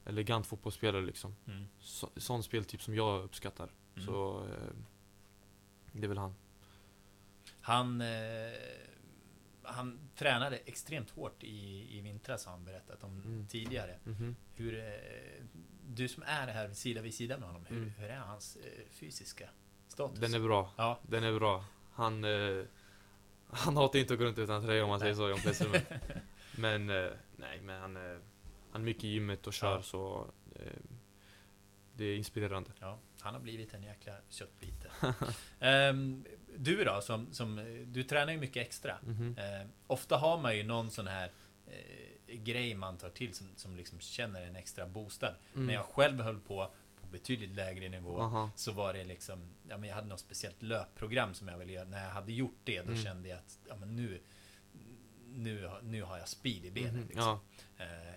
elegant 0.06 0.48
fotbollsspelare 0.48 1.02
liksom. 1.02 1.36
Mm. 1.48 1.66
Så, 1.80 2.10
sån 2.18 2.44
speltyp 2.44 2.82
som 2.82 2.96
jag 2.96 3.24
uppskattar. 3.24 3.70
Mm. 3.96 4.06
Så 4.06 4.46
eh, 4.46 4.76
det 5.92 6.04
är 6.04 6.08
väl 6.08 6.18
han. 6.18 6.36
Han, 7.62 8.02
eh, 8.02 8.08
han 9.64 10.00
tränade 10.16 10.58
extremt 10.58 11.10
hårt 11.10 11.44
i, 11.44 11.88
i 11.98 12.02
vintras 12.02 12.46
har 12.46 12.52
han 12.52 12.66
berättat 12.66 13.04
om 13.04 13.22
Mm. 13.22 13.48
tidigare. 13.48 14.00
Mhm. 14.04 14.36
Hur, 14.56 14.80
eh, 14.80 15.44
du 15.96 16.08
som 16.08 16.24
är 16.24 16.48
här 16.48 16.74
sida 16.74 17.02
vid 17.02 17.14
sida 17.14 17.38
med 17.38 17.48
honom, 17.48 17.66
hur, 17.66 17.78
Mm. 17.78 17.90
hur 17.98 18.10
är 18.10 18.18
hans 18.20 18.56
eh, 18.56 18.86
fysiska 18.92 19.50
status? 19.88 20.20
Den 20.20 20.34
är 20.34 20.40
bra. 20.40 20.74
Ja. 20.78 21.00
Den 21.08 21.24
är 21.24 21.34
bra. 21.40 21.66
Han, 21.94 22.24
eh, 22.24 22.64
han 23.50 23.78
hatar 23.78 24.00
inte 24.00 24.14
att 24.14 24.20
gå 24.20 24.26
runt 24.26 24.38
utan 24.38 24.62
tröja 24.62 24.84
om 24.84 24.90
man 24.90 25.00
säger 25.00 25.14
Nej. 25.16 25.18
så 25.18 25.30
i 25.30 25.34
omklädningsrummet. 25.34 25.88
Men 26.58 26.90
eh, 26.90 27.10
nej, 27.38 27.62
men 27.62 27.82
han, 27.82 27.98
eh, 27.98 28.18
han 28.72 28.82
är 28.82 28.86
mycket 28.86 29.04
i 29.04 29.08
gymmet 29.08 29.48
och 29.48 29.54
kör 29.54 29.76
Ja. 29.76 29.82
så 29.82 30.28
eh, 30.56 30.62
det 31.94 32.06
är 32.06 32.16
inspirerande. 32.18 32.72
Ja, 32.80 33.00
han 33.20 33.34
har 33.34 33.42
blivit 33.42 33.74
en 33.74 33.84
jäkla 33.84 34.14
köttbit. 34.30 34.86
Ehm, 35.60 36.26
du 36.58 36.84
då, 36.84 37.02
som, 37.02 37.34
som, 37.34 37.56
du 37.88 38.04
tränar 38.04 38.34
ju 38.34 38.40
mycket 38.40 38.68
extra. 38.68 38.98
Mhm. 39.04 39.36
Eh, 39.38 39.68
ofta 39.88 40.18
har 40.18 40.38
man 40.38 40.58
ju 40.58 40.64
någon 40.64 40.92
sån 40.92 41.08
här 41.08 41.32
eh, 41.68 42.09
grej 42.34 42.76
man 42.76 42.98
tar 42.98 43.10
till 43.10 43.34
som, 43.34 43.48
som 43.56 43.76
liksom 43.76 44.00
känner 44.00 44.42
en 44.42 44.56
extra 44.56 44.88
bostad. 44.88 45.36
Mm. 45.56 45.68
När 45.68 45.74
jag 45.74 45.86
själv 45.86 46.22
höll 46.22 46.40
på 46.40 46.72
på 47.02 47.08
betydligt 47.08 47.50
lägre 47.56 47.90
nivå 47.90 48.20
Aha. 48.22 48.52
så 48.56 48.72
var 48.72 48.94
det 48.94 49.04
liksom, 49.04 49.40
ja 49.70 49.78
men 49.78 49.90
jag 49.90 49.96
hade 49.96 50.08
något 50.08 50.20
speciellt 50.20 50.62
löpprogram 50.62 51.34
som 51.34 51.48
jag 51.48 51.58
ville 51.58 51.72
göra. 51.74 51.86
När 51.88 52.04
jag 52.04 52.12
hade 52.12 52.32
gjort 52.34 52.58
det 52.64 52.82
då 52.82 52.92
Mm. 52.92 53.04
kände 53.04 53.30
jag 53.30 53.38
att, 53.38 53.60
ja 53.68 53.76
men 53.76 53.96
nu, 53.96 54.22
nu, 55.34 55.70
nu 55.84 56.04
har 56.04 56.18
jag 56.18 56.28
speed 56.28 56.66
i 56.66 56.72
benen. 56.72 56.96
Mhm. 56.96 57.08
Liksom. 57.08 57.40
Ja. 57.78 57.84
Eh, 57.86 58.14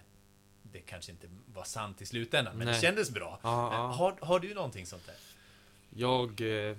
det 0.62 0.80
kanske 0.80 1.12
inte 1.12 1.28
var 1.46 1.64
sant 1.64 2.02
i 2.02 2.06
slutändan, 2.06 2.56
men 2.56 2.66
Nej. 2.66 2.74
det 2.74 2.80
kändes 2.80 3.10
bra. 3.10 3.40
Ja, 3.42 3.68
Eh, 3.72 3.74
ja. 3.78 3.86
Har, 3.86 4.16
har 4.20 4.40
du 4.40 4.54
någonting 4.54 4.86
sånt 4.86 5.06
där? 5.06 5.14
Jag, 5.90 6.40
eh, 6.40 6.76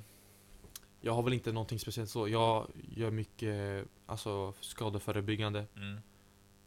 jag 1.01 1.13
har 1.13 1.23
väl 1.23 1.33
inte 1.33 1.51
någonting 1.51 1.79
speciellt 1.79 2.09
så. 2.09 2.27
Jag 2.27 2.67
gör 2.95 3.11
mycket 3.11 3.85
alltså, 4.05 4.53
skadeförebyggande. 4.59 5.65
Mm. 5.75 5.99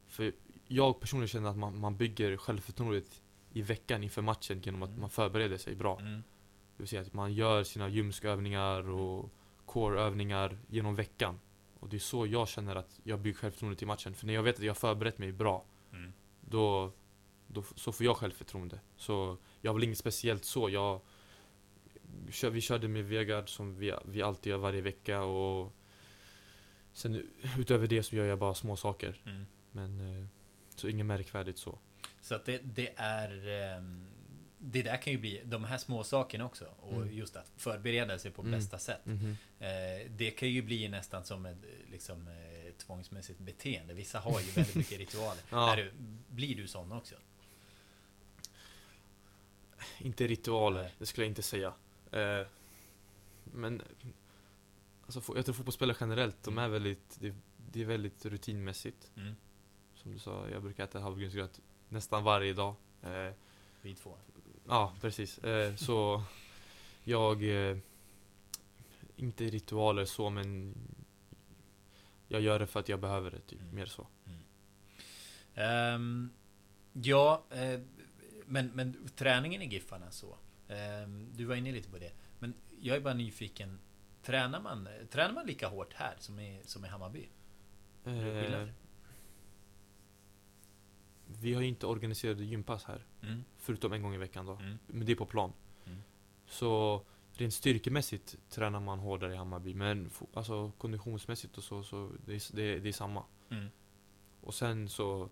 För 0.08 0.32
jag 0.68 1.00
personligen 1.00 1.28
känner 1.28 1.50
att 1.50 1.56
man, 1.56 1.78
man 1.80 1.96
bygger 1.96 2.36
självförtroendet 2.36 3.22
i 3.52 3.62
veckan 3.62 4.02
inför 4.02 4.22
matchen 4.22 4.60
genom 4.64 4.82
att 4.82 4.88
Mm. 4.88 5.00
man 5.00 5.10
förbereder 5.10 5.56
sig 5.56 5.74
bra. 5.74 6.00
Mm. 6.00 6.12
Det 6.76 6.82
vill 6.82 6.88
säga 6.88 7.02
att 7.02 7.12
man 7.14 7.32
gör 7.34 7.64
sina 7.64 7.88
gymskövningar 7.88 8.88
och 8.90 9.30
core-övningar 9.66 10.58
genom 10.68 10.94
veckan. 10.94 11.40
Och 11.80 11.88
det 11.88 11.96
är 11.96 11.98
så 11.98 12.26
jag 12.26 12.48
känner 12.48 12.76
att 12.76 13.00
jag 13.04 13.20
bygger 13.20 13.38
självförtroende 13.38 13.78
till 13.78 13.86
matchen. 13.86 14.14
För 14.14 14.26
när 14.26 14.34
jag 14.34 14.42
vet 14.42 14.56
att 14.56 14.62
jag 14.64 14.70
har 14.70 14.74
förberett 14.74 15.18
mig 15.18 15.32
bra, 15.32 15.64
Mm. 15.92 16.12
då, 16.40 16.92
då 17.46 17.62
så 17.62 17.92
får 17.92 18.06
jag 18.06 18.16
självförtroende. 18.16 18.80
Så 18.96 19.36
jag 19.60 19.70
har 19.70 19.74
väl 19.74 19.84
inget 19.84 19.98
speciellt 19.98 20.44
så. 20.44 20.70
Jag, 20.70 21.00
vi 22.50 22.60
körde 22.60 22.88
med 22.88 23.04
Vegard 23.04 23.48
som 23.48 23.76
vi, 23.78 23.94
vi 24.04 24.22
alltid 24.22 24.50
gör 24.50 24.58
varje 24.58 24.80
vecka 24.80 25.22
och 25.22 25.72
sen 26.92 27.28
utöver 27.58 27.86
det 27.86 28.02
så 28.02 28.16
gör 28.16 28.26
jag 28.26 28.38
bara 28.38 28.54
små 28.54 28.76
saker. 28.76 29.20
Mm. 29.26 29.46
Men 29.70 30.00
eh, 30.20 30.26
så 30.80 30.88
inget 30.88 31.06
märkvärdigt 31.06 31.58
så. 31.58 31.78
Så 32.20 32.34
att 32.34 32.44
det, 32.44 32.58
det 32.64 32.92
är 32.96 33.48
ehm, 33.48 34.06
Det 34.58 34.82
där 34.82 34.96
kan 35.02 35.12
ju 35.12 35.18
bli 35.18 35.42
de 35.44 35.64
här 35.64 35.78
små 35.78 36.04
sakerna 36.04 36.44
också 36.46 36.64
och 36.80 36.92
Mm. 37.02 37.14
just 37.16 37.36
att 37.36 37.52
förbereda 37.56 38.18
sig 38.18 38.30
på 38.30 38.42
Mm. 38.42 38.52
bästa 38.52 38.78
sätt. 38.78 39.00
Eh, 39.58 40.10
det 40.10 40.30
kan 40.30 40.48
ju 40.50 40.62
bli 40.62 40.88
nästan 40.88 41.24
som 41.24 41.46
ett 41.46 41.56
liksom, 41.90 42.28
eh, 42.28 42.72
tvångsmässigt 42.78 43.38
beteende. 43.38 43.94
Vissa 43.94 44.18
har 44.18 44.40
ju 44.40 44.46
väldigt 44.50 44.74
mycket 44.74 44.98
ritualer. 45.04 45.42
Ja. 45.50 45.76
Du, 45.76 45.92
blir 46.28 46.56
du 46.56 46.66
sån 46.68 46.92
också? 46.92 47.14
Inte 49.98 50.26
ritualer, 50.26 50.82
Nej. 50.82 50.94
det 50.98 51.06
skulle 51.06 51.24
jag 51.24 51.30
inte 51.30 51.42
säga. 51.42 51.72
Eh, 52.12 52.46
men 53.44 53.82
alltså, 55.06 55.22
jag 55.36 55.44
tror 55.44 55.54
fotbollsspelare 55.54 55.96
generellt, 56.00 56.42
de 56.42 56.54
Mm. 56.54 56.64
är 56.64 56.68
väldigt, 56.68 57.16
det, 57.20 57.34
det 57.72 57.80
är 57.80 57.84
väldigt 57.84 58.26
rutinmässigt. 58.26 59.10
Mm. 59.16 59.36
Som 60.06 60.12
du 60.12 60.18
sa, 60.18 60.48
jag 60.48 60.62
brukar 60.62 60.84
äta 60.84 61.00
havregrynsgröt 61.00 61.60
nästan 61.88 62.24
varje 62.24 62.52
dag. 62.52 62.74
Eh, 63.02 63.32
Vi 63.82 63.94
två. 63.94 64.16
ja, 64.68 64.92
precis. 65.00 65.38
Eh, 65.38 65.74
så 65.76 66.22
jag, 67.04 67.68
eh, 67.70 67.76
inte 69.16 69.44
ritualer 69.44 70.04
så 70.04 70.30
men 70.30 70.74
jag 72.28 72.40
gör 72.40 72.58
det 72.58 72.66
för 72.66 72.80
att 72.80 72.88
jag 72.88 73.00
behöver 73.00 73.30
det, 73.30 73.40
typ. 73.40 73.60
Mm. 73.60 73.74
Mer 73.74 73.86
så. 73.86 74.06
Ehm, 75.54 76.30
ja, 76.92 77.44
eh, 77.50 77.80
men, 78.44 78.66
men 78.66 79.08
träningen 79.16 79.62
i 79.62 79.66
Giffarna 79.66 80.10
så. 80.10 80.36
Ehm, 80.68 81.28
du 81.34 81.44
var 81.44 81.54
inne 81.54 81.72
lite 81.72 81.90
på 81.90 81.98
det. 81.98 82.12
Men 82.38 82.54
jag 82.80 82.96
är 82.96 83.00
bara 83.00 83.14
nyfiken. 83.14 83.78
Tränar 84.22 84.60
man, 84.60 84.88
tränar 85.10 85.34
man 85.34 85.46
lika 85.46 85.68
hårt 85.68 85.92
här 85.94 86.14
som 86.18 86.40
i, 86.40 86.60
som 86.64 86.84
i 86.84 86.88
Hammarby? 86.88 87.28
Eh, 88.04 88.68
vi 91.26 91.54
har 91.54 91.62
ju 91.62 91.68
inte 91.68 91.86
organiserade 91.86 92.44
gympass 92.44 92.84
här. 92.84 93.04
Mm. 93.22 93.44
Förutom 93.56 93.92
en 93.92 94.02
gång 94.02 94.14
i 94.14 94.18
veckan 94.18 94.46
då. 94.46 94.52
Mm. 94.52 94.78
Men 94.86 95.06
det 95.06 95.12
är 95.12 95.16
på 95.16 95.26
plan. 95.26 95.52
Mm. 95.86 95.98
Så 96.46 97.02
rent 97.32 97.54
styrkemässigt 97.54 98.36
tränar 98.50 98.80
man 98.80 98.98
hårdare 98.98 99.32
i 99.32 99.36
Hammarby. 99.36 99.74
Men 99.74 100.10
alltså 100.34 100.72
konditionsmässigt 100.78 101.58
och 101.58 101.64
så, 101.64 101.82
så 101.82 102.10
det, 102.26 102.34
är, 102.34 102.56
det, 102.56 102.78
det 102.78 102.88
är 102.88 102.92
samma. 102.92 103.24
Mm. 103.50 103.66
Och 104.40 104.54
sen 104.54 104.88
så 104.88 105.30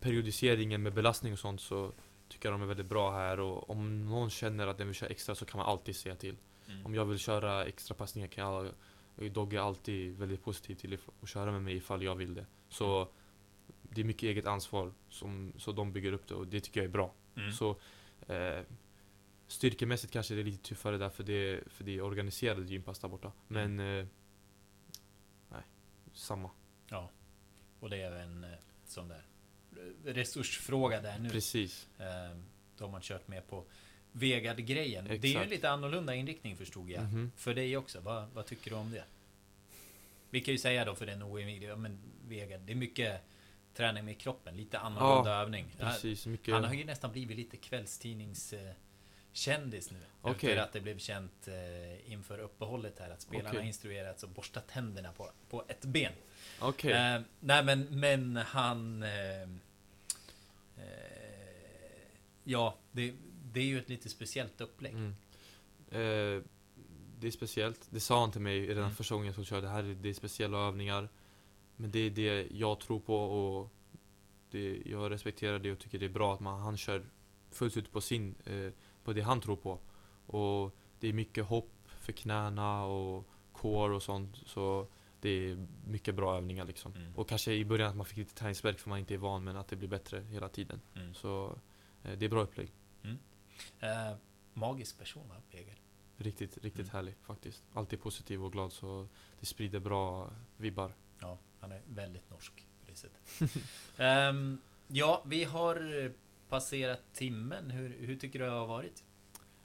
periodiseringen 0.00 0.82
med 0.82 0.94
belastning 0.94 1.32
och 1.32 1.38
sånt 1.38 1.60
så 1.60 1.92
tycker 2.28 2.48
jag 2.48 2.54
de 2.54 2.62
är 2.62 2.66
väldigt 2.66 2.86
bra 2.86 3.12
här 3.12 3.40
och 3.40 3.70
om 3.70 4.06
någon 4.06 4.30
känner 4.30 4.66
att 4.66 4.78
den 4.78 4.86
vill 4.86 4.96
köra 4.96 5.10
extra 5.10 5.34
så 5.34 5.44
kan 5.44 5.58
man 5.58 5.66
alltid 5.66 5.96
säga 5.96 6.16
till. 6.16 6.36
Mm. 6.68 6.86
Om 6.86 6.94
jag 6.94 7.04
vill 7.04 7.18
köra 7.18 7.64
extra 7.64 7.94
passningar 7.94 8.28
kan 8.28 8.44
jag, 8.44 9.32
Dogge 9.32 9.56
är 9.56 9.60
alltid 9.60 10.18
väldigt 10.18 10.44
positiv 10.44 10.74
till 10.74 10.98
att 11.22 11.28
köra 11.28 11.52
med 11.52 11.62
mig 11.62 11.76
ifall 11.76 12.02
jag 12.02 12.14
vill 12.14 12.34
det. 12.34 12.46
Så 12.68 13.08
det 13.94 14.00
är 14.00 14.04
mycket 14.04 14.22
eget 14.22 14.46
ansvar 14.46 14.92
som 15.08 15.52
så 15.58 15.72
de 15.72 15.92
bygger 15.92 16.12
upp 16.12 16.28
det 16.28 16.34
och 16.34 16.46
det 16.46 16.60
tycker 16.60 16.80
jag 16.80 16.84
är 16.84 16.92
bra. 16.92 17.14
Mm. 17.36 17.52
Så 17.52 17.76
eh, 18.28 18.60
Styrkemässigt 19.46 20.12
kanske 20.12 20.34
det 20.34 20.40
är 20.40 20.44
lite 20.44 20.68
tuffare 20.68 20.98
där 20.98 21.08
för 21.10 21.24
det, 21.24 21.60
för 21.66 21.84
det 21.84 21.96
är 21.96 22.02
organiserade 22.02 22.66
gympass 22.66 22.98
där 22.98 23.08
borta. 23.08 23.32
Men 23.48 23.80
eh, 23.80 24.06
Nej, 25.48 25.62
samma. 26.12 26.50
Ja. 26.88 27.10
Och 27.80 27.90
det 27.90 28.02
är 28.02 28.12
en 28.12 28.44
eh, 28.44 28.50
sån 28.86 29.08
där 29.08 29.22
resursfråga 30.04 31.00
där 31.00 31.18
nu. 31.18 31.30
Precis. 31.30 31.88
Ehm, 31.98 32.44
Då 32.78 32.84
har 32.84 32.92
man 32.92 33.00
kört 33.00 33.28
med 33.28 33.48
på 33.48 33.64
Vegard-grejen. 34.12 35.04
Det 35.04 35.24
är 35.24 35.32
ju 35.32 35.42
en 35.42 35.48
lite 35.48 35.70
annorlunda 35.70 36.14
inriktning 36.14 36.56
förstod 36.56 36.90
jag. 36.90 37.02
Mhm. 37.02 37.32
För 37.36 37.54
dig 37.54 37.76
också. 37.76 38.00
Vad, 38.00 38.28
vad 38.28 38.46
tycker 38.46 38.70
du 38.70 38.76
om 38.76 38.90
det? 38.90 39.04
Vi 40.30 40.40
kan 40.40 40.54
ju 40.54 40.58
säga 40.58 40.84
då 40.84 40.94
för 40.94 41.06
den 41.06 41.22
oinvigde, 41.22 41.66
ja 41.66 41.76
men 41.76 41.98
Vegard, 42.28 42.60
det 42.60 42.72
är 42.72 42.76
mycket 42.76 43.20
träning 43.74 44.04
med 44.04 44.18
kroppen, 44.18 44.56
lite 44.56 44.78
annorlunda 44.78 45.30
Ja, 45.30 45.42
övning. 45.42 45.66
Precis, 45.78 46.26
mycket. 46.26 46.54
Han 46.54 46.64
har 46.64 46.74
ju 46.74 46.84
nästan 46.84 47.12
blivit 47.12 47.36
lite 47.36 47.56
kvällstidnings 47.56 48.52
eh, 48.52 48.72
nu. 49.90 49.98
Okej. 50.20 50.50
Efter 50.50 50.56
att 50.56 50.72
det 50.72 50.80
blev 50.80 50.98
känt 50.98 51.48
eh, 51.48 52.12
inför 52.12 52.38
uppehållet 52.38 52.98
här 52.98 53.10
att 53.10 53.22
spelarna 53.22 53.50
Okej. 53.50 53.66
instruerats 53.66 54.24
att 54.24 54.30
borsta 54.30 54.60
tänderna 54.60 55.12
på, 55.12 55.30
på 55.50 55.64
ett 55.68 55.84
ben. 55.84 56.12
Okej. 56.60 56.92
Eh, 56.92 57.20
nej 57.40 57.64
men, 57.64 58.00
men 58.00 58.36
han... 58.36 59.02
Eh, 59.02 59.42
eh, 59.42 59.48
ja, 62.44 62.76
det, 62.92 63.14
det 63.52 63.60
är 63.60 63.64
ju 63.64 63.78
ett 63.78 63.88
lite 63.88 64.08
speciellt 64.08 64.60
upplägg. 64.60 64.92
Mm. 64.94 65.14
Det 67.18 67.26
är 67.26 67.30
speciellt. 67.30 67.86
Det 67.90 68.00
sa 68.00 68.20
han 68.20 68.32
till 68.32 68.40
mig 68.40 68.60
redan 68.66 68.84
Mm. 68.84 68.94
första 68.96 69.14
gången 69.14 69.26
jag 69.26 69.34
såg 69.34 69.46
köra. 69.46 69.60
Det 69.60 69.68
här 69.68 69.84
är, 69.84 69.94
det 69.94 70.08
är 70.08 70.14
speciella 70.14 70.58
övningar. 70.58 71.08
Men 71.76 71.90
det 71.90 71.98
är 71.98 72.10
det 72.10 72.48
jag 72.50 72.80
tror 72.80 73.00
på 73.00 73.16
och 73.16 73.70
det, 74.50 74.82
jag 74.86 75.10
respekterar 75.10 75.58
det 75.58 75.72
och 75.72 75.78
tycker 75.78 75.98
det 75.98 76.06
är 76.06 76.10
bra 76.10 76.34
att 76.34 76.40
man, 76.40 76.60
han 76.60 76.76
kör 76.76 77.04
fullt 77.50 77.76
ut 77.76 77.92
på 77.92 78.00
sin, 78.00 78.34
eh, 78.44 78.72
på 79.04 79.12
det 79.12 79.20
han 79.20 79.40
tror 79.40 79.56
på. 79.56 79.78
Och 80.26 80.76
det 81.00 81.08
är 81.08 81.12
mycket 81.12 81.44
hopp 81.44 81.70
för 81.86 82.12
knäna 82.12 82.84
och 82.84 83.26
core 83.52 83.94
och 83.94 84.02
sånt. 84.02 84.36
Så 84.46 84.86
det 85.20 85.28
är 85.28 85.66
mycket 85.86 86.14
bra 86.14 86.36
övningar 86.36 86.64
liksom. 86.64 86.94
Mm. 86.94 87.14
Och 87.16 87.28
kanske 87.28 87.52
i 87.52 87.64
början 87.64 87.90
att 87.90 87.96
man 87.96 88.06
fick 88.06 88.16
lite 88.18 88.34
träningsvärk 88.34 88.78
för 88.78 88.88
man 88.88 88.98
inte 88.98 89.14
är 89.14 89.18
van 89.18 89.44
men 89.44 89.56
att 89.56 89.68
det 89.68 89.76
blir 89.76 89.88
bättre 89.88 90.20
hela 90.30 90.48
tiden. 90.48 90.80
Mm. 90.94 91.14
Så 91.14 91.58
eh, 92.02 92.18
det 92.18 92.24
är 92.24 92.28
bra 92.28 92.42
upplägg. 92.42 92.72
Eh, 93.80 94.16
magisk 94.52 94.98
person 94.98 95.28
va, 95.28 95.34
Vegard? 95.52 95.76
Riktigt, 96.16 96.58
riktigt 96.58 96.86
Mm. 96.86 96.92
härlig 96.92 97.14
faktiskt. 97.22 97.62
Alltid 97.72 98.00
positiv 98.00 98.44
och 98.44 98.52
glad 98.52 98.72
så 98.72 99.08
det 99.40 99.46
sprider 99.46 99.80
bra 99.80 100.30
vibbar. 100.56 100.94
Ja, 101.24 101.38
han 101.60 101.72
är 101.72 101.80
väldigt 101.86 102.30
norsk 102.30 102.52
på 102.84 102.90
det 102.90 102.96
sättet. 102.96 103.52
Ehm, 103.98 104.58
ja, 104.88 105.22
vi 105.26 105.44
har 105.44 106.12
passerat 106.48 107.00
timmen. 107.12 107.70
Hur, 107.70 107.96
hur 108.06 108.16
tycker 108.16 108.38
du 108.38 108.44
det 108.44 108.50
har 108.50 108.66
varit? 108.66 109.04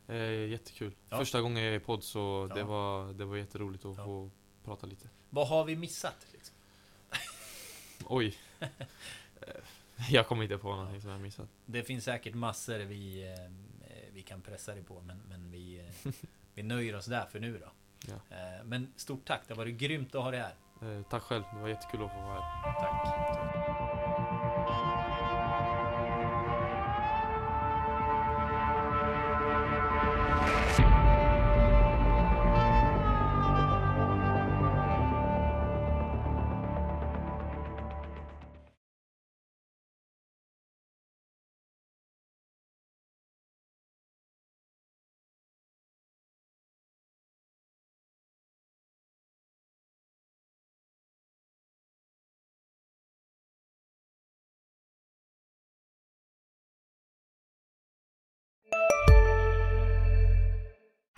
Eh, 0.07 0.17
jättekul. 0.31 0.95
Ja. 1.09 1.17
Första 1.17 1.41
gången 1.41 1.63
jag 1.63 1.73
är 1.73 1.77
i 1.77 1.79
podd 1.79 2.03
så 2.03 2.47
Ja. 2.49 2.55
det, 2.55 2.63
var, 2.63 3.13
det 3.13 3.25
var 3.25 3.37
jätteroligt 3.37 3.85
att 3.85 3.97
Ja. 3.97 4.03
få 4.05 4.31
prata 4.63 4.87
lite. 4.87 5.09
Vad 5.29 5.47
har 5.47 5.65
vi 5.65 5.75
missat? 5.75 6.27
Liksom? 6.33 6.55
Oj. 8.05 8.37
Jag 10.09 10.27
kommer 10.27 10.43
inte 10.43 10.57
på 10.57 10.75
någonting 10.75 11.01
som 11.01 11.09
jag 11.09 11.21
missat. 11.21 11.49
Det 11.65 11.83
finns 11.83 12.03
säkert 12.03 12.33
massor 12.35 12.79
vi, 12.79 13.33
eh, 13.33 13.51
vi 14.13 14.21
kan 14.21 14.41
pressa 14.41 14.73
dig 14.73 14.83
på, 14.83 15.01
men, 15.01 15.21
men 15.29 15.51
vi, 15.51 15.79
eh, 15.79 16.11
vi 16.53 16.63
nöjer 16.63 16.95
oss 16.95 17.05
där 17.05 17.25
för 17.25 17.39
nu 17.39 17.57
då. 17.57 17.71
Ja. 18.07 18.35
Eh, 18.37 18.63
men 18.65 18.93
stort 18.95 19.25
tack, 19.25 19.41
det 19.47 19.53
har 19.53 19.57
varit 19.57 19.75
grymt 19.77 20.15
att 20.15 20.23
ha 20.23 20.31
dig 20.31 20.39
här. 20.39 20.53
Eh, 20.81 21.01
tack 21.09 21.23
själv, 21.23 21.43
det 21.53 21.61
var 21.61 21.69
jättekul 21.69 22.03
att 22.03 22.11
få 22.11 22.21
vara 22.21 22.41
här. 22.41 22.73
Tack. 22.79 23.98